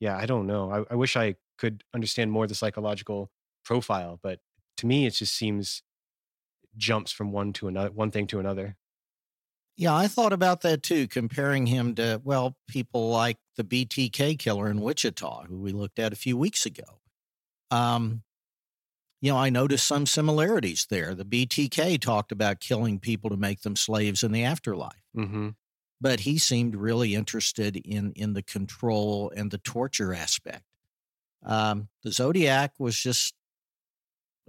yeah, 0.00 0.16
I 0.16 0.26
don't 0.26 0.46
know. 0.46 0.70
I, 0.70 0.92
I 0.92 0.96
wish 0.96 1.16
I 1.16 1.36
could 1.56 1.84
understand 1.94 2.30
more 2.30 2.46
the 2.46 2.54
psychological 2.54 3.30
profile, 3.64 4.18
but 4.22 4.40
to 4.78 4.86
me, 4.86 5.06
it 5.06 5.14
just 5.14 5.34
seems 5.34 5.82
jumps 6.76 7.10
from 7.10 7.32
one 7.32 7.52
to 7.54 7.68
another, 7.68 7.90
one 7.90 8.10
thing 8.10 8.26
to 8.28 8.38
another. 8.38 8.76
Yeah, 9.78 9.94
I 9.94 10.08
thought 10.08 10.32
about 10.32 10.62
that 10.62 10.82
too, 10.82 11.06
comparing 11.06 11.66
him 11.66 11.94
to, 11.94 12.20
well, 12.24 12.56
people 12.66 13.10
like 13.10 13.38
the 13.56 13.62
BTK 13.62 14.36
killer 14.36 14.68
in 14.68 14.80
Wichita, 14.80 15.44
who 15.44 15.56
we 15.60 15.70
looked 15.70 16.00
at 16.00 16.12
a 16.12 16.16
few 16.16 16.36
weeks 16.36 16.66
ago. 16.66 17.00
Um, 17.70 18.24
you 19.20 19.30
know, 19.30 19.38
I 19.38 19.50
noticed 19.50 19.86
some 19.86 20.04
similarities 20.04 20.86
there. 20.90 21.14
The 21.14 21.24
BTK 21.24 22.00
talked 22.00 22.32
about 22.32 22.58
killing 22.60 22.98
people 22.98 23.30
to 23.30 23.36
make 23.36 23.62
them 23.62 23.76
slaves 23.76 24.24
in 24.24 24.32
the 24.32 24.42
afterlife, 24.44 25.02
Mm-hmm. 25.16 25.50
but 26.00 26.20
he 26.20 26.38
seemed 26.38 26.74
really 26.76 27.14
interested 27.14 27.76
in 27.76 28.12
in 28.14 28.32
the 28.32 28.42
control 28.42 29.32
and 29.36 29.50
the 29.50 29.58
torture 29.58 30.12
aspect. 30.12 30.64
Um, 31.44 31.88
the 32.02 32.10
Zodiac 32.12 32.74
was 32.78 32.98
just 32.98 33.34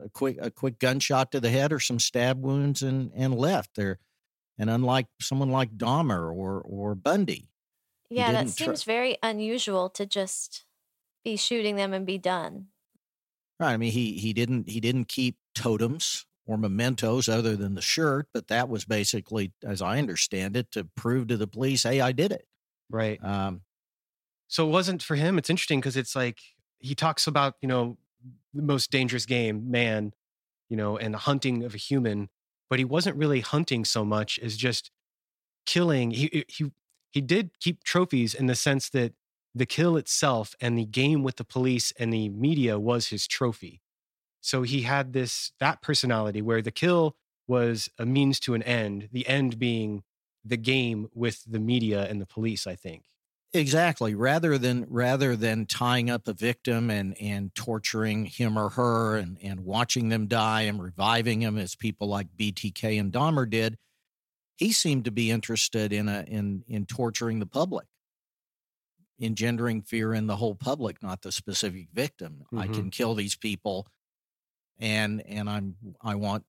a 0.04 0.10
quick 0.10 0.38
a 0.42 0.50
quick 0.52 0.80
gunshot 0.80 1.32
to 1.32 1.40
the 1.40 1.50
head 1.50 1.72
or 1.74 1.80
some 1.80 2.00
stab 2.00 2.42
wounds 2.42 2.82
and 2.82 3.12
and 3.16 3.36
left 3.36 3.76
there. 3.76 4.00
And 4.60 4.70
unlike 4.70 5.08
someone 5.22 5.52
like 5.52 5.78
Dahmer 5.78 6.34
or 6.34 6.62
or 6.62 6.96
Bundy, 6.96 7.52
Yeah, 8.10 8.32
that 8.34 8.50
didn't 8.50 8.58
tr- 8.58 8.74
seems 8.74 8.84
very 8.84 9.18
unusual 9.24 9.90
to 9.92 10.06
just 10.06 10.66
be 11.24 11.38
shooting 11.38 11.76
them 11.78 11.94
and 11.94 12.06
be 12.06 12.18
done. 12.20 12.72
right? 13.60 13.74
I 13.74 13.78
mean, 13.78 13.92
he 13.92 14.14
he 14.20 14.34
didn't 14.34 14.70
he 14.70 14.80
didn't 14.80 15.06
keep 15.08 15.38
totems 15.56 16.26
or 16.46 16.58
mementos 16.58 17.30
other 17.30 17.56
than 17.56 17.76
the 17.76 17.82
shirt, 17.82 18.28
but 18.34 18.48
that 18.48 18.70
was 18.70 18.84
basically, 18.86 19.54
as 19.64 19.82
I 19.82 20.00
understand 20.00 20.58
it, 20.58 20.72
to 20.72 20.84
prove 20.84 21.28
to 21.28 21.38
the 21.38 21.46
police, 21.48 21.84
hey, 21.84 22.02
I 22.02 22.12
did 22.12 22.32
it. 22.32 22.48
Right. 22.90 23.22
Um, 23.22 23.64
So 24.48 24.68
it 24.68 24.72
wasn't 24.72 25.04
for 25.04 25.16
him. 25.16 25.38
It's 25.38 25.50
interesting 25.50 25.80
because 25.80 25.98
it's 25.98 26.16
like 26.16 26.40
he 26.80 26.96
talks 26.96 27.28
about, 27.28 27.56
you 27.62 27.68
know, 27.68 27.98
the 28.54 28.64
most 28.64 28.92
dangerous 28.92 29.26
game, 29.26 29.72
man, 29.72 30.14
you 30.70 30.78
know, 30.78 30.98
and 30.98 31.14
the 31.14 31.20
hunting 31.20 31.64
of 31.64 31.74
a 31.76 31.78
human, 31.78 32.30
but 32.70 32.80
he 32.80 32.86
wasn't 32.86 33.18
really 33.18 33.42
hunting 33.42 33.86
so 33.86 34.06
much 34.06 34.40
as 34.40 34.58
just 34.58 34.92
killing. 35.66 36.12
He 36.12 36.46
he 36.48 36.72
he 37.12 37.22
did 37.22 37.60
keep 37.60 37.84
trophies 37.84 38.34
in 38.34 38.46
the 38.46 38.56
sense 38.56 38.90
that 38.90 39.14
the 39.56 39.66
kill 39.66 39.98
itself 39.98 40.56
and 40.62 40.78
the 40.78 40.86
game 40.86 41.24
with 41.24 41.38
the 41.38 41.44
police 41.44 41.92
and 41.98 42.14
the 42.14 42.30
media 42.30 42.80
was 42.80 43.08
his 43.08 43.28
trophy. 43.28 43.82
So 44.42 44.64
he 44.64 44.84
had 44.84 45.14
this 45.14 45.52
that 45.60 45.82
personality 45.82 46.42
where 46.42 46.62
the 46.62 46.72
kill 46.72 47.16
was 47.48 47.90
a 47.98 48.06
means 48.06 48.40
to 48.42 48.54
an 48.54 48.64
end, 48.64 49.10
the 49.12 49.28
end 49.28 49.58
being 49.60 50.04
the 50.46 50.58
game 50.58 51.08
with 51.14 51.44
the 51.48 51.60
media 51.60 52.08
and 52.08 52.22
the 52.22 52.26
police, 52.26 52.68
I 52.68 52.76
think. 52.76 53.06
Exactly. 53.52 54.14
Rather 54.14 54.60
than 54.60 54.86
rather 54.90 55.36
than 55.36 55.66
tying 55.66 56.10
up 56.10 56.28
a 56.28 56.34
victim 56.34 56.92
and 56.92 57.20
and 57.20 57.54
torturing 57.56 58.26
him 58.26 58.58
or 58.60 58.70
her 58.70 59.18
and 59.18 59.40
and 59.42 59.62
watching 59.62 60.10
them 60.10 60.28
die 60.28 60.62
and 60.64 60.82
reviving 60.82 61.40
them 61.40 61.58
as 61.58 61.74
people 61.76 62.08
like 62.08 62.38
BTK 62.38 63.00
and 63.00 63.12
Dahmer 63.12 63.50
did, 63.50 63.80
he 64.58 64.72
seemed 64.72 65.06
to 65.06 65.12
be 65.12 65.32
interested 65.32 65.94
in 65.94 66.10
a 66.10 66.24
in 66.28 66.64
in 66.68 66.86
torturing 66.86 67.40
the 67.40 67.48
public, 67.48 67.88
engendering 69.20 69.82
fear 69.82 70.14
in 70.14 70.28
the 70.28 70.38
whole 70.38 70.56
public, 70.56 71.02
not 71.02 71.22
the 71.22 71.32
specific 71.32 71.90
victim. 71.92 72.44
I 72.56 72.68
Mhm. 72.68 72.70
can 72.70 72.90
kill 72.92 73.16
these 73.16 73.36
people, 73.36 73.88
and 74.80 75.22
and 75.24 75.50
I'm 75.50 75.78
I 76.02 76.16
want 76.16 76.46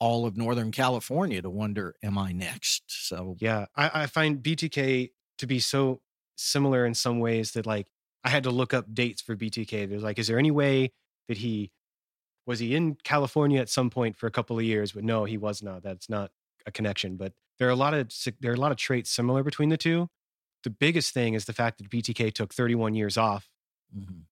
all 0.00 0.26
of 0.26 0.36
Northern 0.36 0.72
California 0.72 1.42
to 1.42 1.50
wonder, 1.50 1.96
am 2.02 2.18
I 2.18 2.32
next? 2.32 2.84
So 2.88 3.40
Yeah, 3.40 3.66
I, 3.76 4.02
I 4.02 4.06
find 4.06 4.42
BTK 4.42 5.12
to 5.38 5.46
be 5.46 5.60
so 5.60 6.02
similar 6.36 6.86
in 6.86 6.94
some 6.94 7.18
ways 7.18 7.52
that 7.52 7.66
like 7.66 7.88
I 8.24 8.28
had 8.28 8.44
to 8.44 8.50
look 8.50 8.74
up 8.74 8.92
dates 8.92 9.22
for 9.22 9.36
BTK. 9.36 9.88
There's 9.88 10.02
like, 10.02 10.18
is 10.18 10.26
there 10.26 10.38
any 10.38 10.50
way 10.50 10.92
that 11.28 11.38
he 11.38 11.70
was 12.46 12.58
he 12.60 12.74
in 12.74 12.96
California 13.02 13.60
at 13.60 13.68
some 13.68 13.90
point 13.90 14.16
for 14.16 14.26
a 14.26 14.30
couple 14.30 14.58
of 14.58 14.64
years? 14.64 14.92
But 14.92 15.04
no, 15.04 15.24
he 15.24 15.36
was 15.36 15.62
not. 15.62 15.82
That's 15.82 16.08
not 16.08 16.30
a 16.66 16.72
connection. 16.72 17.16
But 17.16 17.32
there 17.58 17.68
are 17.68 17.72
a 17.72 17.76
lot 17.76 17.94
of 17.94 18.10
there 18.40 18.52
are 18.52 18.54
a 18.54 18.60
lot 18.60 18.72
of 18.72 18.78
traits 18.78 19.10
similar 19.10 19.42
between 19.42 19.68
the 19.68 19.76
two. 19.76 20.08
The 20.64 20.70
biggest 20.70 21.14
thing 21.14 21.34
is 21.34 21.44
the 21.44 21.52
fact 21.52 21.78
that 21.78 21.90
BTK 21.90 22.32
took 22.32 22.52
31 22.52 22.94
years 22.94 23.16
off, 23.16 23.48
mhm. 23.96 24.22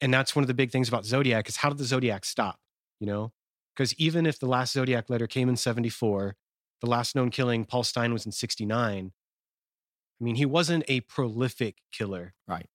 and 0.00 0.14
that's 0.14 0.34
one 0.34 0.42
of 0.42 0.48
the 0.48 0.54
big 0.54 0.70
things 0.70 0.88
about 0.88 1.04
Zodiac 1.04 1.48
is 1.48 1.56
how 1.56 1.68
did 1.68 1.78
the 1.78 1.84
Zodiac 1.84 2.24
stop? 2.24 2.58
You 3.00 3.06
know, 3.06 3.32
because 3.76 3.94
even 3.94 4.24
if 4.24 4.38
the 4.38 4.46
last 4.46 4.72
Zodiac 4.72 5.10
letter 5.10 5.26
came 5.26 5.48
in 5.48 5.56
74, 5.56 6.36
the 6.80 6.86
last 6.88 7.14
known 7.14 7.30
killing 7.30 7.64
Paul 7.64 7.84
Stine 7.84 8.12
was 8.12 8.24
in 8.24 8.32
69 8.32 9.12
I 10.22 10.24
mean, 10.24 10.36
he 10.36 10.46
wasn't 10.46 10.84
a 10.86 11.00
prolific 11.00 11.78
killer. 11.90 12.32
Right. 12.46 12.68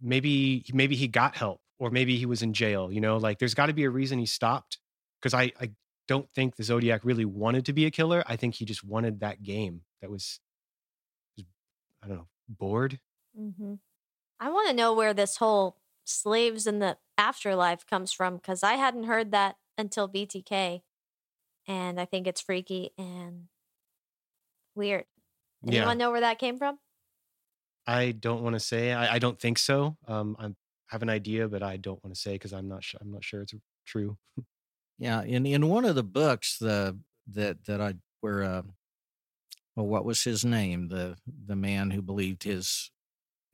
Maybe 0.00 0.64
maybe 0.72 0.94
he 0.94 1.08
got 1.08 1.34
help 1.34 1.60
or 1.80 1.90
maybe 1.90 2.16
he 2.16 2.26
was 2.26 2.42
in 2.42 2.52
jail, 2.52 2.92
you 2.92 3.00
know, 3.00 3.16
like 3.16 3.40
there's 3.40 3.54
got 3.54 3.66
to 3.66 3.72
be 3.72 3.84
a 3.84 3.90
reason 3.90 4.20
he 4.20 4.26
stopped 4.26 4.78
because 5.20 5.34
I 5.34 5.52
I 5.60 5.72
don't 6.06 6.30
think 6.30 6.54
the 6.54 6.62
Zodiac 6.62 7.04
really 7.04 7.24
wanted 7.24 7.66
to 7.66 7.72
be 7.72 7.86
a 7.86 7.90
killer. 7.90 8.22
I 8.26 8.36
think 8.36 8.54
he 8.54 8.64
just 8.64 8.84
wanted 8.84 9.20
that 9.20 9.42
game 9.42 9.82
that 10.00 10.10
was, 10.10 10.38
was 11.36 11.46
I 12.04 12.06
don't 12.06 12.18
know, 12.18 12.28
bored. 12.48 13.00
hmm 13.36 13.74
I 14.38 14.48
want 14.48 14.68
to 14.68 14.74
know 14.74 14.94
where 14.94 15.12
this 15.12 15.36
whole 15.36 15.76
slaves 16.04 16.66
in 16.66 16.78
the 16.78 16.98
afterlife 17.18 17.84
comes 17.84 18.12
from 18.12 18.36
because 18.36 18.62
I 18.62 18.74
hadn't 18.74 19.04
heard 19.04 19.32
that 19.32 19.56
until 19.76 20.08
BTK. 20.08 20.82
And 21.68 22.00
I 22.00 22.04
think 22.04 22.26
it's 22.26 22.40
freaky 22.40 22.92
and 22.96 23.48
weird. 24.74 25.04
Anyone 25.66 25.88
Yeah. 25.88 25.94
know 25.94 26.10
where 26.10 26.20
that 26.20 26.38
came 26.38 26.56
from? 26.56 26.78
I 27.86 28.12
don't 28.12 28.42
want 28.42 28.54
to 28.54 28.60
say. 28.60 28.92
I, 28.92 29.14
I 29.14 29.18
don't 29.18 29.38
think 29.40 29.58
so. 29.58 29.96
Um, 30.06 30.36
I 30.38 30.50
have 30.88 31.02
an 31.02 31.10
idea, 31.10 31.48
but 31.48 31.62
I 31.62 31.76
don't 31.76 32.02
want 32.04 32.14
to 32.14 32.20
say 32.20 32.32
because 32.32 32.52
I'm 32.52 32.68
not 32.68 32.84
sure. 32.84 33.00
I'm 33.02 33.10
not 33.10 33.24
sure 33.24 33.42
it's 33.42 33.54
true. 33.86 34.16
Yeah, 35.02 35.22
in 35.22 35.46
in 35.46 35.66
one 35.70 35.86
of 35.86 35.94
the 35.94 36.02
books, 36.02 36.58
the 36.58 36.98
that 37.28 37.64
that 37.64 37.80
I 37.80 37.94
where 38.20 38.42
uh, 38.42 38.62
well, 39.74 39.86
what 39.86 40.04
was 40.04 40.24
his 40.24 40.44
name? 40.44 40.88
The 40.88 41.16
the 41.46 41.56
man 41.56 41.90
who 41.92 42.02
believed 42.02 42.42
his 42.42 42.90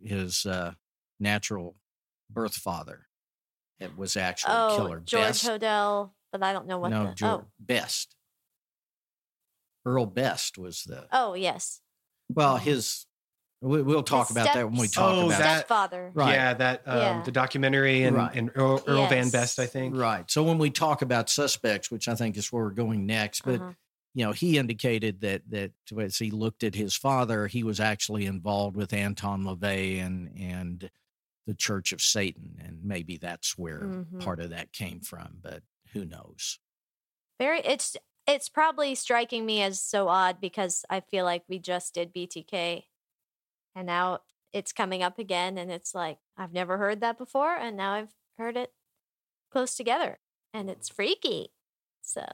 his 0.02 0.44
uh, 0.44 0.72
natural 1.20 1.76
birth 2.28 2.56
father 2.56 3.06
it 3.78 3.96
was 3.96 4.16
actually 4.16 4.54
a 4.54 4.66
oh, 4.66 4.76
killer. 4.76 5.02
George 5.04 5.22
Best, 5.22 5.44
Hodel, 5.46 6.10
but 6.32 6.42
I 6.42 6.52
don't 6.52 6.66
know 6.66 6.78
what 6.78 6.90
no, 6.90 7.06
the. 7.06 7.14
George, 7.14 7.44
Best. 7.58 8.14
Earl 9.84 10.06
Best 10.06 10.58
was 10.58 10.82
the 10.84 11.02
Oh, 11.12 11.30
oh, 11.30 11.34
yes. 11.34 11.80
Well. 12.28 12.56
His 12.56 13.06
we, 13.62 13.80
we'll 13.82 14.02
talk 14.02 14.28
His 14.28 14.36
about 14.36 14.52
that 14.54 14.70
when 14.70 14.78
we 14.78 14.86
talk 14.86 15.14
Oh, 15.14 15.26
about 15.26 15.38
that- 15.38 15.58
Stepfather. 15.60 16.10
Right. 16.14 16.34
Yeah, 16.34 16.54
that 16.54 16.82
um, 16.86 16.98
Yeah. 16.98 17.22
the 17.22 17.32
documentary 17.32 18.02
and, 18.04 18.14
Right. 18.16 18.34
and 18.34 18.50
Earl, 18.54 18.82
Earl 18.86 19.06
Van 19.08 19.30
Best, 19.30 19.58
I 19.58 19.66
think. 19.66 19.96
right. 19.96 20.30
So 20.30 20.42
when 20.42 20.58
we 20.58 20.70
talk 20.70 21.00
about 21.02 21.30
suspects, 21.30 21.90
which 21.90 22.06
I 22.06 22.14
think 22.14 22.36
is 22.36 22.52
where 22.52 22.64
we're 22.64 22.70
going 22.70 23.06
next, 23.06 23.42
but 23.44 23.60
Uh-huh. 23.60 23.72
you 24.14 24.24
know, 24.26 24.32
he 24.32 24.58
indicated 24.58 25.20
that 25.22 25.42
that 25.50 25.72
as 25.98 26.18
he 26.18 26.30
looked 26.30 26.64
at 26.64 26.74
his 26.74 26.94
father, 26.94 27.46
he 27.46 27.62
was 27.64 27.80
actually 27.80 28.26
involved 28.26 28.76
with 28.76 28.92
Anton 28.92 29.42
LaVey 29.44 30.00
and 30.04 30.30
and 30.38 30.90
the 31.46 31.54
Church 31.54 31.92
of 31.92 32.02
Satan, 32.02 32.60
and 32.62 32.82
maybe 32.84 33.16
that's 33.16 33.56
where 33.56 33.80
Mhm. 33.80 34.20
part 34.20 34.40
of 34.40 34.50
that 34.50 34.72
came 34.72 35.00
from. 35.00 35.38
But 35.40 35.62
who 35.92 36.04
knows? 36.04 36.58
Very. 37.38 37.60
It's 37.60 37.96
it's 38.26 38.48
probably 38.48 38.94
striking 38.94 39.46
me 39.46 39.62
as 39.62 39.80
so 39.80 40.08
odd 40.08 40.40
because 40.40 40.84
I 40.90 41.00
feel 41.00 41.24
like 41.24 41.44
we 41.48 41.58
just 41.58 41.94
did 41.94 42.14
BTK, 42.14 42.84
and 43.74 43.86
now 43.86 44.20
it's 44.52 44.72
coming 44.72 45.02
up 45.02 45.18
again, 45.18 45.58
and 45.58 45.70
it's 45.70 45.94
like 45.94 46.18
I've 46.36 46.52
never 46.52 46.78
heard 46.78 47.00
that 47.00 47.18
before, 47.18 47.54
and 47.54 47.76
now 47.76 47.92
I've 47.92 48.14
heard 48.38 48.56
it 48.56 48.72
close 49.50 49.74
together, 49.74 50.18
and 50.52 50.68
it's 50.68 50.88
freaky. 50.88 51.48
So 52.02 52.24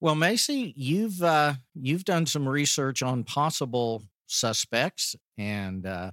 Well, 0.00 0.14
Macy, 0.14 0.72
you've 0.76 1.22
uh, 1.22 1.54
you've 1.74 2.04
done 2.04 2.26
some 2.26 2.48
research 2.48 3.02
on 3.02 3.24
possible 3.24 4.04
suspects, 4.26 5.14
and 5.38 5.86
uh, 5.86 6.10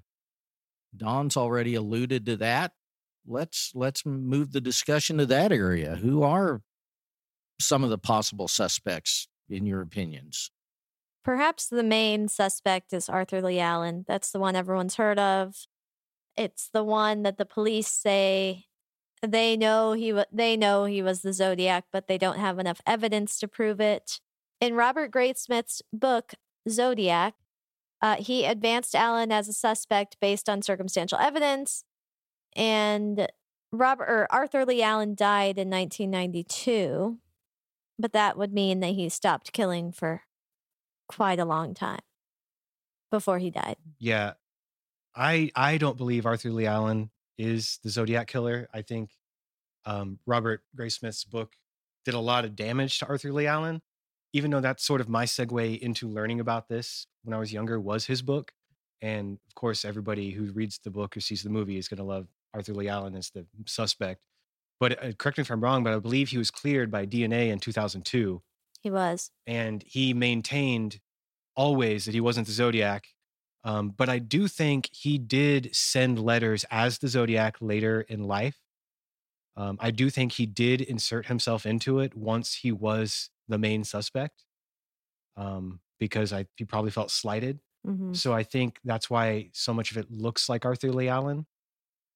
Don's 0.96 1.38
already 1.38 1.76
alluded 1.76 2.26
to 2.28 2.38
that. 2.38 2.74
Let's 3.26 3.72
let's 3.74 4.06
move 4.06 4.52
the 4.52 4.62
discussion 4.62 5.18
to 5.18 5.26
that 5.28 5.52
area. 5.52 5.96
Who 5.96 6.24
are 6.24 6.62
some 7.66 7.84
of 7.84 7.90
the 7.90 7.98
possible 7.98 8.48
suspects 8.48 9.28
in 9.50 9.66
your 9.66 9.82
opinions? 9.82 10.52
perhaps 11.24 11.68
the 11.68 11.84
main 11.84 12.28
suspect 12.28 12.94
is 12.94 13.10
Arthur 13.10 13.42
Lee 13.42 13.60
Allen. 13.60 14.06
That's 14.08 14.32
the 14.32 14.40
one 14.40 14.56
everyone's 14.56 14.96
heard 14.96 15.20
of. 15.20 15.66
It's 16.36 16.70
the 16.70 16.84
one 16.84 17.24
that 17.24 17.38
the 17.38 17.46
police 17.46 17.88
say 17.88 18.66
they 19.22 19.56
know 19.56 19.94
he 19.94 20.12
wa- 20.12 20.26
they 20.32 20.58
know 20.58 20.86
he 20.86 21.02
was 21.02 21.22
the 21.22 21.34
Zodiac, 21.34 21.86
but 21.92 22.08
they 22.08 22.18
don't 22.18 22.40
have 22.40 22.60
enough 22.60 22.82
evidence 22.86 23.40
to 23.40 23.48
prove 23.48 23.80
it. 23.80 24.20
In 24.60 24.76
Robert 24.76 25.12
Graysmith's 25.12 25.82
book 25.94 26.34
Zodiac, 26.70 27.36
uh, 28.02 28.18
he 28.18 28.46
advanced 28.46 28.96
Allen 28.96 29.32
as 29.32 29.48
a 29.48 29.54
suspect 29.54 30.18
based 30.20 30.50
on 30.50 30.62
circumstantial 30.62 31.20
evidence, 31.20 31.86
and 32.56 33.28
Robert 33.72 34.28
Arthur 34.30 34.66
Lee 34.66 34.84
Allen 34.84 35.16
died 35.16 35.58
in 35.58 35.70
1992, 35.70 37.18
but 37.98 38.14
that 38.14 38.38
would 38.38 38.54
mean 38.54 38.80
that 38.80 38.94
he 38.94 39.10
stopped 39.10 39.54
killing 39.54 39.92
for 39.92 40.24
quite 41.08 41.40
a 41.40 41.46
long 41.46 41.74
time 41.74 42.02
before 43.12 43.40
he 43.40 43.52
died. 43.52 43.76
Yeah, 44.00 44.34
I 45.16 45.52
I 45.56 45.78
don't 45.78 45.98
believe 45.98 46.26
Arthur 46.26 46.52
Lee 46.52 46.66
Allen 46.66 47.12
is 47.38 47.80
the 47.84 47.90
Zodiac 47.90 48.28
killer. 48.28 48.68
I 48.74 48.82
think 48.82 49.12
um, 49.86 50.20
Robert 50.26 50.64
Graysmith's 50.76 51.24
book 51.24 51.54
did 52.06 52.14
a 52.14 52.20
lot 52.20 52.46
of 52.46 52.56
damage 52.56 53.00
to 53.00 53.08
Arthur 53.08 53.32
Lee 53.32 53.48
Allen. 53.48 53.82
Even 54.36 54.50
though 54.50 54.62
that's 54.62 54.84
sort 54.84 55.00
of 55.00 55.08
my 55.08 55.26
segue 55.26 55.80
into 55.80 56.08
learning 56.08 56.40
about 56.40 56.68
this 56.68 57.06
when 57.24 57.36
I 57.36 57.40
was 57.40 57.54
younger 57.54 57.80
was 57.80 58.08
his 58.08 58.24
book, 58.24 58.52
and 59.00 59.38
of 59.48 59.54
course 59.54 59.86
everybody 59.86 60.32
who 60.32 60.46
reads 60.54 60.80
the 60.84 60.90
book 60.90 61.16
or 61.16 61.20
sees 61.20 61.44
the 61.44 61.52
movie 61.52 61.78
is 61.78 61.88
going 61.88 62.00
to 62.00 62.04
love 62.04 62.28
Arthur 62.54 62.74
Lee 62.74 62.88
Allen 62.88 63.16
as 63.16 63.30
the 63.30 63.46
suspect. 63.68 64.22
But 64.80 65.04
uh, 65.04 65.14
correct 65.14 65.38
me 65.38 65.44
if 65.44 65.52
I'm 65.52 65.62
wrong, 65.62 65.84
but 65.84 65.94
I 65.94 66.00
believe 66.00 66.30
he 66.30 66.38
was 66.38 66.52
cleared 66.52 66.92
by 66.92 67.06
DNA 67.06 67.50
in 67.50 67.60
2002 67.60 68.42
He 68.82 68.92
was. 68.92 69.32
and 69.48 69.84
he 69.86 70.14
maintained 70.14 71.00
always 71.56 72.06
that 72.06 72.14
he 72.14 72.22
wasn't 72.22 72.48
the 72.48 72.54
Zodiac. 72.54 73.06
Um, 73.64 73.92
but 73.92 74.10
I 74.10 74.20
do 74.20 74.48
think 74.50 74.90
he 74.92 75.18
did 75.18 75.74
send 75.74 76.20
letters 76.20 76.66
as 76.70 76.98
the 76.98 77.08
Zodiac 77.08 77.56
later 77.62 78.02
in 78.02 78.24
life. 78.24 78.58
Um, 79.56 79.78
I 79.80 79.92
do 79.92 80.10
think 80.10 80.34
he 80.34 80.46
did 80.46 80.82
insert 80.82 81.28
himself 81.28 81.66
into 81.66 82.00
it 82.00 82.16
once 82.18 82.56
he 82.56 82.72
was 82.72 83.30
the 83.48 83.58
main 83.60 83.84
suspect, 83.84 84.44
um, 85.38 85.80
because 86.00 86.34
I 86.34 86.46
he 86.58 86.66
probably 86.66 86.92
felt 86.92 87.12
slighted. 87.12 87.60
hmm 87.86 88.14
So 88.14 88.34
I 88.34 88.44
think 88.44 88.80
that's 88.84 89.10
why 89.10 89.50
so 89.54 89.74
much 89.74 89.92
of 89.92 89.98
it 89.98 90.12
looks 90.12 90.50
like 90.50 90.66
Arthur 90.66 90.92
Lee 90.92 91.08
Allen. 91.08 91.46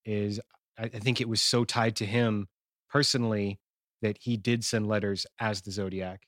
Is 0.05 0.39
I, 0.78 0.86
I 0.86 0.99
think 0.99 1.21
it 1.21 1.30
was 1.30 1.41
so 1.41 1.63
tied 1.63 1.95
to 1.97 2.05
him 2.05 2.47
personally 2.89 3.59
that 4.01 4.17
he 4.21 4.38
did 4.38 4.63
send 4.63 4.88
letters 4.88 5.25
as 5.39 5.61
the 5.61 5.71
Zodiac 5.71 6.21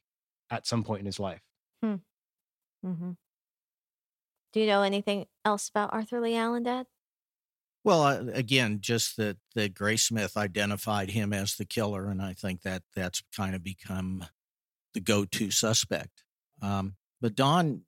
at 0.50 0.66
some 0.66 0.84
point 0.84 1.02
in 1.02 1.06
his 1.06 1.20
life. 1.20 1.41
hmm 1.84 3.12
Do 4.54 4.60
you 4.60 4.68
know 4.68 4.82
anything 4.82 5.28
else 5.45 5.70
about 5.70 5.93
Arthur 5.93 6.20
Lee 6.20 6.36
Allen, 6.36 6.64
Dad? 6.64 6.88
Well, 7.84 8.04
uh, 8.04 8.24
again, 8.34 8.80
just 8.82 9.16
that 9.18 9.38
that 9.56 9.74
Graysmith 9.74 10.36
identified 10.36 11.12
him 11.12 11.32
as 11.32 11.56
the 11.56 11.66
killer, 11.66 12.10
and 12.10 12.22
I 12.22 12.34
think 12.34 12.64
that 12.64 12.84
that's 12.95 13.24
kind 13.36 13.56
of 13.56 13.64
become 13.64 14.26
the 14.93 15.00
go-to 15.00 15.52
suspect. 15.52 16.24
Um, 16.62 16.95
but 17.22 17.36
Don, 17.36 17.84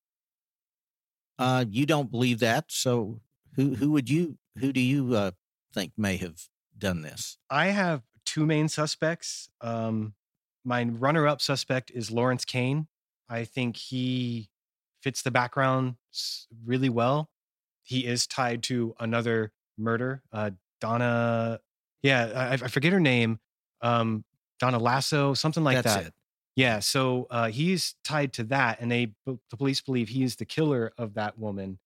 uh, 1.38 1.66
you 1.68 1.86
don't 1.86 2.12
believe 2.12 2.40
that, 2.40 2.66
so 2.70 3.20
who 3.56 3.76
who 3.76 3.92
would 3.92 4.10
you 4.10 4.38
who 4.60 4.72
do 4.72 4.80
you 4.80 5.14
uh, 5.16 5.32
think 5.74 5.94
may 5.98 6.18
have 6.18 6.48
done 6.78 7.02
this? 7.02 7.38
I 7.50 7.68
have 7.68 8.04
two 8.26 8.46
main 8.46 8.68
suspects. 8.68 9.50
Um, 9.62 10.14
my 10.64 10.84
runner-up 10.84 11.42
suspect 11.42 11.92
is 11.92 12.12
Lawrence 12.12 12.46
Kane. 12.46 12.88
I 13.30 13.46
think 13.46 13.78
he 13.78 14.50
fits 15.02 15.22
the 15.22 15.32
background 15.32 15.96
really 16.66 16.90
well. 16.90 17.30
He 17.84 18.06
is 18.06 18.28
tied 18.28 18.64
to 18.64 18.96
another 19.00 19.52
murder. 19.78 20.22
Uh, 20.32 20.52
Donna, 20.80 21.60
yeah, 22.04 22.50
I, 22.52 22.54
I 22.54 22.68
forget 22.68 22.94
her 22.94 23.00
name. 23.00 23.40
Um, 23.82 24.24
Donna 24.60 24.78
Lasso, 24.78 25.34
something 25.34 25.64
like 25.64 25.78
that's 25.78 25.96
that. 25.96 26.06
it. 26.08 26.14
Yeah, 26.56 26.80
so 26.80 27.28
uh, 27.32 27.48
he's 27.48 27.96
tied 28.04 28.34
to 28.34 28.44
that, 28.46 28.82
and 28.82 28.92
they 28.92 29.14
the 29.26 29.40
police 29.58 29.82
believe 29.82 30.10
he 30.10 30.22
is 30.22 30.36
the 30.36 30.46
killer 30.46 30.92
of 30.98 31.14
that 31.16 31.40
woman. 31.40 31.80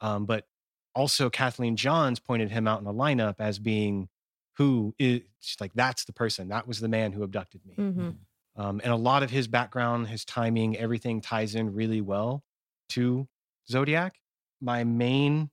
Um, 0.00 0.26
but 0.26 0.46
also, 0.94 1.30
Kathleen 1.30 1.76
Johns 1.76 2.20
pointed 2.20 2.50
him 2.50 2.68
out 2.68 2.78
in 2.78 2.84
the 2.84 2.92
lineup 2.92 3.36
as 3.38 3.58
being 3.58 4.08
who 4.56 4.94
is 4.98 5.22
like 5.60 5.72
that's 5.74 6.04
the 6.04 6.12
person 6.12 6.48
that 6.48 6.68
was 6.68 6.80
the 6.80 6.88
man 6.88 7.12
who 7.12 7.22
abducted 7.22 7.62
me. 7.64 7.74
Mm-hmm. 7.78 8.10
Um, 8.56 8.80
and 8.84 8.92
a 8.92 8.96
lot 8.96 9.22
of 9.22 9.30
his 9.30 9.48
background, 9.48 10.08
his 10.08 10.24
timing, 10.24 10.76
everything 10.76 11.20
ties 11.20 11.54
in 11.54 11.72
really 11.72 12.02
well 12.02 12.44
to 12.90 13.26
Zodiac. 13.68 14.16
My 14.60 14.84
main 14.84 15.50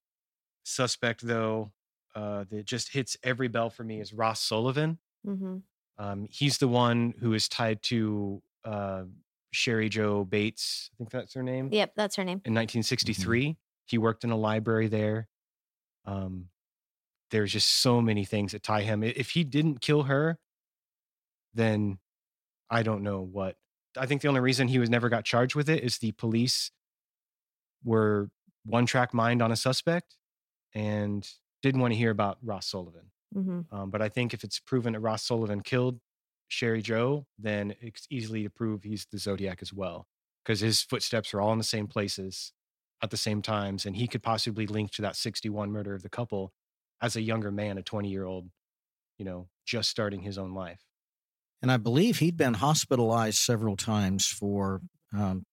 suspect, 0.63 1.25
though, 1.25 1.71
uh, 2.13 2.43
that 2.49 2.65
just 2.65 2.91
hits 2.91 3.15
every 3.23 3.47
bell 3.47 3.69
for 3.69 3.83
me 3.83 4.01
is 4.01 4.13
Ross 4.13 4.41
Sullivan. 4.41 4.99
Mm-hmm. 5.25 5.57
Um, 5.97 6.27
he's 6.29 6.57
the 6.57 6.67
one 6.67 7.13
who 7.19 7.33
is 7.33 7.47
tied 7.47 7.81
to 7.83 8.41
uh, 8.65 9.03
Cheri 9.53 9.89
Jo 9.89 10.25
Bates. 10.25 10.89
I 10.93 10.97
think 10.97 11.11
that's 11.11 11.33
her 11.33 11.43
name. 11.43 11.69
Yep, 11.71 11.93
that's 11.95 12.15
her 12.17 12.23
name. 12.23 12.41
In 12.45 12.53
1963, 12.53 13.57
he 13.91 13.97
worked 13.97 14.23
in 14.23 14.31
a 14.31 14.37
library 14.37 14.87
there. 14.87 15.27
Um, 16.05 16.49
there's 17.31 17.53
just 17.53 17.69
so 17.69 18.01
many 18.01 18.25
things 18.25 18.53
that 18.53 18.63
tie 18.63 18.81
him. 18.81 19.03
If 19.03 19.31
he 19.31 19.43
didn't 19.43 19.81
kill 19.81 20.03
her, 20.03 20.39
then 21.53 21.99
I 22.69 22.83
don't 22.83 23.03
know 23.03 23.21
what. 23.21 23.55
I 23.97 24.05
think 24.05 24.21
the 24.21 24.27
only 24.27 24.39
reason 24.39 24.67
he 24.67 24.79
was 24.79 24.89
never 24.89 25.09
got 25.09 25.25
charged 25.25 25.55
with 25.55 25.69
it 25.69 25.83
is 25.83 25.97
the 25.97 26.11
police 26.13 26.71
were 27.83 28.29
one 28.65 28.85
track 28.85 29.13
mind 29.13 29.41
on 29.41 29.51
a 29.51 29.55
suspect 29.55 30.15
and 30.73 31.27
didn't 31.61 31.81
want 31.81 31.93
to 31.93 31.97
hear 31.97 32.11
about 32.11 32.37
Ross 32.41 32.67
Sullivan. 32.67 33.11
hmm 33.33 33.61
Um, 33.71 33.89
but 33.89 34.01
I 34.01 34.09
think 34.09 34.33
if 34.33 34.43
it's 34.43 34.59
proven 34.59 34.93
that 34.93 34.99
Ross 34.99 35.23
Sullivan 35.23 35.61
killed 35.61 35.99
Cheri 36.49 36.81
Jo, 36.81 37.25
then 37.37 37.75
it's 37.79 38.07
easily 38.09 38.43
to 38.43 38.49
prove 38.49 38.83
he's 38.83 39.05
the 39.11 39.17
Zodiac 39.17 39.59
as 39.61 39.73
well, 39.73 40.07
because 40.43 40.59
his 40.59 40.81
footsteps 40.81 41.33
are 41.33 41.41
all 41.41 41.51
in 41.51 41.57
the 41.57 41.63
same 41.63 41.87
places 41.87 42.53
at 43.01 43.11
the 43.11 43.17
same 43.17 43.41
times, 43.41 43.85
and 43.85 43.95
he 43.95 44.07
could 44.07 44.23
possibly 44.23 44.67
link 44.67 44.91
to 44.91 45.01
that 45.03 45.15
61 45.15 45.71
murder 45.71 45.93
of 45.93 46.03
the 46.03 46.09
couple 46.09 46.53
as 47.01 47.15
a 47.15 47.21
younger 47.21 47.51
man, 47.51 47.77
a 47.77 47.83
20 47.83 48.09
year 48.09 48.25
old, 48.25 48.49
you 49.17 49.25
know, 49.25 49.49
just 49.65 49.89
starting 49.89 50.21
his 50.21 50.37
own 50.37 50.53
life. 50.53 50.81
And 51.61 51.71
I 51.71 51.77
believe 51.77 52.19
he'd 52.19 52.37
been 52.37 52.55
hospitalized 52.55 53.37
several 53.37 53.75
times 53.75 54.27
for 54.27 54.81
um, 55.13 55.45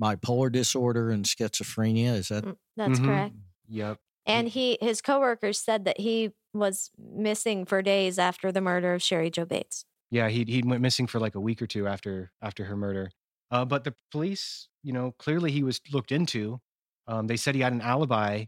bipolar 0.00 0.52
disorder 0.52 1.10
and 1.10 1.24
schizophrenia. 1.24 2.14
Is 2.14 2.28
that 2.28 2.44
Mm, 2.44 2.56
That's 2.76 2.98
Mhm. 2.98 3.06
correct. 3.06 3.34
Yep. 3.68 3.98
And 4.26 4.48
he 4.48 4.78
his 4.80 5.00
coworkers 5.00 5.58
said 5.58 5.84
that 5.84 6.00
he 6.00 6.32
was 6.52 6.90
missing 6.98 7.64
for 7.64 7.82
days 7.82 8.18
after 8.18 8.50
the 8.52 8.60
murder 8.60 8.94
of 8.94 9.02
Cheri 9.02 9.30
Jo 9.30 9.44
Bates. 9.44 9.84
Yeah, 10.10 10.28
he 10.28 10.44
he 10.44 10.62
went 10.62 10.82
missing 10.82 11.06
for 11.06 11.20
like 11.20 11.34
a 11.34 11.40
week 11.40 11.60
or 11.62 11.66
two 11.66 11.86
after 11.86 12.32
after 12.42 12.64
her 12.64 12.76
murder. 12.76 13.10
Uh, 13.50 13.64
but 13.64 13.84
the 13.84 13.94
police, 14.10 14.68
you 14.82 14.92
know, 14.92 15.12
clearly 15.12 15.52
he 15.52 15.62
was 15.62 15.80
looked 15.92 16.12
into. 16.12 16.60
Um, 17.06 17.26
they 17.26 17.36
said 17.36 17.54
he 17.54 17.60
had 17.60 17.72
an 17.72 17.80
alibi. 17.80 18.44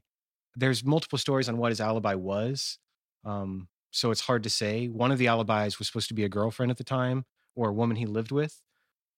There's 0.57 0.85
multiple 0.85 1.19
stories 1.19 1.49
on 1.49 1.59
what 1.59 1.71
his 1.71 1.81
alibi 1.81 2.15
was, 2.15 2.79
um, 3.25 3.69
so 3.91 4.11
it's 4.11 4.23
hard 4.23 4.43
to 4.43 4.51
say. 4.51 4.87
One 4.87 5.11
of 5.13 5.19
the 5.19 5.29
alibis 5.29 5.79
was 5.79 5.87
supposed 5.87 6.09
to 6.09 6.15
be 6.15 6.25
a 6.25 6.29
girlfriend 6.29 6.71
at 6.71 6.79
the 6.79 6.85
time 6.85 7.25
or 7.55 7.69
a 7.69 7.73
woman 7.73 7.97
he 7.97 8.07
lived 8.07 8.33
with. 8.33 8.61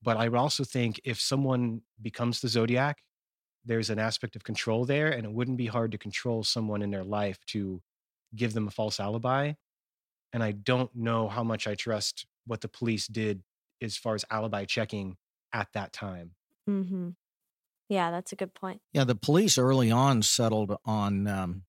But 0.03 0.17
I 0.17 0.29
would 0.29 0.39
also 0.39 0.65
think 0.65 1.01
if 1.05 1.21
someone 1.21 1.83
becomes 2.01 2.41
the 2.41 2.49
Zodiac, 2.49 2.99
there's 3.65 3.91
an 3.91 3.99
aspect 3.99 4.37
of 4.37 4.45
control 4.45 4.85
there, 4.85 5.11
and 5.11 5.25
it 5.25 5.33
wouldn't 5.33 5.59
be 5.59 5.67
hard 5.67 5.93
to 5.93 5.99
control 5.99 6.43
someone 6.43 6.83
in 6.83 6.91
their 6.91 7.05
life 7.05 7.39
to 7.49 7.83
give 8.35 8.55
them 8.55 8.69
a 8.69 8.71
false 8.71 9.01
alibi 9.01 9.53
and 10.33 10.43
I 10.43 10.53
don't 10.53 10.95
know 10.95 11.29
how 11.29 11.43
much 11.43 11.67
I 11.67 11.75
trust 11.75 12.27
what 12.47 12.61
the 12.61 12.69
police 12.69 13.07
did 13.07 13.43
as 13.83 13.97
far 13.97 14.15
as 14.15 14.25
alibi 14.31 14.65
checking 14.65 15.17
at 15.53 15.69
that 15.75 15.93
time. 15.93 16.33
Mm-hmm. 16.69 17.11
Yeah, 17.91 18.11
that's 18.11 18.33
a 18.33 18.37
good 18.37 18.55
point. 18.55 18.81
Yeah, 18.95 19.05
the 19.05 19.15
police 19.17 19.59
early 19.59 19.91
on 19.91 20.23
settled 20.23 20.77
on 20.87 21.27
um, 21.27 21.65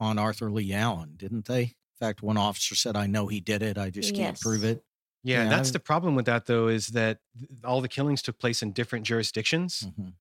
on 0.00 0.18
Arthur 0.18 0.50
Lee 0.50 0.72
Allen, 0.72 1.14
didn't 1.16 1.44
they? 1.46 1.62
In 1.62 1.74
fact, 1.98 2.22
one 2.22 2.38
officer 2.38 2.74
said, 2.74 2.96
"I 2.96 3.06
know 3.06 3.26
he 3.26 3.40
did 3.40 3.62
it. 3.62 3.76
I 3.78 3.90
just 3.90 4.14
can't 4.14 4.40
prove 4.40 4.64
it." 4.64 4.82
Yeah, 5.22 5.44
Yeah, 5.44 5.50
that's 5.50 5.70
the 5.70 5.80
problem 5.80 6.14
with 6.14 6.24
that 6.26 6.46
though 6.46 6.68
is 6.68 6.88
that 6.88 7.18
th- 7.38 7.50
all 7.62 7.82
the 7.82 7.88
killings 7.88 8.22
took 8.22 8.38
place 8.38 8.62
in 8.62 8.72
different 8.72 9.04
jurisdictions. 9.06 9.82
Mhm. 9.86 10.14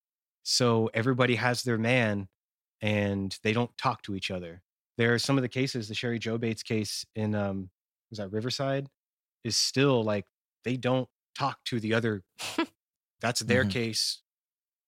So 0.43 0.87
everybody 0.93 1.35
has 1.35 1.63
their 1.63 1.77
man 1.77 2.27
and 2.81 3.37
they 3.43 3.53
don't 3.53 3.75
talk 3.77 4.01
to 4.03 4.15
each 4.15 4.29
other. 4.29 4.61
There 4.97 5.13
are 5.13 5.19
some 5.19 5.37
of 5.37 5.41
the 5.41 5.47
cases, 5.49 5.87
the 5.87 5.95
Cheri 5.95 6.19
Jo 6.19 6.37
Bates 6.37 6.63
case 6.63 7.05
in 7.15 7.33
um 7.33 7.71
was 8.09 8.17
that 8.19 8.29
Riverside 8.29 8.89
is 9.45 9.55
still 9.57 10.03
like 10.03 10.25
they 10.65 10.75
don't 10.75 11.07
talk 11.33 11.63
to 11.65 11.79
the 11.79 11.93
other 11.93 12.25
that's 13.21 13.39
their 13.41 13.63
Mhm. 13.63 13.71
case. 13.71 14.21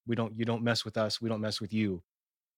We 0.06 0.16
don't 0.16 0.38
you 0.38 0.44
don't 0.44 0.62
mess 0.62 0.84
with 0.84 0.96
us, 0.96 1.20
we 1.20 1.28
don't 1.28 1.40
mess 1.40 1.60
with 1.60 1.72
you. 1.72 2.02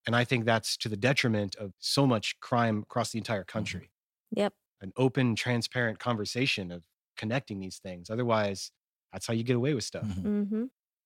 And 0.06 0.14
I 0.14 0.24
think 0.24 0.44
that's 0.44 0.76
to 0.78 0.88
the 0.88 0.96
detriment 0.96 1.56
of 1.56 1.72
so 1.78 2.06
much 2.06 2.38
crime 2.40 2.80
across 2.80 3.10
the 3.10 3.18
entire 3.18 3.44
country. 3.44 3.90
Yep. 4.32 4.52
An 4.82 4.92
open, 4.96 5.34
transparent 5.34 5.98
conversation 5.98 6.70
of 6.70 6.82
connecting 7.16 7.58
these 7.60 7.78
things. 7.78 8.10
Otherwise, 8.10 8.70
that's 9.12 9.26
how 9.26 9.32
you 9.32 9.44
get 9.44 9.56
away 9.56 9.72
with 9.72 9.84
stuff. 9.84 10.04
Mhm. 10.04 10.22
Mm-hmm. 10.24 10.64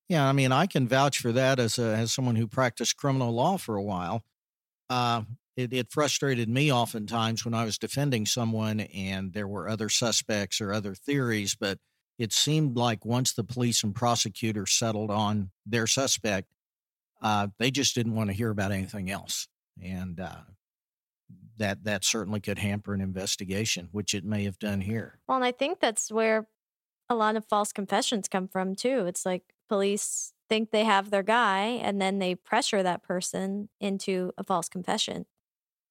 Yeah, 0.08 0.26
I 0.26 0.32
mean, 0.32 0.52
I 0.52 0.66
can 0.66 0.88
vouch 0.88 1.18
for 1.18 1.32
that 1.32 1.60
as 1.60 1.78
a, 1.78 1.94
as 1.94 2.12
someone 2.12 2.36
who 2.36 2.48
practiced 2.48 2.96
criminal 2.96 3.30
law 3.32 3.58
for 3.58 3.76
a 3.76 3.82
while. 3.82 4.24
Uh, 4.88 5.22
it, 5.56 5.72
it 5.72 5.90
frustrated 5.90 6.48
me 6.48 6.72
oftentimes 6.72 7.44
when 7.44 7.52
I 7.52 7.64
was 7.64 7.78
defending 7.78 8.24
someone 8.24 8.80
and 8.80 9.32
there 9.34 9.46
were 9.46 9.68
other 9.68 9.88
suspects 9.88 10.60
or 10.60 10.72
other 10.72 10.94
theories, 10.94 11.54
but 11.54 11.78
it 12.18 12.32
seemed 12.32 12.76
like 12.76 13.04
once 13.04 13.32
the 13.32 13.44
police 13.44 13.82
and 13.82 13.94
prosecutor 13.94 14.66
settled 14.66 15.10
on 15.10 15.50
their 15.64 15.86
suspect, 15.86 16.48
uh, 17.22 17.48
they 17.58 17.70
just 17.70 17.94
didn't 17.94 18.14
want 18.14 18.30
to 18.30 18.34
hear 18.36 18.50
about 18.50 18.72
anything 18.72 19.10
else, 19.10 19.48
and 19.82 20.20
uh, 20.20 20.42
that 21.56 21.84
that 21.84 22.04
certainly 22.04 22.40
could 22.40 22.58
hamper 22.58 22.94
an 22.94 23.00
investigation, 23.00 23.88
which 23.92 24.14
it 24.14 24.24
may 24.24 24.44
have 24.44 24.58
done 24.58 24.80
here. 24.80 25.18
Well, 25.28 25.36
and 25.36 25.44
I 25.44 25.52
think 25.52 25.80
that's 25.80 26.10
where 26.10 26.46
a 27.08 27.14
lot 27.14 27.36
of 27.36 27.44
false 27.44 27.72
confessions 27.72 28.28
come 28.28 28.48
from 28.48 28.74
too. 28.74 29.06
It's 29.06 29.24
like 29.24 29.42
police 29.68 30.32
think 30.48 30.70
they 30.70 30.84
have 30.84 31.10
their 31.10 31.22
guy 31.22 31.62
and 31.82 32.00
then 32.00 32.18
they 32.18 32.34
pressure 32.34 32.82
that 32.82 33.02
person 33.02 33.68
into 33.80 34.32
a 34.38 34.44
false 34.44 34.68
confession. 34.68 35.26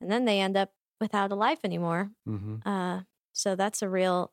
And 0.02 0.12
then 0.12 0.26
they 0.26 0.40
end 0.40 0.58
up 0.58 0.72
without 1.00 1.32
a 1.32 1.36
life 1.36 1.60
anymore. 1.64 2.12
Mm-hmm. 2.28 2.68
Uh, 2.68 3.02
so 3.34 3.56
that's 3.56 3.82
a 3.82 3.90
real 3.90 4.32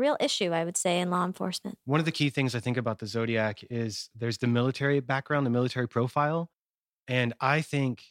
real 0.00 0.16
issue 0.20 0.52
I 0.52 0.64
would 0.64 0.76
say 0.76 1.00
in 1.00 1.10
law 1.10 1.24
enforcement. 1.24 1.78
One 1.84 2.00
of 2.00 2.06
the 2.06 2.12
key 2.12 2.30
things 2.30 2.54
I 2.54 2.60
think 2.60 2.76
about 2.76 2.98
the 2.98 3.06
Zodiac 3.06 3.60
is 3.70 4.10
there's 4.14 4.38
the 4.38 4.46
military 4.46 5.00
background, 5.00 5.46
the 5.46 5.50
military 5.50 5.88
profile. 5.88 6.50
And 7.08 7.34
I 7.40 7.60
think 7.60 8.02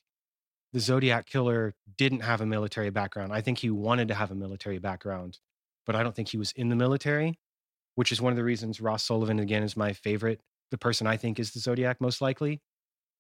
the 0.74 0.80
Zodiac 0.80 1.26
killer 1.26 1.74
didn't 1.98 2.22
have 2.22 2.42
a 2.42 2.46
military 2.46 2.90
background. 2.90 3.34
I 3.34 3.42
think 3.42 3.60
he 3.60 3.70
wanted 3.70 4.08
to 4.10 4.14
have 4.14 4.32
a 4.32 4.36
military 4.36 4.80
background, 4.80 5.40
but 5.86 5.96
I 5.96 6.04
don't 6.04 6.16
think 6.16 6.30
he 6.30 6.38
was 6.38 6.52
in 6.54 6.70
the 6.70 6.76
military, 6.76 7.40
which 7.96 8.12
is 8.12 8.22
one 8.22 8.32
of 8.32 8.38
the 8.38 8.44
reasons 8.44 8.80
Ross 8.80 9.04
Sullivan, 9.04 9.40
again, 9.40 9.64
is 9.64 9.76
my 9.76 9.94
favorite. 9.94 10.42
The 10.72 10.78
person 10.78 11.08
I 11.08 11.18
think 11.18 11.40
is 11.40 11.52
the 11.52 11.60
Zodiac 11.60 12.00
most 12.00 12.22
likely, 12.22 12.62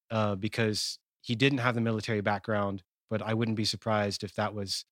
uh, 0.09 0.36
because 0.36 0.99
he 1.22 1.36
didn't 1.36 1.59
have 1.59 1.76
the 1.76 1.82
military 1.82 2.22
background, 2.22 2.84
but 3.09 3.22
I 3.22 3.34
wouldn't 3.34 3.57
be 3.57 3.66
surprised 3.66 4.24
if 4.24 4.36
that 4.36 4.53
was 4.53 4.86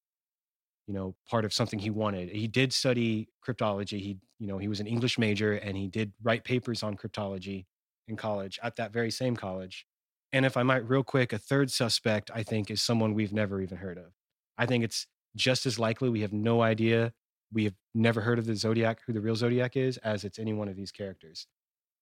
you 0.89 0.95
know 0.95 1.13
part 1.29 1.45
of 1.45 1.53
something 1.53 1.77
he 1.77 1.91
wanted. 1.91 2.29
He 2.29 2.47
did 2.47 2.73
study 2.73 3.29
cryptology. 3.47 3.99
He 4.01 4.17
you 4.39 4.47
know 4.47 4.57
he 4.57 4.67
was 4.67 4.79
an 4.79 4.87
english 4.87 5.19
major 5.19 5.53
and 5.53 5.77
he 5.77 5.87
did 5.87 6.11
write 6.23 6.43
papers 6.43 6.81
on 6.81 6.97
cryptology 6.97 7.65
in 8.07 8.17
college 8.17 8.59
at 8.63 8.75
that 8.77 8.91
very 8.91 9.11
same 9.11 9.35
college. 9.35 9.85
And 10.33 10.45
if 10.47 10.57
i 10.57 10.63
might 10.63 10.89
real 10.89 11.03
quick 11.03 11.31
a 11.31 11.37
third 11.37 11.69
suspect 11.69 12.31
i 12.33 12.41
think 12.41 12.71
is 12.71 12.81
someone 12.81 13.13
we've 13.13 13.31
never 13.31 13.61
even 13.61 13.77
heard 13.77 13.99
of. 13.99 14.11
I 14.57 14.65
think 14.65 14.83
it's 14.83 15.05
just 15.35 15.67
as 15.67 15.77
likely 15.77 16.09
we 16.09 16.21
have 16.21 16.33
no 16.33 16.63
idea 16.63 17.13
we 17.53 17.65
have 17.65 17.75
never 17.93 18.21
heard 18.21 18.39
of 18.39 18.47
the 18.47 18.55
zodiac 18.55 18.99
who 19.05 19.13
the 19.13 19.21
real 19.21 19.35
zodiac 19.35 19.77
is 19.77 19.97
as 19.97 20.23
it's 20.23 20.39
any 20.39 20.53
one 20.53 20.67
of 20.67 20.75
these 20.75 20.91
characters. 20.91 21.45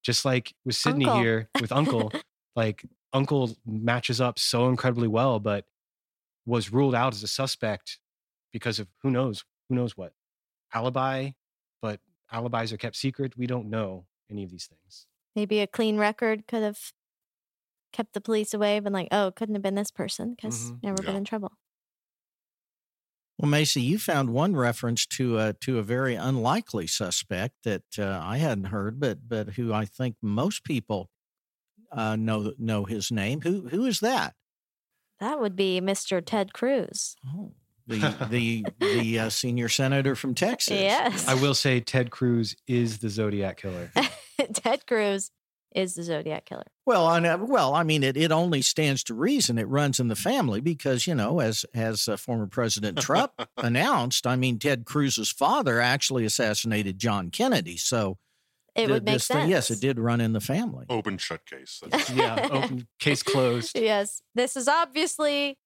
Just 0.02 0.24
like 0.24 0.54
with 0.64 0.76
sydney 0.76 1.06
Uncle. 1.06 1.22
here 1.22 1.50
with 1.60 1.74
uncle 1.74 2.14
like 2.56 2.86
uncle 3.12 3.54
matches 3.66 4.22
up 4.22 4.40
so 4.40 4.70
incredibly 4.70 5.10
well 5.10 5.42
but 5.42 5.66
was 6.46 6.72
ruled 6.72 6.96
out 6.96 7.14
as 7.14 7.22
a 7.22 7.28
suspect 7.28 8.00
because 8.52 8.80
of 8.80 8.88
who 9.02 9.12
knows 9.12 9.43
who 9.70 9.76
knows 9.76 9.95
what 9.98 10.14
alibi 10.74 11.30
but 11.82 12.00
alibis 12.32 12.72
are 12.74 12.78
kept 12.78 12.95
secret 12.95 13.38
we 13.38 13.48
don't 13.48 13.70
know 13.70 14.06
any 14.30 14.43
of 14.43 14.50
these 14.52 14.68
things 14.68 15.08
Maybe 15.36 15.60
a 15.60 15.68
clean 15.68 15.98
record 16.00 16.48
could 16.48 16.64
have 16.64 16.80
kept 17.93 18.14
the 18.14 18.22
police 18.22 18.56
away, 18.56 18.80
been 18.80 18.91
like, 18.91 19.08
oh, 19.12 19.28
it 19.28 19.36
couldn't 19.36 19.54
have 19.54 19.62
been 19.62 19.76
this 19.76 19.91
person 19.91 20.34
because 20.34 20.72
Mhm. 20.72 20.80
never 20.82 21.04
been 21.04 21.16
in 21.16 21.26
trouble. 21.26 21.52
Well, 23.38 23.50
Macy, 23.52 23.82
you 23.84 24.00
found 24.00 24.32
one 24.32 24.56
reference 24.56 25.06
to 25.08 25.38
a 25.38 25.54
to 25.54 25.78
a 25.78 25.84
very 25.84 26.16
unlikely 26.16 26.88
suspect 26.88 27.54
that 27.64 28.00
uh, 28.00 28.20
I 28.24 28.38
hadn't 28.38 28.66
heard, 28.66 29.00
but 29.00 29.30
but 29.30 29.50
who 29.50 29.72
I 29.72 29.86
think 29.86 30.16
most 30.24 30.64
people 30.64 31.12
uh, 31.91 32.16
know 32.16 32.54
know 32.58 32.86
his 32.86 33.12
name. 33.12 33.41
Who 33.41 33.70
who 33.70 33.86
is 33.86 34.00
that? 34.00 34.36
That 35.20 35.39
would 35.39 35.56
be 35.56 35.80
Mr. 35.82 36.20
Ted 36.20 36.54
Cruz. 36.54 37.16
Oh, 37.26 37.54
the 37.88 38.28
the 38.30 38.66
the 38.80 39.20
uh, 39.20 39.30
senior 39.30 39.70
senator 39.70 40.16
from 40.16 40.34
Texas. 40.36 40.80
Yes. 40.80 41.28
i 41.28 41.34
will 41.34 41.54
say 41.56 41.80
ted 41.80 42.12
cruz 42.12 42.56
is 42.68 43.00
the 43.00 43.10
zodiac 43.10 43.58
killer 43.58 43.92
Ted 44.54 44.86
Cruz 44.86 45.32
is 45.76 45.96
the 45.96 46.04
Zodiac 46.04 46.46
killer. 46.46 46.64
Well, 46.86 47.08
I 47.08 47.20
know, 47.20 47.38
well, 47.38 47.74
I 47.76 47.84
mean, 47.84 48.04
it, 48.04 48.16
it 48.16 48.32
only 48.32 48.62
stands 48.62 49.04
to 49.06 49.14
reason 49.16 49.58
it 49.58 49.68
runs 49.68 50.00
in 50.00 50.08
the 50.08 50.16
family 50.16 50.62
because 50.62 51.08
you 51.08 51.16
know, 51.16 51.40
as 51.40 51.66
as 51.74 52.08
uh, 52.08 52.18
former 52.18 52.46
President 52.48 53.00
Trump 53.00 53.32
announced, 53.58 54.26
I 54.28 54.36
mean, 54.36 54.60
Ted 54.60 54.86
Cruz's 54.86 55.32
father 55.32 55.82
actually 55.82 56.24
assassinated 56.24 57.00
John 57.00 57.32
Kennedy, 57.32 57.78
so 57.78 58.18
It 58.76 58.82
th- 58.82 58.90
would 58.92 59.06
make 59.06 59.20
sense. 59.22 59.28
thing- 59.28 59.50
yes, 59.50 59.72
it 59.72 59.82
did 59.82 60.00
run 60.00 60.22
in 60.22 60.34
the 60.34 60.40
family. 60.40 60.86
Open 60.90 61.18
shut 61.18 61.46
case. 61.48 61.82
Yeah 62.14 62.48
open 62.52 62.88
case 63.00 63.24
closed 63.24 63.76
yes. 63.78 64.22
This 64.36 64.56
is 64.56 64.68
obviously 64.68 65.58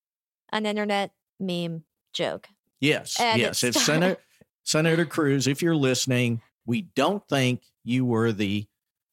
an 0.51 0.65
internet 0.65 1.11
meme 1.39 1.83
joke. 2.13 2.47
Yes, 2.79 3.19
And 3.19 3.39
yes, 3.39 3.63
it 3.63 3.69
it's 3.75 3.85
Senator 3.85 4.17
Senator 4.63 5.05
Cruz. 5.05 5.47
If 5.47 5.61
you're 5.61 5.75
listening, 5.75 6.41
we 6.65 6.83
don't 6.95 7.27
think 7.27 7.61
you 7.83 8.05
were 8.05 8.31
the 8.31 8.65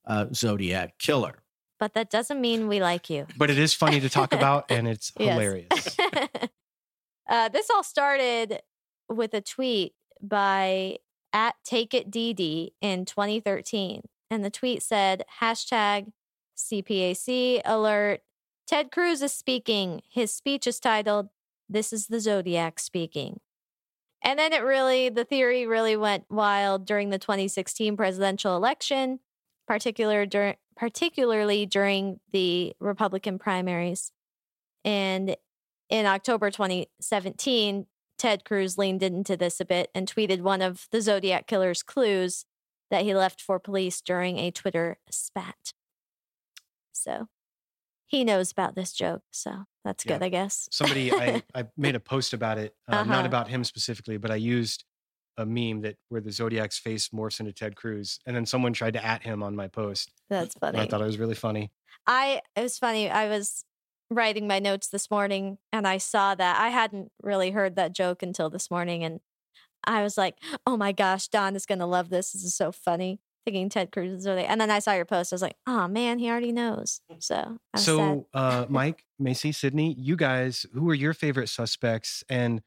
uh, 0.07 0.27
Zodiac 0.35 0.99
killer. 0.99 1.43
But 1.79 1.95
that 1.95 2.11
doesn't 2.11 2.41
mean 2.41 2.67
we 2.69 2.81
like 2.81 3.09
you. 3.09 3.27
but 3.37 3.51
it 3.51 3.59
is 3.59 3.73
funny 3.73 4.01
to 4.01 4.09
talk 4.09 4.33
about 4.33 4.71
and 4.71 4.89
it's 4.93 5.13
hilarious 5.17 5.97
uh, 7.29 7.49
this 7.51 7.71
all 7.71 7.85
started 7.85 8.61
with 9.09 9.33
a 9.35 9.41
tweet 9.41 9.95
by 10.21 10.99
at 11.33 11.55
Take 11.65 11.95
It 11.95 12.11
DD 12.11 12.71
in 12.81 13.05
2013, 13.05 14.03
and 14.31 14.45
the 14.45 14.51
tweet 14.51 14.83
said 14.83 15.25
hashtag 15.41 16.11
CPAC 16.57 17.61
alert 17.65 18.23
Ted 18.67 18.91
Cruz 18.91 19.23
is 19.23 19.33
speaking. 19.33 20.03
His 20.11 20.35
speech 20.35 20.67
is 20.67 20.79
titled, 20.81 21.29
This 21.69 21.93
is 21.93 22.07
the 22.07 22.21
Zodiac 22.21 22.79
Speaking. 22.79 23.41
And 24.23 24.39
then 24.39 24.53
it 24.53 24.63
really, 24.63 25.09
the 25.09 25.25
theory 25.25 25.67
really 25.67 25.97
went 25.97 26.25
wild 26.29 26.87
during 26.87 27.11
the 27.11 27.19
2016 27.19 27.97
presidential 27.97 28.57
election, 28.57 29.21
particular 29.67 30.27
dur- 30.27 30.57
particularly 30.77 31.67
during 31.67 32.21
the 32.33 32.75
Republican 32.81 33.39
primaries. 33.39 34.13
And 34.85 35.37
in 35.89 36.07
October 36.07 36.51
2017, 36.51 37.87
Ted 38.19 38.45
Cruz 38.45 38.77
leaned 38.77 39.03
into 39.03 39.37
this 39.37 39.61
a 39.61 39.65
bit 39.65 39.91
and 39.95 40.13
tweeted 40.13 40.41
one 40.41 40.63
of 40.63 40.89
the 40.91 41.01
Zodiac 41.01 41.47
killer's 41.47 41.83
clues 41.83 42.45
that 42.91 43.03
he 43.03 43.15
left 43.15 43.41
for 43.41 43.59
police 43.59 44.01
during 44.01 44.39
a 44.39 44.51
Twitter 44.51 44.99
spat. 45.11 45.73
So 46.93 47.29
he 48.07 48.25
knows 48.25 48.51
about 48.51 48.75
this 48.75 48.93
joke. 48.93 49.23
So 49.31 49.65
that's 49.89 50.05
Yeah. 50.05 50.15
good, 50.15 50.23
I 50.23 50.29
guess. 50.29 50.69
Somebody, 50.71 51.13
I, 51.13 51.43
I 51.55 51.65
made 51.77 51.95
a 51.95 52.01
post 52.01 52.33
about 52.35 52.59
it, 52.59 52.75
uh, 52.87 52.93
not 52.93 53.07
Uh-huh. 53.07 53.27
about 53.27 53.49
him 53.49 53.65
specifically, 53.65 54.17
but 54.19 54.31
I 54.31 54.37
used 54.37 54.85
a 55.37 55.47
meme 55.47 55.83
that 55.83 55.97
where 56.09 56.21
the 56.21 56.33
Zodiac's 56.33 56.79
face 56.79 57.09
morphs 57.11 57.41
into 57.41 57.53
Ted 57.53 57.77
Cruz, 57.77 58.19
and 58.27 58.35
then 58.37 58.45
someone 58.47 58.73
tried 58.73 58.95
to 58.95 59.05
at 59.05 59.23
him 59.23 59.43
on 59.43 59.55
my 59.57 59.69
post. 59.69 60.11
That's 60.29 60.55
funny. 60.55 60.79
I 60.81 60.87
thought 60.87 61.01
it 61.01 61.05
was 61.05 61.19
really 61.19 61.35
funny. 61.35 61.71
I 62.07 62.41
it 62.57 62.63
was 62.63 62.79
funny. 62.79 63.09
I 63.09 63.29
was 63.29 63.65
writing 64.11 64.47
my 64.49 64.59
notes 64.59 64.89
this 64.89 65.11
morning 65.11 65.59
and 65.73 65.87
I 65.87 65.99
saw 65.99 66.35
that. 66.35 66.61
I 66.61 66.69
hadn't 66.71 67.13
really 67.23 67.51
heard 67.53 67.77
that 67.77 67.93
joke 67.93 68.23
until 68.23 68.51
this 68.51 68.71
morning 68.71 69.05
and 69.05 69.21
I 69.85 70.03
was 70.03 70.19
like, 70.19 70.39
"Oh 70.67 70.77
my 70.77 70.93
gosh, 70.93 71.29
Don 71.29 71.55
is 71.57 71.67
going 71.67 71.79
to 71.79 71.87
love 71.87 72.09
this. 72.11 72.33
This 72.33 72.45
is 72.45 72.55
so 72.55 72.73
funny." 72.73 73.21
Thinking 73.45 73.69
Ted 73.69 73.93
Cruz 73.93 74.13
is 74.13 74.27
really. 74.27 74.45
And 74.45 74.61
then 74.61 74.71
I 74.71 74.79
saw 74.79 74.93
your 74.93 75.05
post. 75.05 75.33
I 75.33 75.37
was 75.37 75.43
like, 75.43 75.57
"Oh 75.67 75.89
man, 75.89 76.19
he 76.19 76.29
already 76.29 76.53
knows." 76.53 77.01
So, 77.19 77.35
I 77.35 77.49
was 77.73 77.85
sad. 77.85 77.85
So, 77.85 78.27
uh, 78.35 78.67
Mike, 78.69 79.05
Macy, 79.19 79.53
Sydney, 79.53 79.95
you 79.99 80.17
guys, 80.17 80.67
who 80.75 80.89
are 80.91 80.95
your 80.95 81.15
favorite 81.15 81.49
suspects? 81.49 82.23
And 82.29 82.63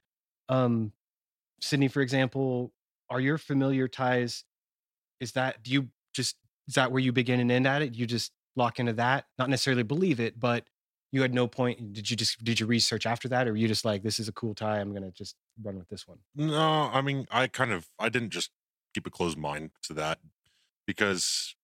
um, 0.49 0.93
Sydney, 1.61 1.87
for 1.87 2.01
example, 2.01 2.73
are 3.09 3.19
your 3.19 3.37
familiar 3.37 3.87
ties? 3.87 4.43
Is 5.19 5.33
that 5.33 5.61
do 5.63 5.71
you 5.71 5.89
just 6.13 6.35
is 6.67 6.75
that 6.75 6.91
where 6.91 7.01
you 7.01 7.11
begin 7.11 7.39
and 7.39 7.51
end 7.51 7.67
at 7.67 7.81
it? 7.81 7.95
You 7.95 8.05
just 8.05 8.31
lock 8.55 8.79
into 8.79 8.93
that, 8.93 9.25
not 9.37 9.49
necessarily 9.49 9.83
believe 9.83 10.19
it, 10.19 10.39
but 10.39 10.65
you 11.11 11.21
had 11.21 11.33
no 11.33 11.47
point. 11.47 11.93
Did 11.93 12.09
you 12.09 12.15
just 12.15 12.43
did 12.43 12.59
you 12.59 12.65
research 12.65 13.05
after 13.05 13.27
that, 13.29 13.47
or 13.47 13.51
were 13.51 13.57
you 13.57 13.67
just 13.67 13.85
like, 13.85 14.01
this 14.03 14.19
is 14.19 14.27
a 14.27 14.31
cool 14.31 14.55
tie? 14.55 14.79
I'm 14.79 14.93
gonna 14.93 15.11
just 15.11 15.35
run 15.61 15.77
with 15.77 15.89
this 15.89 16.07
one. 16.07 16.19
No, 16.35 16.89
I 16.91 17.01
mean, 17.01 17.27
I 17.29 17.47
kind 17.47 17.71
of, 17.71 17.87
I 17.99 18.09
didn't 18.09 18.29
just 18.29 18.51
keep 18.93 19.05
a 19.05 19.09
closed 19.09 19.37
mind 19.37 19.71
to 19.83 19.93
that 19.93 20.19
because, 20.91 21.55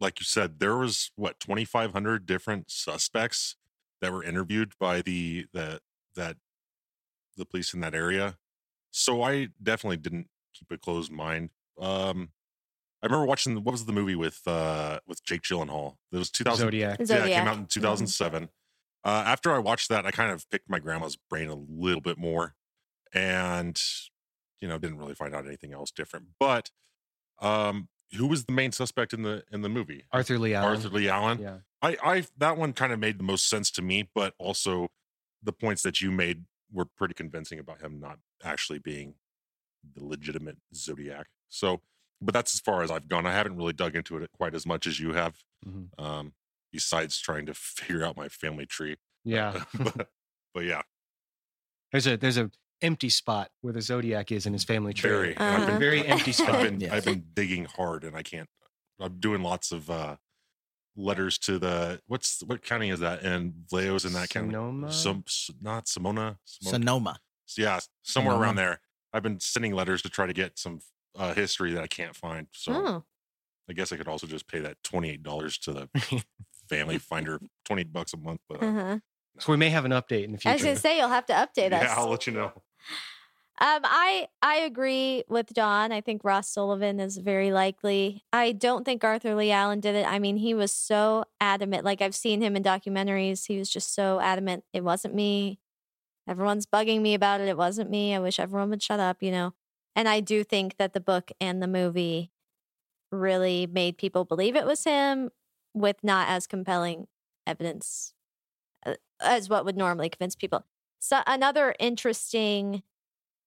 like 0.00 0.20
you 0.20 0.24
said, 0.24 0.60
there 0.60 0.76
was 0.76 1.10
what 1.16 1.40
2,500 1.40 2.24
different 2.24 2.70
suspects 2.70 3.56
that 4.00 4.12
were 4.12 4.22
interviewed 4.22 4.74
by 4.78 5.02
the 5.02 5.46
the 5.52 5.80
that 6.14 6.36
the 7.36 7.44
police 7.44 7.74
in 7.74 7.80
that 7.80 7.94
area. 7.94 8.36
So 8.92 9.22
I 9.22 9.48
definitely 9.60 9.96
didn't 9.96 10.28
keep 10.54 10.70
a 10.70 10.78
closed 10.78 11.10
mind. 11.10 11.50
Um, 11.80 12.30
I 13.02 13.06
remember 13.06 13.26
watching 13.26 13.56
what 13.56 13.72
was 13.72 13.84
the 13.84 13.92
movie 13.92 14.14
with 14.14 14.40
uh 14.46 15.00
with 15.06 15.24
Jake 15.24 15.42
Gyllenhaal? 15.42 15.96
It 16.12 16.18
was 16.18 16.30
2000. 16.30 16.66
Zodiac. 16.66 16.98
Yeah, 16.98 17.02
it 17.02 17.06
Zodiac. 17.08 17.38
came 17.38 17.48
out 17.48 17.58
in 17.58 17.66
2007. 17.66 18.48
Uh, 19.04 19.22
after 19.26 19.52
I 19.52 19.58
watched 19.58 19.88
that, 19.88 20.06
I 20.06 20.10
kind 20.12 20.30
of 20.30 20.48
picked 20.50 20.70
my 20.70 20.78
grandma's 20.78 21.16
brain 21.16 21.48
a 21.48 21.54
little 21.54 22.00
bit 22.00 22.18
more, 22.18 22.54
and 23.12 23.80
you 24.60 24.68
know, 24.68 24.78
didn't 24.78 24.98
really 24.98 25.14
find 25.14 25.34
out 25.34 25.46
anything 25.46 25.72
else 25.72 25.90
different. 25.90 26.26
But 26.38 26.70
um, 27.40 27.88
who 28.16 28.26
was 28.26 28.44
the 28.44 28.52
main 28.52 28.72
suspect 28.72 29.12
in 29.12 29.22
the 29.22 29.42
in 29.50 29.62
the 29.62 29.68
movie? 29.68 30.04
Arthur 30.12 30.38
Lee 30.38 30.54
Allen. 30.54 30.68
Arthur 30.76 30.88
Lee 30.90 31.08
Allen. 31.08 31.38
Yeah. 31.40 31.56
I, 31.82 31.96
I 32.02 32.24
that 32.38 32.56
one 32.56 32.72
kind 32.72 32.92
of 32.92 32.98
made 32.98 33.18
the 33.18 33.24
most 33.24 33.48
sense 33.48 33.70
to 33.72 33.82
me, 33.82 34.08
but 34.14 34.34
also 34.38 34.88
the 35.42 35.52
points 35.52 35.82
that 35.82 36.00
you 36.00 36.10
made 36.10 36.44
were 36.72 36.84
pretty 36.84 37.14
convincing 37.14 37.58
about 37.58 37.80
him 37.80 38.00
not 38.00 38.18
actually 38.42 38.78
being 38.78 39.14
the 39.94 40.04
legitimate 40.04 40.56
Zodiac. 40.74 41.26
So, 41.48 41.80
but 42.20 42.32
that's 42.34 42.54
as 42.54 42.60
far 42.60 42.82
as 42.82 42.90
I've 42.90 43.08
gone. 43.08 43.26
I 43.26 43.32
haven't 43.32 43.56
really 43.56 43.72
dug 43.72 43.94
into 43.94 44.16
it 44.18 44.30
quite 44.32 44.54
as 44.54 44.66
much 44.66 44.86
as 44.86 44.98
you 44.98 45.12
have. 45.12 45.44
Mhm. 45.66 45.88
Um, 45.98 46.32
besides 46.72 47.18
trying 47.20 47.46
to 47.46 47.54
figure 47.54 48.04
out 48.04 48.16
my 48.16 48.28
family 48.28 48.66
tree. 48.66 48.96
Yeah. 49.24 49.62
but, 49.78 50.08
but 50.54 50.64
yeah, 50.64 50.82
There's 51.92 52.06
a 52.06 52.16
there's 52.16 52.36
a 52.38 52.50
empty 52.82 53.08
spot 53.08 53.50
where 53.62 53.72
the 53.72 53.82
Zodiac 53.82 54.30
is 54.32 54.46
in 54.46 54.52
his 54.52 54.64
family 54.64 54.92
tree. 54.92 55.10
very. 55.10 55.36
and 55.36 55.44
I've 55.44 55.56
Uh-huh. 55.62 55.66
been 55.72 55.78
Very 55.80 56.06
empty 56.06 56.30
I've 56.30 56.34
spot. 56.36 56.62
been 56.62 56.80
Yes. 56.80 56.92
I've 56.92 57.04
been 57.04 57.24
digging 57.34 57.64
hard, 57.64 58.04
and 58.04 58.16
I 58.16 58.22
can't. 58.22 58.48
I'm 59.00 59.18
doing 59.20 59.42
lots 59.42 59.72
of 59.72 59.90
uh 59.90 60.16
letters 60.98 61.36
to 61.36 61.58
the 61.58 62.00
what's 62.06 62.42
what 62.46 62.62
county 62.62 62.88
is 62.90 63.00
that? 63.00 63.22
And 63.22 63.52
Vallejo's 63.70 64.04
in 64.04 64.12
that 64.14 64.30
county. 64.30 64.48
Sonoma? 64.50 64.92
Some 64.92 65.24
not 65.60 65.84
Simona. 65.86 66.36
Simona? 66.46 66.70
Sonoma. 66.70 67.18
yeah, 67.58 67.78
somewhere 68.02 68.32
Sonoma. 68.32 68.40
around 68.42 68.56
there. 68.56 68.80
I've 69.12 69.22
been 69.22 69.40
sending 69.40 69.72
letters 69.74 70.02
to 70.02 70.08
try 70.08 70.26
to 70.26 70.32
get 70.32 70.58
some 70.58 70.80
uh, 71.18 71.34
history 71.34 71.72
that 71.72 71.82
I 71.82 71.86
can't 71.86 72.14
find. 72.16 72.46
So 72.52 72.72
Oh, 72.72 73.04
I 73.68 73.72
guess 73.72 73.92
I 73.92 73.96
could 73.96 74.08
also 74.08 74.26
just 74.26 74.46
pay 74.48 74.60
that 74.60 74.76
twenty 74.82 75.10
eight 75.10 75.22
dollars 75.22 75.58
to 75.58 75.72
the 75.72 75.88
Family 76.68 76.98
Finder, 76.98 77.40
twenty 77.64 77.82
eight 77.82 77.92
bucks 77.92 78.12
a 78.14 78.16
month. 78.16 78.40
But 78.48 78.62
uh, 78.62 78.66
uh-huh. 78.66 78.98
So 79.38 79.52
we 79.52 79.58
may 79.58 79.68
have 79.68 79.84
an 79.84 79.92
update 79.92 80.24
in 80.24 80.32
the 80.32 80.38
future. 80.38 80.48
I 80.48 80.54
was 80.54 80.62
going 80.62 80.76
to 80.76 80.80
say 80.80 80.96
you'll 80.96 81.08
have 81.10 81.26
to 81.26 81.34
update 81.34 81.72
us. 81.74 81.82
yeah. 81.82 81.94
I'll 81.96 82.08
let 82.08 82.26
you 82.26 82.32
know. 82.32 82.52
Um, 83.58 83.80
I 83.84 84.28
I 84.42 84.56
agree 84.56 85.24
with 85.28 85.48
Don. 85.54 85.90
I 85.90 86.02
think 86.02 86.24
Ross 86.24 86.48
Sullivan 86.48 87.00
is 87.00 87.16
very 87.16 87.50
likely. 87.52 88.22
I 88.32 88.52
don't 88.52 88.84
think 88.84 89.02
Arthur 89.02 89.34
Lee 89.34 89.50
Allen 89.50 89.80
did 89.80 89.94
it. 89.94 90.06
I 90.06 90.18
mean, 90.18 90.36
he 90.36 90.52
was 90.52 90.72
so 90.72 91.24
adamant. 91.40 91.82
Like 91.84 92.02
I've 92.02 92.14
seen 92.14 92.42
him 92.42 92.54
in 92.54 92.62
documentaries. 92.62 93.46
He 93.46 93.58
was 93.58 93.70
just 93.70 93.94
so 93.94 94.20
adamant. 94.20 94.64
It 94.74 94.84
wasn't 94.84 95.14
me. 95.14 95.58
Everyone's 96.28 96.66
bugging 96.66 97.02
me 97.02 97.14
about 97.14 97.40
it. 97.40 97.48
It 97.48 97.56
wasn't 97.58 97.90
me. 97.90 98.14
I 98.14 98.20
wish 98.20 98.40
everyone 98.40 98.70
would 98.70 98.82
shut 98.82 99.00
up. 99.00 99.22
You 99.22 99.32
know. 99.32 99.54
And 99.96 100.08
I 100.08 100.20
do 100.20 100.44
think 100.44 100.76
that 100.78 100.94
the 100.94 101.00
book 101.00 101.32
and 101.40 101.62
the 101.62 101.68
movie 101.68 102.32
really 103.12 103.66
made 103.66 103.98
people 103.98 104.24
believe 104.24 104.56
it 104.56 104.66
was 104.66 104.84
him, 104.84 105.30
with 105.74 105.96
not 106.02 106.28
as 106.28 106.46
compelling 106.46 107.08
evidence 107.46 108.14
uh, 108.86 108.94
as 109.20 109.48
what 109.50 109.64
would 109.64 109.76
normally 109.76 110.10
convince 110.10 110.36
people. 110.36 110.64
So 110.98 111.20
another 111.26 111.74
interesting 111.78 112.82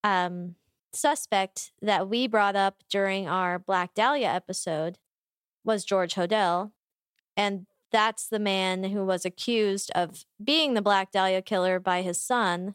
um, 0.02 0.54
suspect 0.92 1.72
that 1.82 2.08
we 2.08 2.26
brought 2.26 2.56
up 2.56 2.82
during 2.88 3.28
our 3.28 3.58
Black 3.58 3.94
Dahlia 3.94 4.28
episode 4.28 4.98
was 5.64 5.84
George 5.84 6.14
Hodel. 6.14 6.72
And 7.36 7.66
that's 7.92 8.28
the 8.28 8.38
man 8.38 8.84
who 8.84 9.04
was 9.04 9.24
accused 9.24 9.90
of 9.94 10.24
being 10.42 10.74
the 10.74 10.82
Black 10.82 11.10
Dahlia 11.10 11.42
killer 11.42 11.80
by 11.80 12.02
his 12.02 12.20
son. 12.20 12.74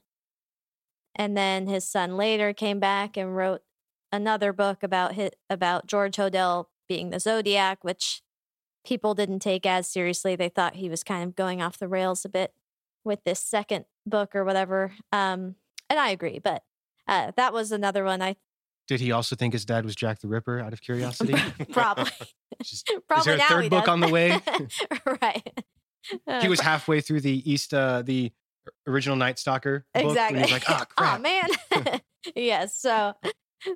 And 1.15 1.38
then 1.38 1.67
his 1.67 1.88
son 1.88 2.17
later 2.17 2.53
came 2.53 2.80
back 2.80 3.15
and 3.15 3.36
wrote 3.36 3.61
another 4.11 4.53
book 4.53 4.84
about 4.84 5.13
his, 5.13 5.32
about 5.49 5.88
George 5.88 6.17
Hodel 6.17 6.65
being 6.88 7.09
the 7.09 7.19
Zodiac, 7.19 7.84
which 7.84 8.21
people 8.86 9.13
didn't 9.13 9.39
take 9.39 9.65
as 9.65 9.88
seriously. 9.88 10.36
They 10.36 10.49
thought 10.49 10.76
he 10.76 10.89
was 10.89 11.03
kind 11.03 11.23
of 11.23 11.36
going 11.36 11.61
off 11.61 11.80
the 11.80 11.88
rails 11.88 12.26
a 12.26 12.30
bit 12.30 12.53
with 13.03 13.23
this 13.23 13.39
second 13.39 13.86
book 14.05 14.35
or 14.35 14.43
whatever. 14.43 14.91
Um, 15.11 15.55
and 15.89 15.99
I 15.99 16.09
agree, 16.09 16.39
but 16.39 16.63
uh, 17.07 17.31
that 17.37 17.53
was 17.53 17.71
another 17.71 18.03
one 18.03 18.21
I 18.21 18.35
Did 18.87 18.99
he 18.99 19.11
also 19.11 19.35
think 19.35 19.53
his 19.53 19.65
dad 19.65 19.85
was 19.85 19.95
Jack 19.95 20.19
the 20.19 20.27
Ripper 20.27 20.59
out 20.59 20.73
of 20.73 20.81
curiosity? 20.81 21.33
probably 21.71 22.11
Just- 22.63 22.91
probably 23.07 23.33
a 23.33 23.39
third 23.39 23.69
book 23.69 23.85
does. 23.85 23.89
on 23.93 23.99
the 23.99 24.09
way? 24.09 24.39
right. 25.21 25.59
he 26.09 26.19
Uh, 26.27 26.47
was 26.49 26.59
halfway 26.59 27.01
through 27.01 27.21
the 27.21 27.49
East, 27.51 27.73
uh, 27.73 28.01
the 28.01 28.31
original 28.87 29.15
Night 29.15 29.37
Stalker 29.39 29.85
book. 29.93 30.03
exactly. 30.05 30.39
And 30.41 30.49
he's 30.49 30.53
like, 30.67 30.69
oh, 30.69 30.83
oh 30.99 31.17
man. 31.19 31.99
yes. 32.35 32.75
So 32.77 33.13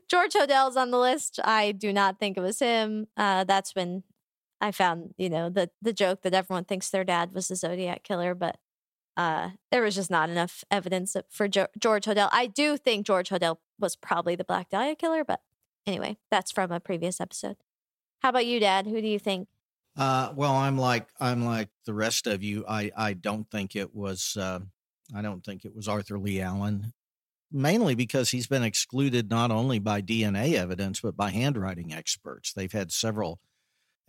George 0.09 0.33
Hodel's 0.33 0.75
on 0.77 0.91
the 0.91 0.97
list. 0.99 1.39
I 1.43 1.71
do 1.71 1.91
not 1.93 2.19
think 2.19 2.37
it 2.37 2.41
was 2.41 2.59
him. 2.59 3.07
Uh, 3.17 3.43
that's 3.43 3.75
when 3.75 4.03
I 4.61 4.71
found, 4.71 5.13
you 5.17 5.29
know, 5.29 5.49
the 5.49 5.69
the 5.81 5.93
joke 5.93 6.21
that 6.23 6.33
everyone 6.33 6.65
thinks 6.65 6.89
their 6.89 7.03
dad 7.03 7.33
was 7.33 7.47
the 7.47 7.55
Zodiac 7.55 8.03
killer, 8.03 8.33
but 8.35 8.57
uh, 9.19 9.49
there 9.69 9.81
was 9.81 9.95
just 9.95 10.09
not 10.09 10.29
enough 10.29 10.63
evidence 10.71 11.13
for 11.29 11.49
jo- 11.49 11.67
George 11.77 12.05
Hodel. 12.05 12.29
I 12.31 12.47
do 12.47 12.77
think 12.77 13.05
George 13.05 13.27
Hodel 13.27 13.57
was 13.77 13.97
probably 13.97 14.37
the 14.37 14.45
Black 14.45 14.69
Dahlia 14.69 14.95
killer, 14.95 15.25
but 15.25 15.41
anyway, 15.85 16.15
that's 16.31 16.53
from 16.53 16.71
a 16.71 16.79
previous 16.79 17.19
episode. 17.19 17.57
How 18.21 18.29
about 18.29 18.45
you, 18.45 18.61
Dad? 18.61 18.87
Who 18.87 19.01
do 19.01 19.07
you 19.09 19.19
think? 19.19 19.49
Uh, 19.97 20.31
well, 20.33 20.53
I'm 20.53 20.77
like 20.77 21.09
I'm 21.19 21.43
like 21.43 21.67
the 21.85 21.93
rest 21.93 22.27
of 22.27 22.41
you. 22.43 22.63
I 22.65 22.91
I 22.95 23.11
don't 23.11 23.51
think 23.51 23.75
it 23.75 23.93
was. 23.93 24.37
Uh, 24.39 24.59
I 25.13 25.21
don't 25.21 25.43
think 25.43 25.65
it 25.65 25.75
was 25.75 25.89
Arthur 25.89 26.17
Lee 26.17 26.39
Allen, 26.39 26.93
mainly 27.51 27.95
because 27.95 28.29
he's 28.29 28.47
been 28.47 28.63
excluded 28.63 29.29
not 29.29 29.51
only 29.51 29.79
by 29.79 30.01
DNA 30.01 30.53
evidence 30.53 31.01
but 31.01 31.17
by 31.17 31.31
handwriting 31.31 31.91
experts. 31.91 32.53
They've 32.53 32.71
had 32.71 32.93
several 32.93 33.41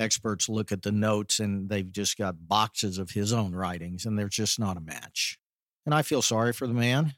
experts 0.01 0.48
look 0.48 0.72
at 0.72 0.82
the 0.82 0.92
notes, 0.92 1.38
and 1.38 1.68
they've 1.68 1.90
just 1.90 2.16
got 2.16 2.48
boxes 2.48 2.98
of 2.98 3.11
his 3.11 3.32
own 3.32 3.55
writings, 3.55 4.07
and 4.07 4.18
they're 4.18 4.28
just 4.28 4.59
not 4.59 4.76
a 4.76 4.80
match. 4.80 5.38
And 5.86 5.94
I 5.94 6.03
feel 6.03 6.22
sorry 6.22 6.53
for 6.53 6.66
the 6.66 6.74
man. 6.74 7.14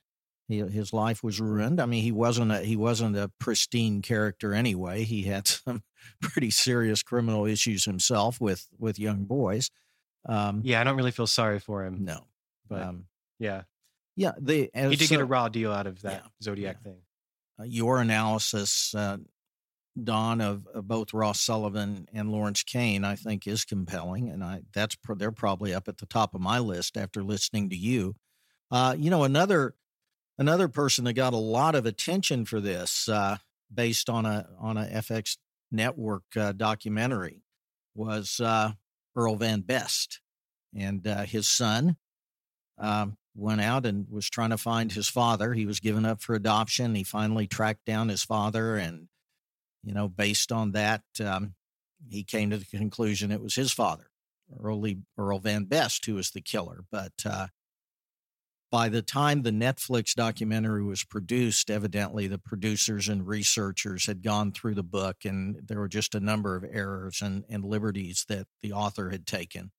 He, 0.49 0.59
his 0.59 0.93
life 0.93 1.22
was 1.22 1.41
ruined. 1.41 1.80
I 1.80 1.87
mean, 1.87 2.03
he 2.03 2.12
wasn't 2.12 2.53
a 2.53 2.59
he 2.59 2.76
wasn't 2.76 3.16
a 3.16 3.30
pristine 3.39 4.03
character 4.03 4.53
anyway. 4.55 5.05
He 5.05 5.22
had 5.22 5.47
some 5.49 5.83
pretty 6.20 6.51
serious 6.51 7.03
criminal 7.03 7.47
issues 7.47 7.85
himself 7.85 8.41
with 8.41 8.68
with 8.78 8.99
young 8.99 9.24
boys. 9.24 9.70
Um, 10.26 10.61
Yeah, 10.64 10.80
I 10.80 10.85
don't 10.85 10.97
really 10.97 11.11
feel 11.11 11.26
sorry 11.26 11.59
for 11.59 11.85
him. 11.85 12.05
no, 12.05 12.26
But 12.68 12.83
um, 12.83 13.05
yeah, 13.39 13.62
yeah, 14.16 14.33
the 14.39 14.70
he 14.74 14.97
did 14.97 15.09
so, 15.09 15.14
get 15.14 15.20
a 15.20 15.24
raw 15.24 15.49
deal 15.49 15.72
out 15.72 15.87
of 15.87 16.03
that 16.03 16.22
yeah, 16.24 16.28
Zodiac 16.43 16.76
yeah. 16.80 16.93
thing. 16.93 17.01
uh, 17.59 17.64
your 17.64 18.01
analysis, 18.01 18.95
uh, 18.95 19.18
Don, 20.03 20.40
of, 20.40 20.66
of 20.68 20.88
both 20.88 21.12
Ross 21.12 21.40
Sullivan 21.40 22.09
and 22.12 22.30
Lawrence 22.30 22.62
Kane, 22.62 23.05
I 23.05 23.14
think, 23.14 23.47
is 23.47 23.64
compelling, 23.64 24.30
and 24.30 24.43
I 24.43 24.62
that's 24.72 24.97
they're 25.16 25.30
probably 25.32 25.74
up 25.74 25.86
at 25.88 25.99
the 25.99 26.07
top 26.07 26.34
of 26.34 26.40
my 26.40 26.59
list 26.59 26.97
after 26.97 27.22
listening 27.22 27.68
to 27.70 27.76
you. 27.76 28.16
Uh, 28.70 28.95
you 28.99 29.11
know, 29.11 29.22
another 29.22 29.74
another 30.38 30.68
person 30.68 31.05
that 31.05 31.12
got 31.12 31.34
a 31.34 31.38
lot 31.38 31.74
of 31.74 31.84
attention 31.84 32.47
for 32.47 32.59
this, 32.59 33.09
uh, 33.09 33.36
based 33.72 34.09
on 34.09 34.24
a 34.24 34.49
on 34.59 34.78
a 34.78 34.86
FX 34.86 35.36
network 35.70 36.24
uh, 36.36 36.53
documentary, 36.53 37.43
was 37.95 38.40
uh, 38.40 38.72
Earl 39.14 39.36
Van 39.36 39.61
Best, 39.61 40.20
and 40.74 41.07
uh, 41.07 41.24
his 41.24 41.47
son 41.47 41.97
um, 42.78 43.18
went 43.34 43.61
out 43.61 43.84
and 43.84 44.07
was 44.11 44.30
trying 44.30 44.51
to 44.51 44.59
find 44.59 44.93
his 44.93 45.09
father. 45.09 45.53
He 45.53 45.66
was 45.66 45.80
given 45.80 46.07
up 46.07 46.22
for 46.22 46.34
adoption. 46.34 46.95
He 46.95 47.05
finally 47.05 47.47
tracked 47.47 47.84
down 47.84 48.09
his 48.09 48.24
father, 48.24 48.76
and 48.76 49.09
you 49.83 49.93
know, 49.93 50.09
based 50.09 50.53
on 50.53 50.72
that, 50.72 51.03
um, 51.24 51.55
he 52.09 52.24
came 52.24 52.51
to 52.51 52.59
the 52.59 52.64
conclusion 52.64 53.30
it 53.30 53.43
was 53.43 53.55
his 53.55 53.72
father, 53.72 54.11
Early 54.61 54.99
Earl 55.18 55.39
Van 55.39 55.64
Best, 55.64 56.05
who 56.07 56.14
was 56.14 56.30
the 56.30 56.41
killer. 56.41 56.85
But 56.91 57.12
uh, 57.24 57.49
by 58.70 58.89
the 58.89 59.03
time 59.03 59.43
the 59.43 59.51
Netflix 59.51 60.14
documentary 60.14 60.83
was 60.83 61.05
produced, 61.05 61.70
evidently 61.70 62.26
the 62.26 62.39
producers 62.39 63.09
and 63.09 63.26
researchers 63.26 64.07
had 64.07 64.22
gone 64.22 64.53
through 64.53 64.74
the 64.74 64.83
book, 64.83 65.18
and 65.24 65.57
there 65.66 65.78
were 65.78 65.89
just 65.89 66.14
a 66.14 66.20
number 66.20 66.57
of 66.57 66.64
errors 66.64 67.20
and, 67.20 67.45
and 67.51 67.64
liberties 67.64 68.24
that 68.28 68.47
the 68.62 68.72
author 68.72 69.11
had 69.11 69.26
taken, 69.26 69.72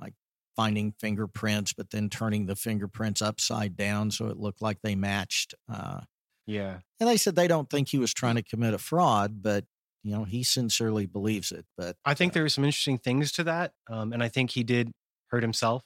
like 0.00 0.14
finding 0.54 0.92
fingerprints, 1.00 1.72
but 1.72 1.90
then 1.90 2.10
turning 2.10 2.46
the 2.46 2.56
fingerprints 2.56 3.22
upside 3.22 3.76
down 3.76 4.10
so 4.10 4.26
it 4.26 4.36
looked 4.36 4.60
like 4.60 4.78
they 4.82 4.94
matched. 4.94 5.54
Uh, 5.72 6.00
Yeah, 6.48 6.80
and 7.00 7.08
they 7.08 7.16
said 7.16 7.36
they 7.36 7.48
don't 7.48 7.70
think 7.70 7.88
he 7.88 7.98
was 7.98 8.14
trying 8.14 8.36
to 8.36 8.42
commit 8.42 8.74
a 8.74 8.78
fraud, 8.78 9.42
but 9.42 9.66
you 10.02 10.12
know 10.12 10.24
he 10.24 10.42
sincerely 10.44 11.06
believes 11.06 11.52
it. 11.52 11.66
But 11.76 11.96
I 12.04 12.14
think 12.14 12.32
uh, 12.32 12.34
there 12.34 12.42
were 12.42 12.48
some 12.48 12.64
interesting 12.64 12.98
things 12.98 13.32
to 13.32 13.44
that, 13.44 13.74
um, 13.88 14.12
and 14.12 14.22
I 14.22 14.28
think 14.28 14.50
he 14.50 14.62
did 14.62 14.92
hurt 15.28 15.42
himself. 15.42 15.82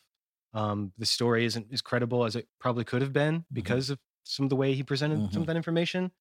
Um, 0.55 0.93
the 0.99 1.07
story 1.07 1.45
isn't 1.47 1.73
as 1.73 1.83
credible 1.83 2.25
as 2.25 2.37
it 2.37 2.49
probably 2.61 2.85
could 2.85 3.03
have 3.03 3.13
been 3.13 3.47
because 3.53 3.91
of 3.91 3.99
some 4.25 4.45
of 4.45 4.51
the 4.51 4.57
way 4.57 4.75
he 4.75 4.83
presented 4.83 5.25
some 5.33 5.43
Mhm. 5.43 5.45
of 5.45 5.47
that 5.49 5.57
information. 5.57 6.13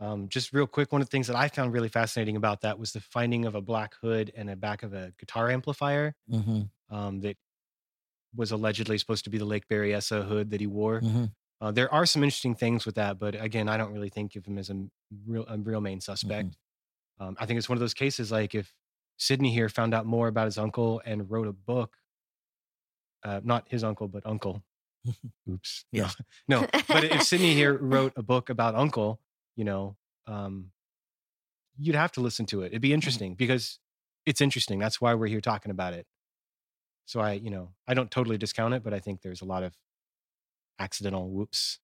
Um, 0.00 0.28
just 0.28 0.52
real 0.52 0.66
quick, 0.66 0.92
one 0.92 1.02
of 1.02 1.08
the 1.08 1.12
things 1.12 1.28
that 1.28 1.36
I 1.36 1.48
found 1.48 1.72
really 1.72 1.88
fascinating 1.90 2.36
about 2.36 2.62
that 2.62 2.78
was 2.78 2.92
the 2.92 3.00
finding 3.00 3.46
of 3.46 3.54
a 3.54 3.62
black 3.62 3.94
hood 4.02 4.32
and 4.36 4.50
a 4.50 4.56
back 4.56 4.82
of 4.82 4.94
a 4.94 5.14
guitar 5.18 5.50
amplifier 5.50 6.14
mhm, 6.26 6.70
um, 6.90 7.20
that 7.22 7.38
was 8.34 8.50
allegedly 8.52 8.98
supposed 8.98 9.24
to 9.24 9.30
be 9.30 9.38
the 9.38 9.44
Lake 9.44 9.68
Berryessa 9.68 10.26
hood 10.26 10.50
that 10.50 10.60
he 10.60 10.66
wore. 10.66 11.00
mhm. 11.00 11.32
Uh, 11.62 11.70
there 11.70 11.92
are 11.94 12.04
some 12.04 12.24
interesting 12.24 12.56
things 12.56 12.84
with 12.84 12.96
that, 12.96 13.20
but 13.20 13.40
again, 13.40 13.68
I 13.68 13.76
don't 13.76 13.92
really 13.92 14.08
think 14.08 14.34
of 14.34 14.44
him 14.44 14.58
as 14.58 14.68
a 14.68 14.84
real 15.24 15.46
a 15.48 15.56
real 15.56 15.80
main 15.80 16.00
suspect. 16.00 16.56
Um, 17.20 17.36
I 17.38 17.46
think 17.46 17.58
it's 17.58 17.68
one 17.68 17.76
of 17.76 17.80
those 17.80 17.94
cases 17.94 18.32
like 18.32 18.52
if 18.52 18.74
Sydney 19.16 19.52
here 19.52 19.68
found 19.68 19.94
out 19.94 20.04
more 20.04 20.26
about 20.26 20.46
his 20.46 20.58
uncle 20.58 21.00
and 21.06 21.30
wrote 21.30 21.46
a 21.46 21.52
book, 21.52 21.94
uh, 23.22 23.40
not 23.44 23.66
his 23.68 23.84
uncle, 23.84 24.08
but 24.08 24.26
uncle. 24.26 24.64
Oops. 25.48 25.84
No. 25.92 26.08
No. 26.48 26.66
But 26.88 27.04
if 27.04 27.22
Sydney 27.32 27.54
here 27.54 27.78
wrote 27.78 28.14
a 28.16 28.24
book 28.24 28.50
about 28.50 28.74
uncle, 28.74 29.20
you 29.54 29.64
know, 29.64 29.96
um, 30.26 30.72
you'd 31.78 31.94
have 31.94 32.10
to 32.12 32.20
listen 32.20 32.44
to 32.46 32.62
it. 32.62 32.72
It'd 32.72 32.82
be 32.82 32.92
interesting 32.92 33.34
because 33.36 33.78
it's 34.26 34.40
interesting. 34.40 34.80
That's 34.80 35.00
why 35.00 35.14
we're 35.14 35.28
here 35.28 35.40
talking 35.40 35.70
about 35.70 35.94
it. 35.94 36.08
So 37.06 37.20
I, 37.20 37.34
you 37.34 37.50
know, 37.50 37.68
I 37.86 37.94
don't 37.94 38.10
totally 38.10 38.36
discount 38.36 38.74
it, 38.74 38.82
but 38.82 38.92
I 38.92 38.98
think 38.98 39.22
there's 39.22 39.42
a 39.42 39.44
lot 39.44 39.62
of 39.62 39.76
accidental 40.78 41.30
whoops. 41.30 41.78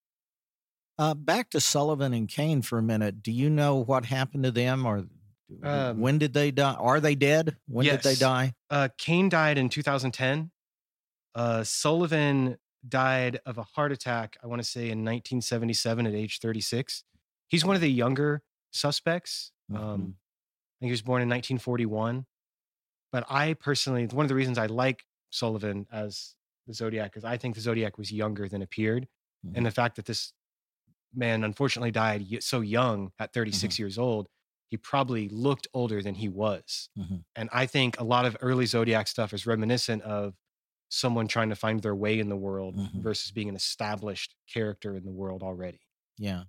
Uh, 0.99 1.15
back 1.15 1.51
to 1.51 1.61
Sullivan 1.61 2.13
and 2.13 2.29
Kane 2.29 2.61
for 2.63 2.79
a 2.79 2.83
minute. 2.83 3.23
Do 3.23 3.31
you 3.31 3.49
know 3.49 3.77
what 3.77 4.07
happened 4.07 4.45
to 4.45 4.51
them, 4.51 4.85
or 4.85 5.07
Um, 5.63 6.01
when 6.01 6.19
did 6.19 6.35
they 6.35 6.51
die? 6.51 6.75
Are 6.75 7.01
they 7.01 7.15
dead? 7.15 7.57
When 7.69 7.87
did 7.87 8.03
they 8.03 8.17
die? 8.17 8.55
Uh, 8.69 8.89
Kane 8.99 9.29
died 9.31 9.57
in 9.57 9.69
2010. 9.71 10.51
Uh, 11.35 11.65
Sullivan 11.65 12.59
died 12.87 13.41
of 13.47 13.57
a 13.59 13.63
heart 13.63 13.91
attack, 13.93 14.37
I 14.43 14.47
want 14.47 14.61
to 14.61 14.69
say 14.69 14.83
in 14.91 15.05
1977 15.05 16.07
at 16.07 16.15
age 16.15 16.39
36. 16.41 17.05
He's 17.49 17.65
one 17.65 17.77
of 17.77 17.81
the 17.81 17.91
younger 17.91 18.43
suspects. 18.73 19.53
Mhm. 19.71 19.77
Um, 19.79 20.01
I 20.21 20.75
think 20.81 20.89
he 20.89 20.91
was 20.91 21.03
born 21.03 21.23
in 21.23 21.29
1941. 21.29 22.27
But 23.11 23.25
I 23.31 23.55
personally, 23.55 24.07
one 24.07 24.25
of 24.25 24.29
the 24.29 24.35
reasons 24.35 24.59
I 24.59 24.67
like 24.67 25.07
Sullivan 25.31 25.87
as 25.91 26.35
the 26.69 26.75
Zodiac 26.75 27.17
is 27.17 27.25
I 27.25 27.37
think 27.37 27.57
the 27.57 27.61
Zodiac 27.61 27.99
was 27.99 28.13
younger 28.13 28.49
than 28.49 28.63
appeared. 28.63 29.09
And 29.55 29.65
the 29.65 29.71
fact 29.71 29.97
that 29.97 30.05
this 30.07 30.33
man 31.15 31.43
unfortunately 31.45 31.91
died 31.91 32.27
so 32.43 32.61
young 32.61 33.13
at 33.19 33.33
36 33.33 33.79
years 33.79 33.97
old, 33.99 34.29
he 34.69 34.77
probably 34.77 35.29
looked 35.31 35.67
older 35.73 36.03
than 36.03 36.15
he 36.17 36.29
was. 36.29 36.91
Mhm. 36.99 37.25
And 37.35 37.49
I 37.53 37.65
think 37.67 37.99
a 37.99 38.05
lot 38.05 38.27
of 38.27 38.37
early 38.41 38.67
Zodiac 38.67 39.09
stuff 39.09 39.33
is 39.33 39.47
reminiscent 39.47 40.03
of 40.03 40.35
someone 40.91 41.29
trying 41.29 41.49
to 41.51 41.57
find 41.57 41.81
their 41.83 41.95
way 41.95 42.19
in 42.19 42.29
the 42.29 42.37
world 42.37 42.77
Mhm. 42.77 43.01
versus 43.03 43.31
being 43.31 43.49
an 43.49 43.57
established 43.57 44.35
character 44.53 44.97
in 44.97 45.05
the 45.05 45.13
world 45.13 45.43
already. 45.43 45.81
Yeah. 46.19 46.45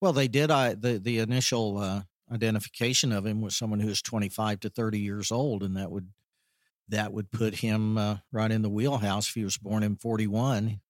Well, 0.00 0.12
they 0.12 0.28
did. 0.28 0.50
I 0.50 0.74
the 0.74 0.98
the 0.98 1.18
initial 1.20 1.78
uh, 1.78 2.02
identification 2.30 3.12
of 3.12 3.24
him 3.24 3.40
was 3.40 3.56
someone 3.56 3.80
who 3.80 3.88
was 3.88 4.02
twenty 4.02 4.28
five 4.28 4.60
to 4.60 4.68
thirty 4.70 4.98
years 5.00 5.30
old, 5.30 5.62
and 5.62 5.76
that 5.76 5.90
would 5.90 6.12
that 6.88 7.12
would 7.12 7.30
put 7.30 7.56
him 7.56 7.98
uh, 7.98 8.18
right 8.32 8.50
in 8.52 8.62
the 8.62 8.70
wheelhouse. 8.70 9.28
If 9.28 9.34
he 9.34 9.44
was 9.44 9.58
born 9.58 9.82
in 9.82 9.96
forty 9.96 10.26
one, 10.26 10.80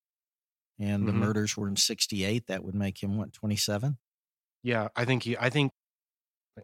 and 0.79 1.09
the 1.09 1.13
Mhm. 1.13 1.15
murders 1.15 1.57
were 1.57 1.69
in 1.69 1.77
sixty 1.77 2.25
eight, 2.25 2.49
that 2.49 2.65
would 2.65 2.75
make 2.77 3.03
him 3.03 3.19
what 3.19 3.33
twenty 3.33 3.57
seven. 3.57 3.99
Yeah, 4.63 4.89
I 4.97 5.05
think 5.05 5.23
he, 5.23 5.37
I 5.37 5.51
think, 5.51 5.73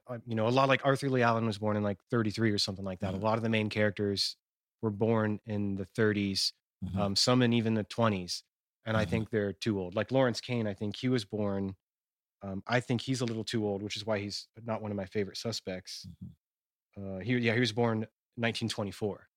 uh, 0.06 0.18
you 0.26 0.34
know, 0.34 0.48
a 0.48 0.50
lot 0.50 0.68
like 0.68 0.84
Arthur 0.84 1.08
Lee 1.10 1.22
Allen 1.22 1.46
was 1.46 1.58
born 1.58 1.76
in 1.76 1.82
like 1.82 1.98
33 2.10 2.50
or 2.52 2.58
something 2.58 2.84
like 2.84 3.00
that. 3.00 3.14
Mhm. 3.14 3.14
A 3.14 3.18
lot 3.18 3.36
of 3.38 3.42
the 3.42 3.48
main 3.48 3.70
characters 3.70 4.36
were 4.82 4.90
born 4.90 5.40
in 5.46 5.76
the 5.76 5.86
30s, 5.86 6.52
Mhm. 6.80 7.02
um, 7.02 7.16
some 7.16 7.42
in 7.42 7.52
even 7.52 7.74
the 7.74 7.84
20s. 7.84 8.44
And 8.86 8.96
I 8.96 9.04
Mhm. 9.04 9.06
think 9.06 9.30
they're 9.30 9.52
too 9.52 9.80
old. 9.80 9.94
Like 9.94 10.12
Lawrence 10.12 10.40
Kane, 10.40 10.66
I 10.66 10.74
think 10.74 10.96
he 10.96 11.08
was 11.08 11.24
born, 11.24 11.76
um, 12.42 12.62
I 12.66 12.80
think 12.80 13.02
he's 13.02 13.20
a 13.22 13.26
little 13.26 13.44
too 13.44 13.66
old, 13.66 13.82
which 13.82 13.96
is 13.96 14.06
why 14.06 14.20
he's 14.20 14.48
not 14.62 14.82
one 14.82 14.90
of 14.92 14.98
my 14.98 15.06
favorite 15.06 15.38
suspects. 15.38 16.08
Mhm. 16.20 16.34
Uh, 16.96 17.18
he, 17.18 17.36
yeah, 17.38 17.54
he 17.54 17.60
was 17.60 17.72
born 17.72 18.06
1924. 18.36 19.28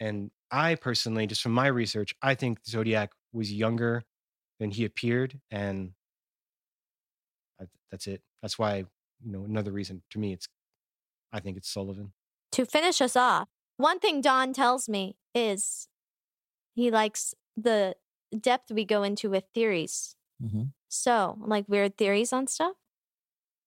And 0.00 0.30
I 0.50 0.76
personally, 0.76 1.26
just 1.26 1.42
from 1.42 1.52
my 1.52 1.66
research, 1.66 2.14
I 2.22 2.34
think 2.34 2.64
Zodiac 2.66 3.10
was 3.32 3.52
younger 3.52 4.04
than 4.60 4.70
he 4.70 4.84
appeared. 4.84 5.40
And 5.50 5.92
I, 7.60 7.64
that's 7.90 8.06
it. 8.06 8.22
That's 8.42 8.58
why, 8.58 8.76
you 9.24 9.32
know, 9.32 9.44
another 9.44 9.72
reason 9.72 10.02
to 10.10 10.18
me, 10.18 10.32
it's, 10.32 10.46
I 11.32 11.40
think 11.40 11.56
it's 11.56 11.68
Sullivan. 11.68 12.12
To 12.52 12.64
finish 12.64 13.00
us 13.00 13.16
off, 13.16 13.48
one 13.76 13.98
thing 13.98 14.20
Don 14.20 14.52
tells 14.52 14.88
me 14.88 15.16
is 15.34 15.88
he 16.74 16.90
likes 16.90 17.34
the 17.56 17.96
depth 18.38 18.70
we 18.70 18.84
go 18.84 19.02
into 19.02 19.30
with 19.30 19.44
theories. 19.52 20.16
Mhm. 20.42 20.72
So, 20.88 21.38
like 21.40 21.68
weird 21.68 21.96
theories 21.98 22.32
on 22.32 22.46
stuff. 22.46 22.76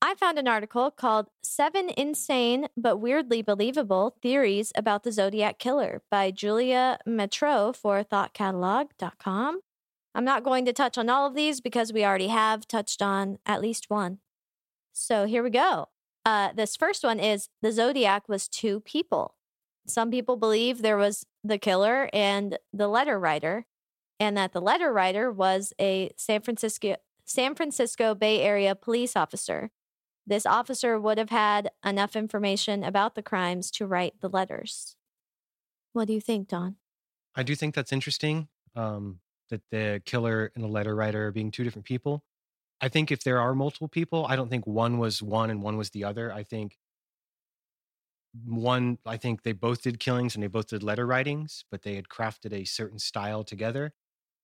I 0.04 0.16
found 0.16 0.40
an 0.40 0.48
article 0.48 0.90
called 0.90 1.28
Seven 1.44 1.92
Insane 1.96 2.70
but 2.76 2.98
Weirdly 2.98 3.44
Believable 3.44 4.16
Theories 4.20 4.72
About 4.76 5.04
the 5.04 5.12
Zodiac 5.12 5.60
Killer 5.60 6.02
by 6.10 6.32
Julia 6.32 6.98
Metro 7.06 7.72
for 7.72 8.04
thoughtcatalog.com. 8.04 9.62
I'm 10.16 10.26
not 10.26 10.44
going 10.44 10.66
to 10.66 10.74
touch 10.74 10.98
on 10.98 11.08
all 11.08 11.28
of 11.28 11.36
these 11.36 11.62
because 11.62 11.94
we 11.94 12.04
already 12.04 12.30
have 12.30 12.68
touched 12.68 13.04
on 13.04 13.38
at 13.46 13.62
least 13.62 13.92
one. 13.92 14.18
So 14.92 15.28
here 15.28 15.44
we 15.44 15.52
go. 15.52 15.90
Uh, 16.26 16.50
this 16.52 16.76
first 16.76 17.04
one 17.04 17.20
is 17.20 17.50
the 17.62 17.72
Zodiac 17.72 18.28
was 18.28 18.48
two 18.48 18.80
people. 18.80 19.36
Some 19.86 20.10
people 20.10 20.36
believe 20.36 20.82
there 20.82 20.98
was 20.98 21.28
the 21.44 21.60
killer 21.60 22.10
and 22.12 22.58
the 22.74 22.88
letter 22.88 23.20
writer, 23.20 23.68
and 24.20 24.36
that 24.36 24.52
the 24.52 24.62
letter 24.62 24.92
writer 24.92 25.32
was 25.32 25.74
a 25.80 26.12
San 26.18 26.42
Francisco 26.42 26.96
San 27.24 27.54
Francisco 27.54 28.16
Bay 28.16 28.42
Area 28.42 28.76
police 28.76 29.16
officer. 29.16 29.70
This 30.32 30.46
officer 30.46 30.98
would 30.98 31.18
have 31.18 31.30
had 31.30 31.72
enough 31.86 32.16
information 32.16 32.86
about 32.86 33.16
the 33.16 33.22
crimes 33.22 33.70
to 33.72 33.86
write 33.86 34.22
the 34.22 34.30
letters. 34.30 34.96
What 35.92 36.08
do 36.08 36.14
you 36.14 36.22
think, 36.22 36.48
Don? 36.48 36.78
I 37.36 37.44
do 37.44 37.54
think 37.54 37.76
that's 37.76 37.92
interesting 37.92 38.48
um, 38.74 39.20
that 39.50 39.60
the 39.72 40.02
killer 40.06 40.54
and 40.56 40.64
the 40.64 40.70
letter 40.70 40.96
writer 40.96 41.28
are 41.28 41.32
being 41.34 41.52
two 41.52 41.66
different 41.66 41.84
people. 41.84 42.24
I 42.80 42.88
think 42.88 43.12
if 43.12 43.26
there 43.26 43.42
are 43.42 43.54
multiple 43.54 43.90
people, 43.90 44.26
I 44.26 44.38
don't 44.38 44.48
think 44.48 44.66
one 44.66 45.00
was 45.00 45.22
one 45.22 45.50
and 45.50 45.62
one 45.62 45.76
was 45.76 45.90
the 45.90 46.06
other. 46.06 46.32
I 46.32 46.44
think 46.44 46.78
one, 48.46 49.00
I 49.06 49.18
think 49.18 49.44
they 49.44 49.52
both 49.52 49.82
did 49.82 50.00
killings 50.00 50.36
and 50.36 50.42
they 50.42 50.48
both 50.48 50.68
did 50.68 50.82
letter 50.82 51.06
writings, 51.06 51.66
but 51.70 51.82
they 51.82 51.96
had 51.96 52.08
crafted 52.08 52.54
a 52.54 52.64
certain 52.64 53.00
style 53.00 53.44
together. 53.44 53.92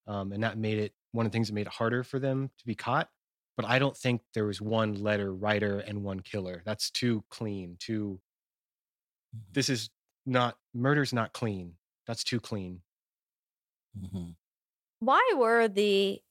Um, 0.06 0.34
and 0.34 0.44
that 0.44 0.58
made 0.58 0.80
it 0.80 0.96
one 1.14 1.26
of 1.26 1.32
the 1.32 1.36
things 1.38 1.48
that 1.48 1.54
made 1.54 1.68
it 1.68 1.74
harder 1.76 2.04
for 2.04 2.20
them 2.20 2.52
to 2.58 2.66
be 2.66 2.76
caught. 2.76 3.10
But 3.58 3.66
I 3.66 3.80
don't 3.80 3.98
think 3.98 4.22
there 4.34 4.46
was 4.46 4.62
one 4.62 4.94
letter 4.96 5.34
writer 5.34 5.80
and 5.80 6.04
one 6.04 6.20
killer. 6.22 6.62
That's 6.66 6.92
too 6.92 7.26
clean, 7.30 7.78
too. 7.80 8.22
This 9.52 9.70
is 9.70 9.90
not, 10.26 10.58
murder's 10.74 11.14
not 11.14 11.34
clean. 11.34 11.76
That's 12.06 12.24
too 12.24 12.40
clean. 12.40 12.82
Mhm. 13.98 14.36
Why 15.00 15.34
were 15.38 15.68
the 15.68 16.22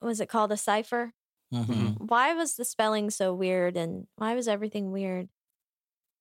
was 0.00 0.20
it 0.20 0.28
called 0.28 0.52
a 0.52 0.56
cipher? 0.56 1.14
Mhm. 1.52 1.98
Why 2.08 2.34
was 2.34 2.56
the 2.56 2.64
spelling 2.64 3.10
so 3.10 3.34
weird 3.34 3.76
and 3.76 4.06
why 4.16 4.34
was 4.34 4.48
everything 4.48 4.92
weird 4.92 5.28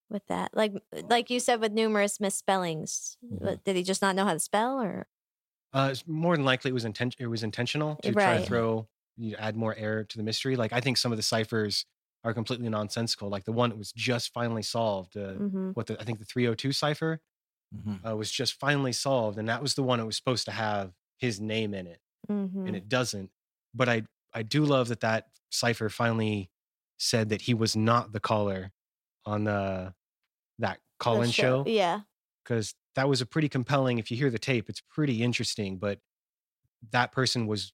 with 0.10 0.26
that? 0.28 0.56
Like 0.56 0.74
like 1.10 1.30
you 1.30 1.40
said 1.40 1.62
with 1.62 1.74
numerous 1.74 2.20
misspellings. 2.20 3.18
Mhm. 3.26 3.42
What, 3.42 3.64
Did 3.64 3.76
he 3.76 3.84
just 3.84 4.02
not 4.02 4.16
know 4.16 4.26
how 4.26 4.34
to 4.34 4.40
spell 4.40 4.82
or 4.82 5.08
Uh, 5.74 5.90
it's 5.92 6.08
more 6.08 6.36
than 6.36 6.46
likely, 6.46 6.70
it 6.70 6.74
was 6.74 6.86
inten- 6.86 7.16
It 7.20 7.28
was 7.28 7.44
intentional 7.44 7.98
to 7.98 8.12
try 8.14 8.34
Right. 8.36 8.40
to 8.42 8.46
throw, 8.46 8.90
you 9.18 9.32
know, 9.34 9.38
add 9.40 9.56
more 9.56 9.76
air 9.76 10.04
to 10.06 10.18
the 10.18 10.24
mystery. 10.24 10.56
Like 10.56 10.74
I 10.74 10.82
think 10.82 10.98
some 10.98 11.12
of 11.12 11.18
the 11.18 11.24
ciphers 11.24 11.86
are 12.24 12.34
completely 12.34 12.70
nonsensical. 12.70 13.30
Like 13.30 13.46
the 13.46 13.52
one 13.54 13.70
that 13.72 13.78
was 13.78 13.92
just 13.94 14.34
finally 14.34 14.64
solved. 14.64 15.18
Uh, 15.18 15.36
Mhm. 15.36 15.76
What 15.76 15.88
the 15.88 16.00
I 16.00 16.04
think 16.04 16.20
the 16.20 16.26
302 16.26 16.72
cipher 16.72 17.22
Mhm. 17.76 18.08
uh, 18.08 18.16
was 18.18 18.32
just 18.32 18.54
finally 18.60 18.94
solved, 18.94 19.38
and 19.38 19.50
that 19.50 19.62
was 19.62 19.76
the 19.76 19.84
one 19.84 20.00
that 20.00 20.06
was 20.06 20.18
supposed 20.18 20.46
to 20.46 20.52
have 20.52 20.94
his 21.18 21.42
name 21.42 21.74
in 21.74 21.88
it, 21.88 22.02
Mhm. 22.30 22.68
and 22.68 22.76
it 22.76 22.90
doesn't. 22.90 23.32
But 23.74 23.90
I 23.90 24.04
I 24.34 24.44
do 24.44 24.66
love 24.66 24.90
that 24.90 25.02
that 25.02 25.30
cipher 25.52 25.90
finally 25.90 26.52
said 27.00 27.30
that 27.30 27.44
he 27.44 27.54
was 27.56 27.76
not 27.76 28.12
the 28.14 28.20
caller 28.20 28.74
on 29.26 29.46
the 29.46 29.96
that 30.60 30.82
call-in 31.00 31.32
show 31.32 31.64
Yeah. 31.68 32.02
because 32.44 32.76
that 32.96 33.10
was 33.10 33.22
a 33.22 33.26
pretty 33.28 33.50
compelling. 33.50 34.00
If 34.00 34.12
you 34.12 34.18
hear 34.18 34.32
the 34.32 34.40
tape, 34.40 34.70
it's 34.70 34.82
pretty 34.82 35.24
interesting. 35.24 35.78
But 35.80 36.02
that 36.92 37.12
person 37.12 37.48
was 37.48 37.74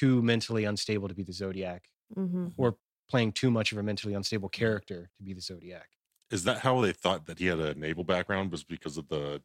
too 0.00 0.22
mentally 0.22 0.64
unstable 0.64 1.08
to 1.08 1.14
be 1.14 1.22
the 1.22 1.32
Zodiac, 1.32 1.82
hmm 2.14 2.48
or 2.56 2.76
playing 3.08 3.32
too 3.32 3.50
much 3.50 3.72
of 3.72 3.78
a 3.78 3.82
mentally 3.82 4.14
unstable 4.14 4.48
character 4.48 5.10
to 5.16 5.22
be 5.22 5.32
the 5.32 5.40
Zodiac. 5.40 5.88
Is 6.30 6.44
that 6.44 6.58
how 6.58 6.80
they 6.80 6.92
thought 6.92 7.26
that 7.26 7.38
he 7.38 7.46
had 7.46 7.60
a 7.60 7.74
naval 7.74 8.04
background? 8.04 8.50
Was 8.50 8.64
because 8.64 8.96
of 8.98 9.08
the 9.08 9.42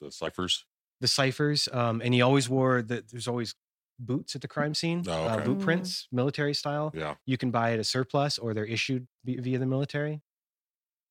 the 0.00 0.10
ciphers? 0.10 0.64
The 1.00 1.08
ciphers, 1.08 1.68
um, 1.72 2.00
and 2.04 2.14
he 2.14 2.22
always 2.22 2.48
wore 2.48 2.82
the. 2.82 3.04
There's 3.10 3.28
always 3.28 3.54
boots 3.98 4.34
at 4.36 4.42
the 4.42 4.48
crime 4.48 4.74
scene, 4.74 5.02
Oh, 5.06 5.24
uh, 5.24 5.34
okay. 5.36 5.44
boot 5.46 5.58
Mm. 5.58 5.64
prints, 5.64 6.08
military 6.12 6.54
style. 6.54 6.92
Yeah. 6.94 7.14
You 7.26 7.36
can 7.36 7.50
buy 7.50 7.72
at 7.74 7.78
a 7.80 7.84
surplus, 7.84 8.38
or 8.38 8.54
they're 8.54 8.64
issued 8.76 9.06
via 9.24 9.58
the 9.58 9.66
military. 9.66 10.22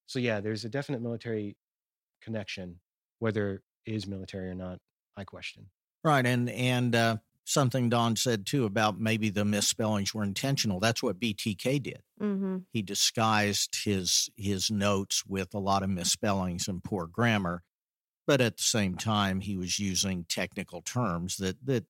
So 0.07 0.19
yeah, 0.19 0.39
there's 0.41 0.65
a 0.65 0.69
definite 0.69 1.01
military 1.01 1.57
connection, 2.21 2.79
whether 3.19 3.63
it 3.85 3.93
is 3.95 4.07
military 4.07 4.49
or 4.49 4.55
not. 4.55 4.79
I 5.15 5.23
question. 5.25 5.69
Right, 6.03 6.25
and 6.25 6.49
and 6.49 6.95
uh, 6.95 7.17
something 7.45 7.89
Don 7.89 8.15
said 8.15 8.45
too 8.45 8.65
about 8.65 8.99
maybe 8.99 9.29
the 9.29 9.45
misspellings 9.45 10.13
were 10.13 10.23
intentional. 10.23 10.79
That's 10.79 11.03
what 11.03 11.19
BTK 11.19 11.81
did. 11.81 12.01
hmm 12.19 12.57
He 12.71 12.81
disguised 12.81 13.83
his 13.83 14.29
his 14.35 14.71
notes 14.71 15.25
with 15.25 15.53
a 15.53 15.59
lot 15.59 15.83
of 15.83 15.89
misspellings 15.89 16.67
and 16.67 16.83
poor 16.83 17.07
grammar, 17.07 17.63
but 18.25 18.41
at 18.41 18.57
the 18.57 18.63
same 18.63 18.95
time, 18.95 19.41
he 19.41 19.57
was 19.57 19.79
using 19.79 20.25
technical 20.27 20.81
terms 20.81 21.37
that 21.37 21.65
that 21.65 21.85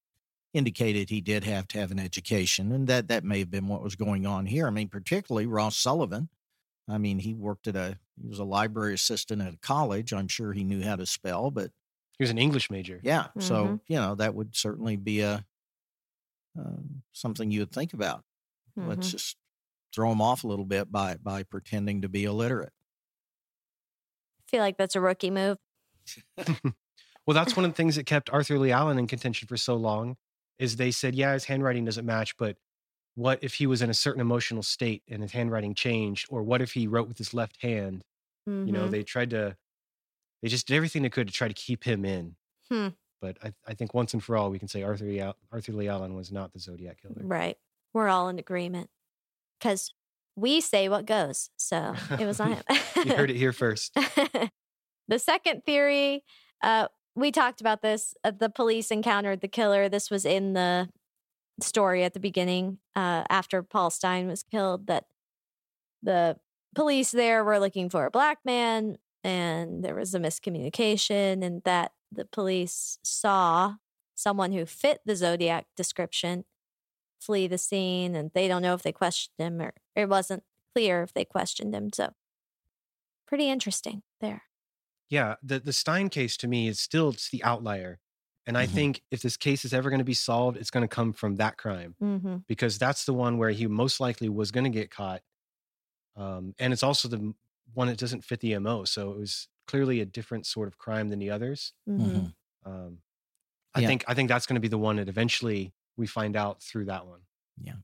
indicated 0.54 1.10
he 1.10 1.22
did 1.22 1.44
have 1.44 1.68
to 1.68 1.80
have 1.80 1.92
an 1.92 2.00
education, 2.00 2.72
and 2.72 2.88
that 2.88 3.08
that 3.08 3.24
may 3.24 3.40
have 3.40 3.52
been 3.52 3.68
what 3.68 3.84
was 3.84 3.96
going 3.96 4.26
on 4.26 4.46
here. 4.46 4.68
I 4.68 4.72
mean, 4.72 4.90
particularly 4.90 5.48
Ross 5.48 5.78
Sullivan. 5.78 6.30
I 6.88 6.98
mean, 6.98 7.20
he 7.20 7.34
worked 7.34 7.68
at 7.68 7.76
a 7.76 8.00
he 8.22 8.28
was 8.28 8.40
a 8.40 8.44
library 8.44 8.94
assistant 8.94 9.42
at 9.42 9.54
a 9.54 9.58
college. 9.58 10.14
I'm 10.14 10.28
sure 10.28 10.54
he 10.54 10.64
knew 10.64 10.84
how 10.84 10.96
to 10.96 11.06
spell, 11.06 11.50
but 11.52 11.72
He 12.18 12.24
was 12.24 12.32
an 12.32 12.38
English 12.38 12.70
major. 12.72 13.00
yeah, 13.04 13.30
so 13.40 13.76
Mhm. 13.76 13.82
you 13.88 13.98
know 13.98 14.16
that 14.16 14.36
would 14.36 14.56
certainly 14.56 14.96
be 14.98 15.22
a 15.22 15.46
um, 16.58 17.04
something 17.12 17.52
you 17.52 17.62
would 17.62 17.72
think 17.72 17.94
about. 17.94 18.24
Let's 18.78 19.12
just 19.12 19.38
throw 19.94 20.12
him 20.12 20.22
off 20.22 20.44
a 20.44 20.48
little 20.48 20.66
bit 20.66 20.92
by 20.92 21.18
by 21.18 21.44
pretending 21.44 22.02
to 22.04 22.10
be 22.10 22.26
illiterate. 22.26 22.74
I 24.40 24.44
feel 24.50 24.60
like 24.62 24.78
that's 24.78 24.96
a 24.96 25.02
rookie 25.02 25.32
move. 25.32 25.58
Well, 27.26 27.36
that's 27.36 27.56
one 27.56 27.66
of 27.66 27.72
the 27.72 27.76
things 27.76 27.96
that 27.96 28.06
kept 28.06 28.30
Arthur 28.32 28.60
Leigh 28.60 28.72
Allen 28.72 29.00
in 29.00 29.08
contention 29.08 29.48
for 29.48 29.58
so 29.58 29.76
long. 29.76 30.18
Is 30.60 30.76
they 30.76 30.92
said, 30.92 31.16
yeah, 31.16 31.34
his 31.34 31.46
handwriting 31.46 31.86
doesn't 31.86 32.06
match, 32.06 32.38
but 32.38 32.58
what 33.16 33.44
if 33.44 33.56
he 33.56 33.68
was 33.68 33.82
in 33.82 33.90
a 33.90 33.96
certain 33.96 34.22
emotional 34.22 34.64
state 34.64 35.04
and 35.10 35.24
his 35.24 35.32
handwriting 35.34 35.76
changed, 35.76 36.28
or 36.30 36.44
what 36.44 36.62
if 36.62 36.74
he 36.74 36.88
wrote 36.88 37.08
with 37.08 37.18
his 37.18 37.34
left 37.34 37.62
hand? 37.62 38.04
You 38.66 38.74
know, 38.74 38.88
Mhm. 38.88 38.92
they 38.92 39.04
tried 39.04 39.32
to, 39.32 39.58
they 40.44 40.50
just 40.50 40.68
did 40.68 40.76
everything 40.76 41.02
they 41.02 41.10
could 41.10 41.26
to 41.28 41.34
try 41.34 41.48
to 41.48 41.54
keep 41.54 41.86
him 41.86 42.04
in. 42.04 42.36
Hmm. 42.70 42.90
But 43.22 43.38
I, 43.42 43.54
I 43.66 43.74
think 43.74 43.94
once 43.94 44.14
and 44.14 44.22
for 44.22 44.36
all, 44.36 44.52
we 44.52 44.60
can 44.60 44.68
say 44.68 44.84
Arthur 44.84 45.06
Leigh, 45.06 45.34
Arthur 45.52 45.72
Leigh 45.72 45.88
Allen 45.88 46.14
was 46.14 46.32
not 46.32 46.52
the 46.52 46.60
Zodiac 46.60 47.02
killer. 47.02 47.26
right. 47.26 47.58
We're 47.94 48.10
all 48.10 48.28
in 48.28 48.40
agreement 48.40 48.90
because 49.58 49.94
we 50.36 50.60
say 50.60 50.90
what 50.90 51.06
goes. 51.06 51.50
So 51.56 51.96
it 52.20 52.26
was 52.26 52.40
not 52.40 52.58
him. 52.58 52.64
you 53.06 53.16
heard 53.16 53.30
it 53.30 53.38
here 53.38 53.54
first. 53.54 53.94
the 55.08 55.20
second 55.20 55.64
theory, 55.64 56.26
uh, 56.62 56.88
we 57.16 57.32
talked 57.32 57.62
about 57.62 57.82
this. 57.82 58.14
Uh, 58.24 58.32
the 58.38 58.50
police 58.50 58.92
encountered 58.92 59.40
the 59.40 59.48
killer. 59.48 59.88
This 59.88 60.12
was 60.12 60.26
in 60.26 60.54
the 60.54 60.90
story 61.62 62.04
at 62.04 62.14
the 62.14 62.20
beginning 62.20 62.80
uh, 62.96 63.24
after 63.30 63.64
Paul 63.64 63.92
Stine 63.92 64.28
was 64.28 64.44
killed. 64.44 64.88
That 64.88 65.06
the 66.02 66.38
police 66.76 67.12
there 67.12 67.44
were 67.46 67.60
looking 67.60 67.90
for 67.90 68.06
a 68.06 68.12
black 68.12 68.40
man, 68.44 68.98
and 69.24 69.84
there 69.84 69.96
was 69.96 70.14
a 70.16 70.20
miscommunication, 70.20 71.44
and 71.44 71.64
that 71.64 71.94
the 72.12 72.26
police 72.26 73.00
saw 73.04 73.76
someone 74.16 74.52
who 74.52 74.66
fit 74.66 75.02
the 75.06 75.16
Zodiac 75.16 75.68
description 75.76 76.46
flee 77.20 77.48
the 77.48 77.58
scene, 77.58 78.16
and 78.16 78.32
they 78.34 78.48
don't 78.48 78.62
know 78.62 78.74
if 78.74 78.84
they 78.84 78.92
questioned 78.92 79.36
him 79.40 79.62
or 79.62 79.74
it 79.96 80.10
wasn't 80.10 80.44
clear 80.76 81.04
if 81.04 81.14
they 81.14 81.26
questioned 81.26 81.74
him. 81.74 81.90
So, 81.94 82.14
pretty 83.28 83.50
interesting 83.50 84.04
there. 84.22 84.44
Yeah, 85.10 85.36
the 85.44 85.60
the 85.60 85.74
Stine 85.74 86.10
case 86.10 86.38
to 86.38 86.48
me 86.48 86.68
is 86.68 86.80
still 86.80 87.10
it's 87.10 87.30
the 87.30 87.44
outlier, 87.44 88.00
and 88.46 88.58
I 88.58 88.66
Mhm. 88.68 88.72
think 88.72 89.02
if 89.12 89.22
this 89.22 89.38
case 89.38 89.64
is 89.66 89.74
ever 89.74 89.90
going 89.90 90.00
to 90.00 90.04
be 90.06 90.14
solved, 90.14 90.58
it's 90.58 90.72
going 90.72 90.82
to 90.84 90.88
come 90.88 91.14
from 91.14 91.36
that 91.38 91.58
crime. 91.58 91.96
Mm-hmm. 92.02 92.38
because 92.48 92.78
that's 92.78 93.06
the 93.06 93.14
one 93.14 93.38
where 93.38 93.52
he 93.52 93.68
most 93.68 94.00
likely 94.00 94.28
was 94.30 94.52
going 94.52 94.64
to 94.66 94.70
get 94.70 94.92
caught. 94.92 95.22
Um, 96.16 96.54
and 96.60 96.74
it's 96.74 96.84
also 96.84 97.08
the 97.08 97.18
m- 97.18 97.36
one 97.74 97.88
that 97.88 97.98
doesn't 97.98 98.24
fit 98.24 98.40
the 98.40 98.54
MO. 98.54 98.86
So 98.86 99.12
it 99.12 99.18
was 99.20 99.48
clearly 99.68 100.02
a 100.02 100.06
different 100.06 100.46
sort 100.46 100.68
of 100.68 100.78
crime 100.78 101.10
than 101.10 101.20
the 101.20 101.30
others. 101.30 101.74
Mm-hmm. 101.90 102.28
Mhm. 102.28 102.34
Um, 102.66 103.00
I 103.76 103.82
Yeah. 103.82 103.88
think 103.88 104.06
I 104.08 104.14
think 104.14 104.30
that's 104.30 104.46
going 104.46 104.56
to 104.56 104.62
be 104.62 104.68
the 104.68 104.78
one 104.78 104.98
that 104.98 105.10
eventually 105.10 105.74
we 105.98 106.08
find 106.08 106.36
out 106.36 106.62
through 106.64 106.86
that 106.86 107.08
one. 107.08 107.22
Yeah, 107.62 107.78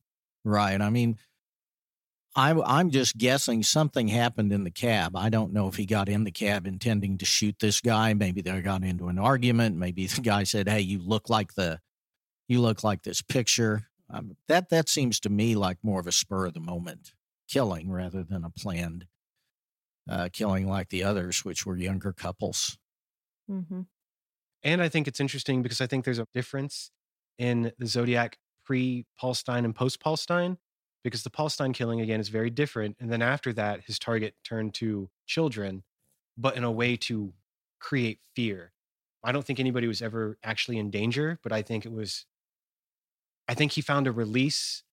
right. 0.43 0.79
I 0.81 0.89
mean, 0.89 1.17
I'm 2.35 2.61
I'm 2.61 2.91
just 2.91 3.17
guessing 3.17 3.63
something 3.63 4.07
happened 4.07 4.53
in 4.53 4.63
the 4.63 4.71
cab. 4.71 5.15
I 5.15 5.29
don't 5.29 5.51
know 5.51 5.67
if 5.67 5.75
he 5.75 5.85
got 5.85 6.07
in 6.07 6.23
the 6.23 6.31
cab 6.31 6.67
intending 6.67 7.17
to 7.17 7.25
shoot 7.25 7.57
this 7.59 7.81
guy. 7.81 8.13
Maybe 8.13 8.41
they 8.41 8.61
got 8.61 8.83
into 8.83 9.07
an 9.07 9.17
argument. 9.17 9.77
Maybe 9.77 10.05
the 10.07 10.21
guy 10.21 10.43
said, 10.43 10.69
"Hey, 10.69 10.81
you 10.81 10.99
look 10.99 11.29
like 11.29 11.55
the, 11.55 11.79
you 12.47 12.61
look 12.61 12.83
like 12.83 13.03
this 13.03 13.21
picture." 13.21 13.87
Um, 14.09 14.37
that 14.47 14.69
that 14.69 14.89
seems 14.89 15.19
to 15.21 15.29
me 15.29 15.55
like 15.55 15.79
more 15.83 15.99
of 15.99 16.07
a 16.07 16.11
spur 16.11 16.47
of 16.47 16.53
the 16.53 16.59
moment 16.59 17.13
killing 17.47 17.91
rather 17.91 18.23
than 18.23 18.43
a 18.43 18.49
planned 18.51 19.07
uh, 20.09 20.29
killing 20.33 20.67
like 20.67 20.89
the 20.89 21.03
others, 21.03 21.45
which 21.45 21.65
were 21.65 21.77
younger 21.77 22.11
couples. 22.11 22.77
Mm-hmm. 23.49 23.81
And 24.63 24.81
I 24.81 24.89
think 24.89 25.07
it's 25.07 25.19
interesting 25.19 25.61
because 25.61 25.79
I 25.79 25.87
think 25.87 26.03
there's 26.03 26.19
a 26.19 26.27
difference 26.33 26.91
in 27.37 27.71
the 27.77 27.87
Zodiac 27.87 28.37
pre 28.65 29.05
Paul 29.17 29.33
Stine 29.33 29.65
and 29.65 29.73
post 29.73 30.01
Paul 30.01 30.17
Stine, 30.17 30.57
because 31.03 31.23
the 31.23 31.29
Paul 31.29 31.49
Stine 31.49 31.71
killing 31.71 32.01
again 32.01 32.19
is 32.19 32.29
very 32.29 32.49
different. 32.49 32.97
And 32.99 33.09
then 33.11 33.21
after 33.21 33.53
that, 33.53 33.81
his 33.85 33.97
target 33.97 34.35
turned 34.43 34.73
to 34.75 35.09
children, 35.25 35.83
but 36.37 36.57
in 36.57 36.63
a 36.63 36.71
way 36.71 36.97
to 36.97 37.33
create 37.79 38.19
fear. 38.35 38.73
I 39.23 39.31
don't 39.31 39.45
think 39.45 39.59
anybody 39.59 39.87
was 39.87 40.01
ever 40.01 40.37
actually 40.43 40.77
in 40.77 40.89
danger, 40.91 41.39
but 41.41 41.53
I 41.53 41.61
think 41.61 41.85
it 41.85 41.91
was, 41.91 42.25
I 43.47 43.53
think 43.53 43.71
he 43.73 43.81
found 43.81 44.07
a 44.07 44.11
release 44.11 44.83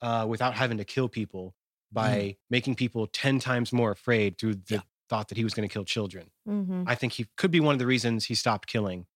uh, 0.00 0.26
without 0.28 0.54
having 0.54 0.78
to 0.78 0.84
kill 0.84 1.08
people 1.08 1.55
by 1.92 2.36
making 2.50 2.74
people 2.74 3.06
10 3.06 3.38
times 3.38 3.72
more 3.72 3.90
afraid 3.90 4.38
through 4.38 4.54
the 4.56 4.74
Yeah. 4.76 4.80
thought 5.08 5.28
that 5.28 5.38
he 5.38 5.44
was 5.44 5.54
going 5.54 5.68
to 5.68 5.72
kill 5.72 5.84
children. 5.84 6.30
Mm-hmm. 6.48 6.84
I 6.86 6.94
think 6.94 7.14
he 7.14 7.26
could 7.36 7.50
be 7.50 7.60
one 7.60 7.74
of 7.74 7.78
the 7.78 7.86
reasons 7.86 8.24
he 8.26 8.34
stopped 8.34 8.66
killing 8.68 9.06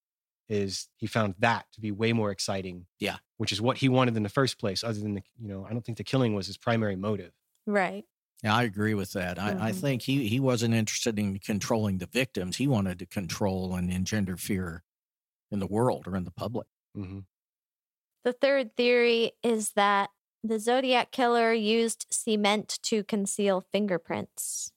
is 0.49 0.89
he 0.97 1.07
found 1.07 1.35
that 1.39 1.66
to 1.73 1.81
be 1.81 1.91
way 1.93 2.12
more 2.12 2.31
exciting. 2.31 2.87
Yeah. 2.99 3.18
Which 3.37 3.53
is 3.53 3.61
what 3.61 3.79
he 3.79 3.89
wanted 3.89 4.16
in 4.16 4.23
the 4.25 4.29
first 4.29 4.59
place, 4.59 4.83
other 4.83 4.99
than 5.01 5.14
the, 5.14 5.23
you 5.41 5.49
know, 5.49 5.64
I 5.64 5.71
don't 5.71 5.85
think 5.85 5.99
the 5.99 6.05
killing 6.05 6.35
was 6.35 6.47
his 6.47 6.57
primary 6.57 6.97
motive. 6.97 7.33
Right. 7.66 8.05
Yeah, 8.43 8.55
I 8.57 8.62
agree 8.64 8.95
with 8.95 9.12
that. 9.12 9.39
I, 9.39 9.51
I 9.68 9.71
Mhm. 9.73 9.75
think 9.81 10.03
he, 10.03 10.27
he 10.29 10.41
wasn't 10.41 10.75
interested 10.75 11.18
in 11.18 11.39
controlling 11.39 11.99
the 11.99 12.07
victims. 12.07 12.57
He 12.57 12.66
wanted 12.66 12.99
to 13.01 13.07
control 13.07 13.75
and 13.75 13.93
engender 13.93 14.37
fear 14.37 14.83
in 15.51 15.59
the 15.59 15.66
world 15.66 16.07
or 16.09 16.16
in 16.16 16.25
the 16.25 16.31
public. 16.31 16.66
hmm 16.95 17.21
The 18.25 18.33
third 18.33 18.77
theory 18.77 19.33
is 19.43 19.73
that 19.73 20.11
the 20.43 20.59
Zodiac 20.59 21.11
killer 21.11 21.53
used 21.53 22.07
cement 22.11 22.78
to 22.84 23.05
conceal 23.05 23.64
fingerprints. 23.72 24.72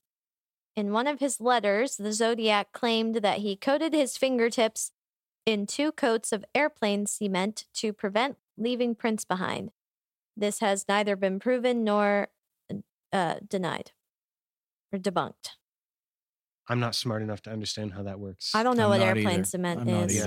In 0.75 0.91
one 0.91 1.07
of 1.07 1.19
his 1.19 1.39
letters, 1.39 1.97
the 1.97 2.13
Zodiac 2.13 2.71
claimed 2.73 3.15
that 3.17 3.39
he 3.39 3.55
coated 3.55 3.93
his 3.93 4.17
fingertips 4.17 4.91
in 5.45 5.67
two 5.67 5.91
coats 5.91 6.31
of 6.31 6.45
airplane 6.55 7.05
cement 7.05 7.65
to 7.75 7.93
prevent 7.93 8.37
leaving 8.57 8.95
prints 8.95 9.23
behind. 9.25 9.71
This 10.35 10.59
has 10.59 10.85
neither 10.87 11.15
been 11.15 11.39
proven 11.39 11.83
nor 11.83 12.29
uh, 13.11 13.35
denied 13.47 13.91
or 14.91 14.99
debunked. 14.99 15.51
I'm 16.67 16.79
not 16.79 16.95
smart 16.95 17.21
enough 17.21 17.41
to 17.43 17.51
understand 17.51 17.93
how 17.93 18.03
that 18.03 18.19
works. 18.19 18.51
I 18.55 18.63
don't 18.63 18.77
know 18.77 18.91
I'm 18.91 18.99
what 18.99 19.01
airplane 19.01 19.27
either. 19.39 19.43
cement 19.43 19.81
I'm 19.81 19.89
is. 19.89 20.25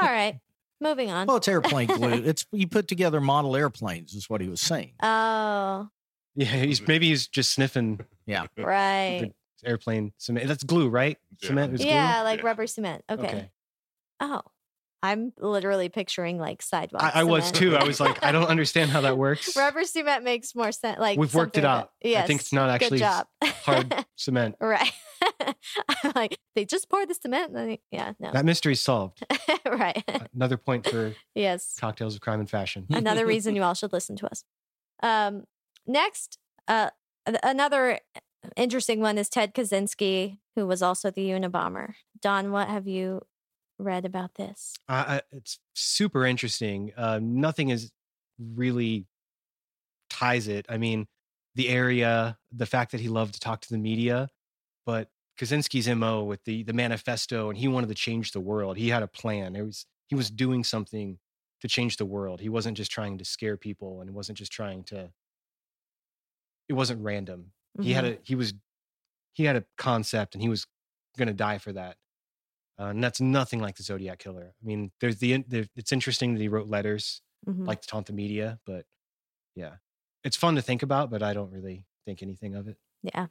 All 0.00 0.08
right. 0.08 0.38
Moving 0.84 1.10
on. 1.10 1.26
Well, 1.26 1.38
it's 1.38 1.48
airplane 1.48 1.88
glue. 1.96 2.12
It's 2.12 2.46
you 2.52 2.68
put 2.68 2.86
together 2.86 3.20
model 3.20 3.56
airplanes, 3.56 4.14
is 4.14 4.30
what 4.30 4.40
he 4.40 4.48
was 4.48 4.60
saying. 4.60 4.92
oh, 5.02 5.88
Yeah, 6.36 6.46
he's 6.46 6.86
maybe 6.86 7.08
he's 7.08 7.26
just 7.26 7.52
sniffing 7.52 8.00
Yeah. 8.26 8.46
right. 8.56 9.32
airplane 9.64 10.12
cement. 10.18 10.46
That's 10.46 10.62
glue, 10.62 10.88
right? 10.88 11.18
Yeah. 11.40 11.48
Cement 11.48 11.72
is 11.74 11.80
glue. 11.80 11.88
Yeah, 11.90 12.22
like 12.22 12.40
Yeah. 12.40 12.46
rubber 12.46 12.66
cement. 12.66 13.02
Okay. 13.10 13.26
Okay. 13.26 13.50
Oh, 14.20 14.42
I'm 15.04 15.34
literally 15.38 15.90
picturing 15.90 16.38
like 16.38 16.62
sidewalk. 16.62 17.02
I, 17.02 17.20
I 17.20 17.24
was 17.24 17.52
too. 17.52 17.76
I 17.76 17.84
was 17.84 18.00
like, 18.00 18.24
I 18.24 18.32
don't 18.32 18.46
understand 18.48 18.90
how 18.90 19.02
that 19.02 19.18
works. 19.18 19.54
Rubber 19.54 19.84
cement 19.84 20.24
makes 20.24 20.54
more 20.54 20.72
sense. 20.72 20.98
Like 20.98 21.18
We've 21.18 21.34
worked 21.34 21.58
it 21.58 21.64
out. 21.64 21.90
Yes. 22.02 22.24
I 22.24 22.26
think 22.26 22.40
it's 22.40 22.54
not 22.54 22.70
actually 22.70 23.00
hard 23.00 23.94
cement. 24.16 24.56
right. 24.60 24.90
I'm 25.40 26.12
like 26.14 26.38
they 26.56 26.64
just 26.64 26.88
pour 26.88 27.04
the 27.04 27.14
cement. 27.14 27.48
And 27.48 27.56
then, 27.56 27.66
they- 27.66 27.80
yeah. 27.90 28.12
No. 28.18 28.32
That 28.32 28.46
mystery's 28.46 28.80
solved. 28.80 29.22
right. 29.66 30.02
Another 30.34 30.56
point 30.56 30.88
for 30.88 31.14
yes. 31.34 31.76
cocktails 31.78 32.14
of 32.14 32.22
crime 32.22 32.40
and 32.40 32.48
fashion. 32.48 32.86
Another 32.88 33.26
reason 33.26 33.54
you 33.54 33.62
all 33.62 33.74
should 33.74 33.92
listen 33.92 34.16
to 34.16 34.26
us. 34.26 34.42
Um, 35.02 35.44
next, 35.86 36.38
uh, 36.66 36.90
another 37.42 37.98
interesting 38.56 39.00
one 39.00 39.18
is 39.18 39.28
Ted 39.28 39.54
Kaczynski, 39.54 40.38
who 40.56 40.66
was 40.66 40.80
also 40.80 41.10
the 41.10 41.28
Unabomber. 41.28 41.92
Don, 42.22 42.52
what 42.52 42.68
have 42.68 42.86
you 42.86 43.20
read 43.78 44.04
about 44.04 44.34
this? 44.34 44.74
I, 44.88 45.16
I, 45.16 45.22
it's 45.32 45.58
super 45.74 46.24
interesting. 46.26 46.92
Uh, 46.96 47.20
nothing 47.22 47.70
is 47.70 47.92
really 48.38 49.06
ties 50.10 50.48
it. 50.48 50.66
I 50.68 50.78
mean, 50.78 51.06
the 51.54 51.68
area, 51.68 52.38
the 52.52 52.66
fact 52.66 52.92
that 52.92 53.00
he 53.00 53.08
loved 53.08 53.34
to 53.34 53.40
talk 53.40 53.60
to 53.62 53.68
the 53.70 53.78
media, 53.78 54.28
but 54.86 55.10
Kaczynski's 55.38 55.88
mo 55.88 56.24
with 56.24 56.44
the 56.44 56.62
the 56.64 56.72
manifesto, 56.72 57.50
and 57.50 57.58
he 57.58 57.68
wanted 57.68 57.88
to 57.88 57.94
change 57.94 58.32
the 58.32 58.40
world. 58.40 58.76
He 58.76 58.88
had 58.90 59.02
a 59.02 59.08
plan. 59.08 59.56
It 59.56 59.62
was 59.62 59.86
he 60.08 60.16
was 60.16 60.30
doing 60.30 60.64
something 60.64 61.18
to 61.60 61.68
change 61.68 61.96
the 61.98 62.06
world. 62.06 62.40
He 62.40 62.48
wasn't 62.50 62.76
just 62.76 62.92
trying 62.92 63.18
to 63.18 63.26
scare 63.26 63.56
people, 63.56 64.00
and 64.00 64.10
it 64.10 64.14
wasn't 64.14 64.38
just 64.38 64.52
trying 64.52 64.84
to. 64.86 65.12
It 66.68 66.74
wasn't 66.74 67.02
random. 67.02 67.52
He 67.80 67.92
had 67.92 68.04
Mhm. 68.04 68.12
a 68.12 68.18
he 68.22 68.34
was 68.34 68.54
he 69.32 69.44
had 69.44 69.56
a 69.56 69.66
concept, 69.78 70.34
and 70.34 70.42
he 70.42 70.48
was 70.50 70.66
going 71.18 71.28
to 71.28 71.34
die 71.34 71.58
for 71.58 71.72
that. 71.74 71.98
Uh, 72.78 72.86
and 72.86 73.02
that's 73.04 73.20
nothing 73.20 73.60
like 73.60 73.76
the 73.76 73.82
Zodiac 73.84 74.18
Killer. 74.18 74.54
I 74.60 74.66
mean, 74.66 74.90
there's 75.00 75.18
the, 75.18 75.44
the 75.46 75.68
it's 75.76 75.92
interesting 75.92 76.34
that 76.34 76.40
he 76.40 76.48
wrote 76.48 76.68
letters 76.68 77.22
Mhm. 77.48 77.66
like 77.66 77.82
to 77.82 77.86
taunt 77.88 78.06
the 78.06 78.12
media, 78.12 78.58
but 78.66 78.86
yeah, 79.54 79.74
it's 80.24 80.36
fun 80.36 80.54
to 80.56 80.62
think 80.62 80.82
about, 80.82 81.10
but 81.10 81.22
I 81.22 81.34
don't 81.34 81.50
really 81.52 81.84
think 82.06 82.22
anything 82.22 82.54
of 82.54 82.66
it. 82.68 82.76
yeah. 83.02 83.26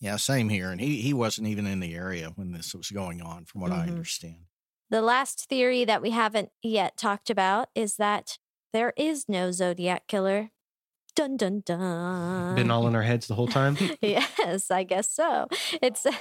Yeah, 0.00 0.14
same 0.16 0.48
here. 0.48 0.70
And 0.70 0.80
he 0.80 1.00
he 1.02 1.12
wasn't 1.12 1.48
even 1.48 1.66
in 1.66 1.80
the 1.80 1.92
area 1.94 2.30
when 2.36 2.52
this 2.52 2.72
was 2.74 2.88
going 2.90 3.20
on, 3.20 3.44
from 3.46 3.60
what 3.60 3.72
I 3.72 3.86
Mhm. 3.86 3.90
understand. 3.90 4.46
The 4.90 5.02
last 5.02 5.46
theory 5.48 5.84
that 5.84 6.00
we 6.00 6.10
haven't 6.10 6.50
yet 6.62 6.96
talked 6.96 7.28
about 7.30 7.68
is 7.74 7.96
that 7.96 8.38
there 8.72 8.92
is 8.96 9.28
no 9.28 9.50
Zodiac 9.50 10.06
killer. 10.06 10.50
Dun 11.16 11.36
dun 11.36 11.60
dun. 11.66 12.54
Been 12.54 12.70
all 12.70 12.86
in 12.86 12.94
our 12.94 13.02
heads 13.02 13.26
the 13.26 13.34
whole 13.34 13.48
time. 13.48 13.76
yes, 14.00 14.70
I 14.70 14.84
guess 14.84 15.10
so. 15.10 15.48
It's 15.82 16.06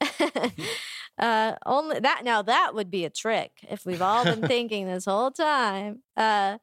uh 1.18 1.54
only 1.64 1.98
that 2.00 2.22
now 2.24 2.42
that 2.42 2.74
would 2.74 2.90
be 2.90 3.04
a 3.04 3.10
trick 3.10 3.52
if 3.68 3.86
we've 3.86 4.02
all 4.02 4.24
been 4.24 4.42
thinking 4.48 4.86
this 4.86 5.06
whole 5.06 5.30
time. 5.30 6.02
Uh 6.16 6.58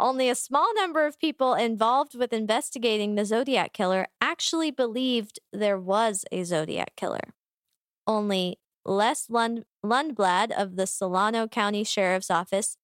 only 0.00 0.28
a 0.28 0.34
small 0.34 0.72
number 0.76 1.06
of 1.06 1.18
people 1.18 1.54
involved 1.54 2.14
with 2.16 2.32
investigating 2.32 3.14
the 3.14 3.24
Zodiac 3.24 3.72
killer 3.72 4.06
actually 4.20 4.70
believed 4.70 5.40
there 5.52 5.78
was 5.78 6.24
a 6.30 6.44
Zodiac 6.44 6.94
killer. 6.96 7.34
Only 8.06 8.58
Les 8.84 9.28
Lund- 9.28 9.64
Lundblad 9.84 10.50
of 10.52 10.76
the 10.76 10.86
Solano 10.86 11.46
County 11.46 11.84
Sheriff's 11.84 12.30
Office, 12.30 12.76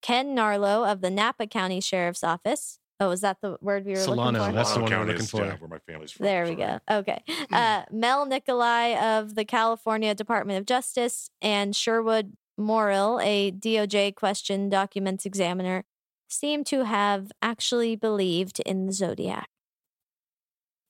Ken 0.00 0.34
Narlow 0.34 0.90
of 0.90 1.00
the 1.00 1.10
Napa 1.10 1.46
County 1.46 1.80
Sheriff's 1.80 2.24
Office. 2.24 2.78
Oh, 3.02 3.10
is 3.12 3.22
that 3.22 3.38
the 3.40 3.56
word 3.62 3.86
we 3.86 3.92
were 3.92 3.98
Solano, 3.98 4.38
looking 4.40 4.52
for? 4.52 4.56
that's 4.56 4.74
the 4.74 4.80
one 4.82 4.90
we're 4.92 5.04
looking 5.06 5.26
for. 5.26 5.44
yeah, 5.44 5.56
where 5.56 5.68
my 5.68 5.78
family's 5.78 6.12
from. 6.12 6.24
There 6.26 6.44
we 6.44 6.50
sorry. 6.56 6.80
go. 6.88 6.96
Okay. 6.98 7.22
Uh, 7.50 7.82
Mel 7.90 8.26
Nikolai 8.26 9.18
of 9.18 9.34
the 9.34 9.44
California 9.46 10.14
Department 10.14 10.58
of 10.58 10.66
Justice 10.66 11.30
and 11.40 11.74
Sherwood 11.74 12.34
Morrill, 12.58 13.18
a 13.22 13.52
DOJ 13.52 14.14
question 14.14 14.68
documents 14.68 15.24
examiner, 15.24 15.84
seem 16.28 16.62
to 16.64 16.84
have 16.84 17.32
actually 17.40 17.96
believed 17.96 18.60
in 18.60 18.86
the 18.86 18.92
Zodiac. 18.92 19.48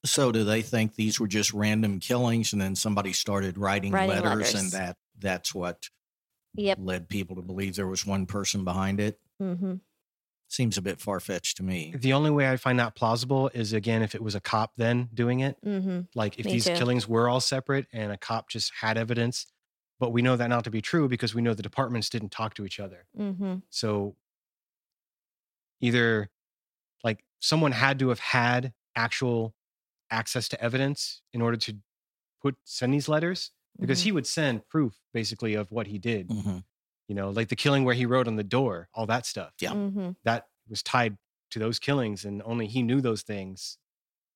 So, 0.05 0.33
do 0.33 0.45
they 0.45 0.63
think 0.63 0.95
these 0.97 1.21
were 1.21 1.29
just 1.29 1.53
random 1.53 2.01
killings, 2.01 2.53
and 2.53 2.61
then 2.61 2.75
somebody 2.75 3.13
started 3.13 3.57
writing, 3.59 3.93
Writing 3.93 4.09
letters, 4.25 4.55
letters. 4.55 4.55
and 4.55 4.73
that 4.73 4.97
that's 5.19 5.55
what 5.55 5.89
Yep. 6.55 6.79
led 6.81 7.09
people 7.09 7.37
to 7.37 7.43
believe 7.43 7.77
there 7.77 7.87
was 7.87 8.05
one 8.05 8.27
person 8.27 8.65
behind 8.65 8.99
it? 8.99 9.21
hmm 9.39 9.75
Seems 10.51 10.76
a 10.76 10.82
bit 10.82 11.01
far 11.01 11.20
fetched 11.20 11.57
to 11.59 11.62
me. 11.62 11.94
The 11.96 12.12
only 12.12 12.30
way 12.30 12.51
I 12.51 12.57
find 12.57 12.78
that 12.80 12.96
plausible 12.96 13.51
is 13.55 13.72
again 13.72 14.03
if 14.03 14.16
it 14.16 14.22
was 14.22 14.34
a 14.34 14.40
cop 14.40 14.72
then 14.76 15.09
doing 15.14 15.38
it. 15.40 15.57
hmm 15.62 16.01
Like 16.16 16.40
if 16.40 16.46
Me 16.46 16.53
these 16.53 16.64
too. 16.66 16.74
killings 16.74 17.07
were 17.09 17.28
all 17.28 17.38
separate 17.40 17.86
and 17.92 18.11
a 18.11 18.16
cop 18.16 18.48
just 18.51 18.72
had 18.80 18.98
evidence, 18.98 19.46
but 20.01 20.11
we 20.12 20.22
know 20.22 20.34
that 20.36 20.48
not 20.48 20.64
to 20.64 20.70
be 20.70 20.82
true 20.82 21.09
because 21.09 21.36
we 21.36 21.40
know 21.40 21.55
the 21.55 21.62
departments 21.62 22.09
didn't 22.11 22.30
talk 22.30 22.55
to 22.55 22.64
each 22.66 22.80
other. 22.80 23.07
hmm 23.16 23.59
So 23.70 24.16
either 25.80 26.30
like 27.05 27.24
someone 27.38 27.72
had 27.72 27.98
to 28.01 28.09
have 28.09 28.18
had 28.20 28.72
actual 28.96 29.55
access 30.11 30.48
to 30.48 30.61
evidence 30.62 31.22
in 31.32 31.40
order 31.40 31.57
to 31.57 31.76
put 32.42 32.57
send 32.64 32.92
these 32.92 33.09
letters 33.09 33.53
because 33.78 34.03
he 34.03 34.11
would 34.12 34.26
send 34.26 34.66
proof 34.68 34.98
basically 35.14 35.55
of 35.55 35.70
what 35.70 35.86
he 35.86 35.98
did. 35.98 36.28
You 37.11 37.17
know, 37.17 37.31
like 37.31 37.49
the 37.49 37.57
killing 37.57 37.83
where 37.83 37.97
he 37.97 38.07
wrote 38.07 38.29
on 38.29 38.37
the 38.37 38.45
door, 38.45 38.89
all 38.95 39.05
that 39.07 39.27
stuff. 39.27 39.55
Yeah. 39.61 39.73
hmm 39.73 40.11
That 40.23 40.47
was 40.69 40.81
tied 40.81 41.19
to 41.51 41.59
those 41.59 41.81
killings 41.81 42.25
and 42.25 42.41
only 42.45 42.69
he 42.69 42.85
knew 42.85 43.01
those 43.01 43.23
things. 43.23 43.79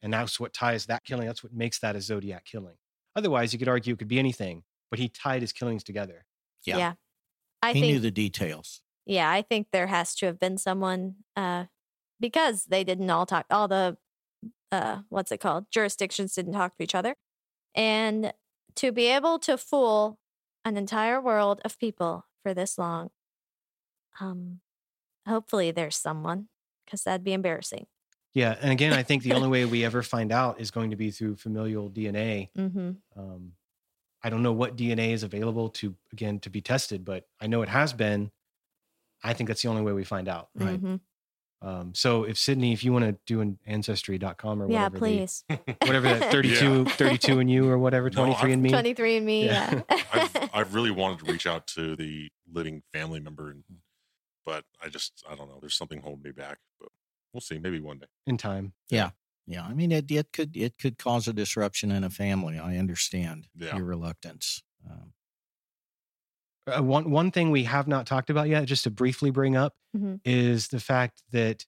And 0.02 0.12
that's 0.12 0.40
what 0.40 0.52
ties 0.52 0.86
that 0.86 1.04
killing. 1.04 1.28
That's 1.28 1.44
what 1.44 1.52
makes 1.52 1.78
that 1.78 1.94
a 1.94 2.00
Zodiac 2.00 2.44
killing. 2.44 2.74
Otherwise, 3.14 3.52
you 3.52 3.60
could 3.60 3.68
argue 3.68 3.94
it 3.94 4.00
could 4.00 4.08
be 4.08 4.18
anything, 4.18 4.64
but 4.90 4.98
he 4.98 5.08
tied 5.08 5.40
his 5.40 5.52
killings 5.52 5.84
together. 5.84 6.26
Yeah. 6.66 6.78
Yeah. 6.78 6.92
I 7.62 7.74
he 7.74 7.80
think 7.80 7.92
knew 7.92 8.00
the 8.00 8.10
details. 8.10 8.82
Yeah, 9.06 9.30
I 9.30 9.42
think 9.42 9.68
there 9.70 9.86
has 9.86 10.16
to 10.16 10.26
have 10.26 10.40
been 10.40 10.58
someone 10.58 11.14
uh 11.36 11.66
because 12.18 12.64
they 12.64 12.82
didn't 12.82 13.08
all 13.08 13.24
talk 13.24 13.46
all 13.50 13.68
the 13.68 13.98
uh 14.72 15.02
what's 15.10 15.30
it 15.30 15.38
called? 15.38 15.66
Jurisdictions 15.70 16.34
didn't 16.34 16.54
talk 16.54 16.76
to 16.76 16.82
each 16.82 16.96
other. 16.96 17.14
And 17.72 18.34
to 18.74 18.90
be 18.90 19.06
able 19.06 19.38
to 19.38 19.56
fool 19.56 20.18
an 20.64 20.76
entire 20.76 21.20
world 21.20 21.60
of 21.64 21.78
people 21.78 22.24
for 22.44 22.54
this 22.54 22.78
long, 22.78 23.10
um 24.20 24.60
hopefully 25.26 25.70
there's 25.72 25.96
someone 25.96 26.46
because 26.84 27.02
that'd 27.02 27.24
be 27.24 27.32
embarrassing. 27.32 27.86
Yeah. 28.34 28.56
And 28.60 28.70
again, 28.70 28.92
I 28.92 29.02
think 29.02 29.22
the 29.22 29.32
only 29.32 29.48
way 29.54 29.64
we 29.64 29.84
ever 29.84 30.02
find 30.02 30.30
out 30.30 30.60
is 30.60 30.70
going 30.70 30.90
to 30.90 30.96
be 30.96 31.10
through 31.10 31.36
familial 31.36 31.88
DNA. 31.88 32.50
Mm-hmm. 32.58 32.90
Um, 33.18 33.52
I 34.22 34.28
don't 34.30 34.42
know 34.42 34.52
what 34.52 34.76
DNA 34.76 35.12
is 35.12 35.22
available 35.22 35.68
to, 35.70 35.94
again, 36.12 36.40
to 36.40 36.50
be 36.50 36.60
tested, 36.60 37.04
but 37.04 37.26
I 37.40 37.46
know 37.46 37.62
it 37.62 37.68
has 37.70 37.92
been. 37.92 38.30
I 39.22 39.32
think 39.32 39.48
that's 39.48 39.62
the 39.62 39.68
only 39.68 39.82
way 39.82 39.92
we 39.92 40.04
find 40.04 40.28
out. 40.28 40.48
Right. 40.54 40.78
hmm 40.78 40.96
Um, 41.62 41.94
so 41.94 42.24
if 42.24 42.36
Sydney, 42.36 42.72
if 42.74 42.84
you 42.84 42.92
want 42.92 43.04
to 43.06 43.16
do 43.26 43.40
an 43.40 43.58
ancestry.com 43.66 44.60
or 44.62 44.68
Yeah, 44.70 44.88
whatever, 44.88 44.92
the- 44.94 44.98
please. 44.98 45.44
whatever 45.82 46.08
that 46.08 46.30
32, 46.32 46.84
32 46.86 47.38
and 47.38 47.50
you 47.50 47.66
or 47.68 47.78
whatever, 47.78 48.10
No, 48.10 48.24
I've- 48.24 48.32
23 48.34 48.52
and 48.52 48.62
me. 48.62 48.68
23 48.70 49.16
and 49.16 49.26
me, 49.26 49.46
Yeah. 49.46 49.80
yeah. 49.90 50.02
I've, 50.12 50.33
I've 50.54 50.74
really 50.74 50.90
wanted 50.92 51.18
to 51.24 51.32
reach 51.32 51.46
out 51.46 51.66
to 51.68 51.96
the 52.02 52.30
living 52.50 52.82
family 52.92 53.20
member, 53.20 53.50
and, 53.50 53.64
but 54.46 54.64
I 54.82 54.88
just, 54.88 55.24
I 55.28 55.34
don't 55.34 55.48
know. 55.48 55.58
There's 55.60 55.76
something 55.76 56.00
holding 56.00 56.22
me 56.22 56.30
back, 56.30 56.58
but 56.80 56.88
we'll 57.32 57.40
see. 57.40 57.58
Maybe 57.58 57.80
one 57.80 57.98
day. 57.98 58.06
in 58.26 58.36
time. 58.38 58.72
Yeah, 58.90 59.10
yeah. 59.46 59.64
I 59.64 59.74
mean, 59.74 59.90
it, 59.92 60.10
it 60.10 60.32
could 60.32 60.56
it 60.56 60.78
could 60.78 60.96
cause 60.98 61.26
a 61.28 61.32
disruption 61.32 61.90
in 61.90 62.04
a 62.04 62.10
family. 62.10 62.58
I 62.58 62.76
understand 62.78 63.48
Yeah. 63.56 63.76
your 63.76 63.84
reluctance. 63.84 64.62
Um, 64.88 65.12
Uh, 66.66 66.82
one 66.82 67.10
one 67.10 67.30
thing 67.30 67.50
we 67.50 67.64
have 67.64 67.86
not 67.86 68.06
talked 68.06 68.30
about 68.30 68.48
yet, 68.48 68.64
just 68.64 68.84
to 68.84 68.90
briefly 68.90 69.30
bring 69.30 69.54
up, 69.56 69.74
Mhm. 69.96 70.20
is 70.24 70.68
the 70.68 70.80
fact 70.80 71.22
that 71.30 71.66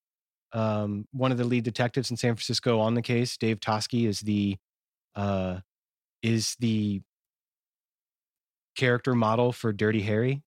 um, 0.53 1.07
one 1.13 1.33
of 1.33 1.37
the 1.39 1.45
lead 1.45 1.65
detectives 1.65 2.11
in 2.11 2.17
San 2.17 2.35
Francisco 2.35 2.81
on 2.81 2.95
the 2.95 3.03
case, 3.03 3.37
Dave 3.37 3.61
Toschi, 3.61 4.07
is 4.07 4.21
the 4.21 4.57
uh, 5.15 5.61
is 6.23 6.57
the 6.61 7.03
character 8.77 9.15
model 9.15 9.53
for 9.53 9.73
Dirty 9.73 10.03
Harry. 10.03 10.43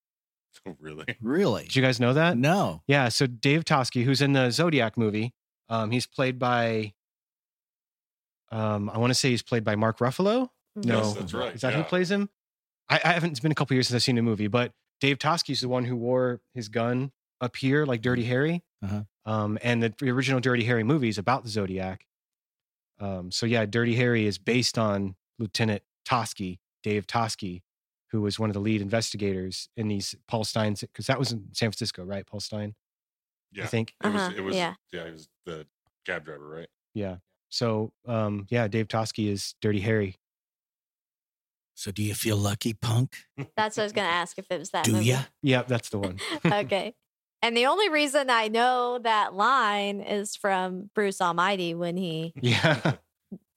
Oh, 0.68 0.76
really? 0.80 1.06
really? 1.22 1.64
Did 1.64 1.76
you 1.76 1.82
guys 1.82 2.00
know 2.00 2.14
that? 2.14 2.38
No. 2.38 2.82
Yeah. 2.88 3.10
So 3.10 3.28
Dave 3.28 3.66
Toschi, 3.66 4.04
who's 4.04 4.22
in 4.22 4.34
the 4.34 4.52
Zodiac 4.52 4.98
movie, 4.98 5.34
um, 5.70 5.92
he's 5.92 6.08
played 6.08 6.40
by. 6.40 6.94
Um, 8.52 8.90
I 8.90 8.98
want 8.98 9.12
to 9.12 9.16
say 9.16 9.30
he's 9.30 9.44
played 9.44 9.64
by 9.64 9.76
Mark 9.76 10.00
Ruffalo. 10.00 10.50
No, 10.76 10.98
Yes, 11.00 11.14
that's 11.14 11.34
right. 11.34 11.54
Is 11.54 11.62
that 11.62 11.74
who 11.74 11.84
plays 11.84 12.10
him? 12.10 12.30
I, 12.90 13.00
I 13.04 13.12
haven't. 13.14 13.32
It's 13.32 13.40
been 13.40 13.52
a 13.52 13.56
couple 13.56 13.76
years 13.76 13.88
since 13.88 13.96
I've 13.96 14.04
seen 14.04 14.16
the 14.16 14.22
movie, 14.22 14.48
but 14.48 14.72
Dave 15.02 15.20
Toschi's 15.20 15.62
the 15.62 15.70
one 15.70 15.86
who 15.86 15.96
wore 15.96 16.42
his 16.54 16.68
gun 16.70 17.12
up 17.42 17.56
here, 17.56 17.86
like 17.86 18.02
Dirty 18.02 18.24
Harry. 18.26 18.64
Uh-huh. 18.84 19.04
Um, 19.26 19.60
and 19.62 19.84
the, 19.84 19.94
the 20.00 20.10
original 20.10 20.40
Dirty 20.40 20.64
Harry 20.64 20.84
movie 20.84 21.10
is 21.10 21.18
about 21.18 21.44
the 21.44 21.50
Zodiac. 21.50 22.06
Um, 23.00 23.32
so 23.32 23.46
yeah, 23.46 23.66
Dirty 23.66 23.96
Harry 23.96 24.26
is 24.26 24.38
based 24.38 24.78
on 24.78 25.16
Lieutenant 25.38 25.84
Toschi, 26.08 26.60
Dave 26.84 27.08
Toschi, 27.08 27.62
who 28.12 28.22
was 28.22 28.40
one 28.40 28.50
of 28.50 28.54
the 28.54 28.60
lead 28.60 28.82
investigators 28.82 29.70
in 29.78 29.88
these 29.88 30.16
Paul 30.28 30.44
Stine's 30.44 30.82
because 30.82 31.08
that 31.08 31.20
was 31.20 31.32
in 31.32 31.46
San 31.54 31.70
Francisco, 31.70 32.04
right? 32.04 32.26
Paul 32.26 32.40
Stine, 32.40 32.76
Yeah. 33.52 33.64
I 33.64 33.68
think. 33.68 33.94
It 34.04 34.08
was, 34.08 34.16
Uh-huh, 34.22 34.34
it 34.38 34.42
was, 34.42 34.56
yeah. 34.56 34.74
yeah. 34.92 35.04
It 35.04 35.14
was 35.14 35.30
the 35.46 35.68
cab 36.06 36.26
driver, 36.26 36.48
right? 36.48 36.70
Yeah. 36.94 37.18
So 37.50 37.94
um, 38.08 38.46
yeah, 38.50 38.68
Dave 38.68 38.88
Toschi 38.88 39.28
is 39.30 39.56
Dirty 39.62 39.80
Harry. 39.82 40.16
So 41.76 41.92
do 41.92 42.04
you 42.04 42.14
feel 42.14 42.36
lucky, 42.36 42.74
punk? 42.74 43.16
That's 43.56 43.78
what 43.78 43.84
I 43.84 43.86
was 43.86 43.94
going 43.94 44.08
to 44.08 44.14
ask 44.14 44.38
if 44.38 44.46
it 44.50 44.60
was 44.60 44.72
that 44.72 44.84
Do 44.84 44.94
movie. 44.94 45.06
ya? 45.06 45.20
Yeah, 45.42 45.62
that's 45.62 45.90
the 45.90 46.00
one. 46.00 46.20
okay. 46.46 46.94
And 47.42 47.56
the 47.56 47.68
only 47.68 47.88
reason 47.88 48.30
I 48.30 48.50
know 48.50 49.00
that 49.02 49.34
line 49.34 50.02
is 50.02 50.36
from 50.36 50.90
Bruce 50.94 51.22
Almighty 51.22 51.74
when 51.74 51.96
he 51.96 52.34
yeah. 52.42 52.96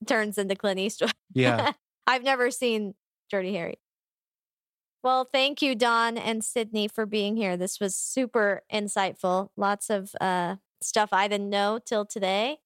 turns 0.06 0.38
into 0.38 0.54
Clint 0.54 0.78
Eastwood. 0.78 1.12
Yeah. 1.34 1.72
I've 2.06 2.22
never 2.22 2.52
seen 2.52 2.94
Dirty 3.28 3.54
Harry. 3.54 3.80
Well, 5.02 5.28
thank 5.32 5.62
you, 5.62 5.74
Don 5.74 6.16
and 6.16 6.44
Sydney, 6.44 6.86
for 6.88 7.06
being 7.06 7.36
here. 7.36 7.56
This 7.56 7.80
was 7.80 7.96
super 7.96 8.62
insightful. 8.72 9.48
Lots 9.56 9.90
of 9.90 10.12
uh, 10.20 10.56
stuff 10.80 11.08
I 11.12 11.26
didn't 11.28 11.50
know 11.50 11.80
till 11.84 12.04
today. 12.06 12.58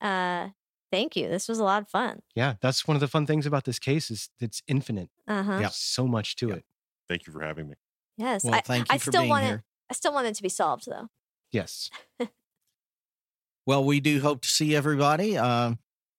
Uh, 0.00 0.48
thank 0.90 1.14
you. 1.16 1.28
This 1.28 1.48
was 1.48 1.58
a 1.60 1.64
lot 1.64 1.82
of 1.82 1.88
fun. 1.88 2.22
Yeah. 2.34 2.54
That's 2.60 2.86
one 2.88 2.96
of 2.96 3.00
the 3.00 3.06
fun 3.08 3.26
things 3.26 3.46
about 3.46 3.64
this 3.64 3.78
case 3.78 4.10
is 4.10 4.28
it's 4.40 4.60
infinite. 4.66 5.10
Uh 5.28 5.42
huh. 5.44 5.58
Yeah. 5.60 5.68
So 5.70 6.06
much 6.08 6.34
to 6.36 6.48
Yeah. 6.48 6.54
it. 6.56 6.64
Thank 7.08 7.26
you 7.26 7.32
for 7.32 7.42
having 7.42 7.68
me. 7.68 7.74
Yes. 8.16 8.42
Well, 8.44 8.54
I, 8.54 8.60
thank 8.60 8.88
you 8.88 8.94
I 8.94 8.98
for 8.98 9.10
still 9.12 9.22
being 9.22 9.30
want 9.30 9.44
here. 9.44 9.54
it. 9.56 9.62
I 9.90 9.94
still 9.94 10.12
want 10.12 10.26
it 10.26 10.34
to 10.34 10.42
be 10.42 10.48
solved, 10.48 10.86
though. 10.86 11.08
Yes. 11.52 11.90
Well, 13.66 13.84
we 13.84 14.00
do 14.00 14.20
hope 14.22 14.40
to 14.40 14.48
see 14.48 14.74
everybody 14.74 15.36
uh, 15.36 15.74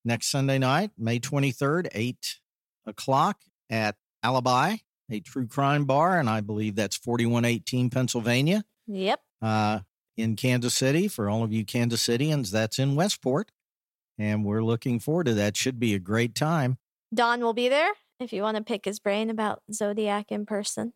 next 0.05 0.27
Sunday 0.29 0.59
night, 0.59 0.91
May 0.99 1.19
23rd, 1.19 1.87
8 1.91 2.39
o'clock 2.85 3.37
at 3.71 3.95
Alibi, 4.21 4.75
a 5.09 5.19
true 5.19 5.47
crime 5.47 5.85
bar. 5.85 6.19
And 6.19 6.29
I 6.29 6.41
believe 6.41 6.75
that's 6.75 6.95
4118 6.97 7.89
Pennsylvania 7.89 8.63
Yep. 8.87 9.21
uh, 9.41 9.79
in 10.17 10.35
Kansas 10.35 10.73
City. 10.73 11.07
For 11.07 11.29
all 11.29 11.43
of 11.43 11.51
you 11.53 11.63
Kansas 11.65 12.05
Cityans, 12.05 12.51
that's 12.51 12.79
in 12.79 12.95
Westport. 12.95 13.51
And 14.17 14.43
we're 14.43 14.63
looking 14.63 14.99
forward 14.99 15.25
to 15.27 15.33
that. 15.35 15.55
Should 15.55 15.79
be 15.79 15.93
a 15.93 15.99
great 15.99 16.35
time. 16.35 16.77
Don 17.13 17.41
will 17.41 17.53
be 17.53 17.69
there 17.69 17.91
if 18.19 18.33
you 18.33 18.41
want 18.41 18.57
to 18.57 18.63
pick 18.63 18.85
his 18.85 18.99
brain 18.99 19.29
about 19.29 19.61
Zodiac 19.71 20.31
in 20.31 20.45
person. 20.45 20.93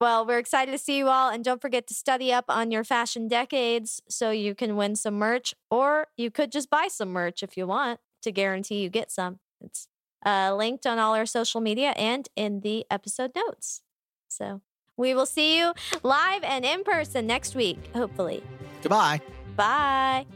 Well, 0.00 0.26
we're 0.26 0.38
excited 0.38 0.72
to 0.72 0.78
see 0.78 0.96
you 0.96 1.08
all. 1.08 1.30
And 1.30 1.44
don't 1.44 1.60
forget 1.60 1.86
to 1.88 1.94
study 1.94 2.32
up 2.32 2.46
on 2.48 2.70
your 2.70 2.84
fashion 2.84 3.28
decades 3.28 4.00
so 4.08 4.30
you 4.30 4.54
can 4.54 4.74
win 4.76 4.96
some 4.96 5.14
merch, 5.14 5.54
or 5.70 6.06
you 6.16 6.30
could 6.30 6.50
just 6.50 6.70
buy 6.70 6.88
some 6.88 7.10
merch 7.10 7.42
if 7.42 7.56
you 7.56 7.66
want 7.66 8.00
to 8.22 8.32
guarantee 8.32 8.80
you 8.82 8.88
get 8.88 9.10
some. 9.10 9.40
It's 9.60 9.86
uh, 10.24 10.54
linked 10.56 10.86
on 10.86 10.98
all 10.98 11.14
our 11.14 11.26
social 11.26 11.60
media 11.60 11.90
and 11.96 12.28
in 12.36 12.60
the 12.60 12.86
episode 12.90 13.32
notes. 13.34 13.82
So 14.28 14.60
we 14.96 15.14
will 15.14 15.26
see 15.26 15.58
you 15.58 15.72
live 16.02 16.42
and 16.44 16.64
in 16.64 16.84
person 16.84 17.26
next 17.26 17.54
week, 17.54 17.78
hopefully. 17.94 18.42
Goodbye. 18.82 19.20
Bye. 19.56 20.26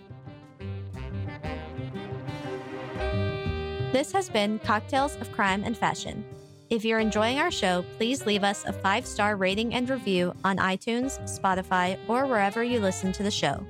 This 3.92 4.10
has 4.10 4.28
been 4.28 4.58
Cocktails 4.58 5.16
of 5.16 5.30
Crime 5.32 5.62
and 5.64 5.76
Fashion. 5.76 6.24
If 6.70 6.84
you're 6.84 6.98
enjoying 6.98 7.38
our 7.38 7.50
show, 7.50 7.84
please 7.96 8.26
leave 8.26 8.42
us 8.42 8.64
a 8.64 8.72
five 8.72 9.06
star 9.06 9.36
rating 9.36 9.74
and 9.74 9.88
review 9.88 10.34
on 10.44 10.56
iTunes, 10.56 11.20
Spotify, 11.28 11.96
or 12.08 12.26
wherever 12.26 12.64
you 12.64 12.80
listen 12.80 13.12
to 13.12 13.22
the 13.22 13.30
show. 13.30 13.64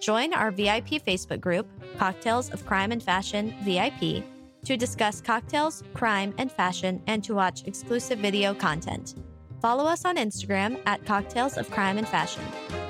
Join 0.00 0.34
our 0.34 0.50
VIP 0.50 1.02
Facebook 1.04 1.40
group, 1.40 1.66
Cocktails 1.96 2.50
of 2.50 2.66
Crime 2.66 2.92
and 2.92 3.02
Fashion 3.02 3.54
VIP, 3.62 4.22
to 4.64 4.76
discuss 4.76 5.20
cocktails, 5.20 5.82
crime, 5.94 6.34
and 6.38 6.50
fashion 6.50 7.02
and 7.06 7.22
to 7.24 7.34
watch 7.34 7.66
exclusive 7.66 8.18
video 8.18 8.54
content. 8.54 9.14
Follow 9.60 9.84
us 9.84 10.04
on 10.04 10.16
Instagram 10.16 10.80
at 10.86 11.04
Cocktails 11.04 11.58
of 11.58 11.70
Crime 11.70 11.98
and 11.98 12.06
Fashion. 12.06 12.44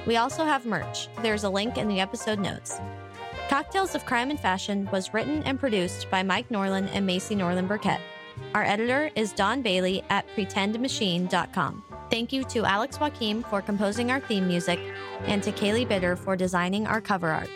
We 0.06 0.16
also 0.16 0.44
have 0.44 0.66
merch. 0.66 1.08
There's 1.22 1.44
a 1.44 1.50
link 1.50 1.78
in 1.78 1.88
the 1.88 2.00
episode 2.00 2.38
notes. 2.38 2.78
Cocktails 3.48 3.94
of 3.94 4.04
Crime 4.04 4.30
and 4.30 4.38
Fashion 4.38 4.88
was 4.92 5.14
written 5.14 5.42
and 5.44 5.58
produced 5.58 6.10
by 6.10 6.22
Mike 6.22 6.50
Norland 6.50 6.90
and 6.92 7.06
Macy 7.06 7.34
Norland 7.34 7.68
Burkett. 7.68 8.00
Our 8.54 8.62
editor 8.62 9.10
is 9.14 9.32
Don 9.32 9.62
Bailey 9.62 10.04
at 10.10 10.26
pretendmachine.com. 10.36 11.84
Thank 12.10 12.32
you 12.32 12.44
to 12.44 12.64
Alex 12.64 13.00
Joaquim 13.00 13.42
for 13.44 13.62
composing 13.62 14.10
our 14.10 14.20
theme 14.20 14.46
music 14.46 14.78
and 15.26 15.42
to 15.42 15.52
Kaylee 15.52 15.88
Bitter 15.88 16.16
for 16.16 16.36
designing 16.36 16.86
our 16.86 17.00
cover 17.00 17.28
art. 17.28 17.50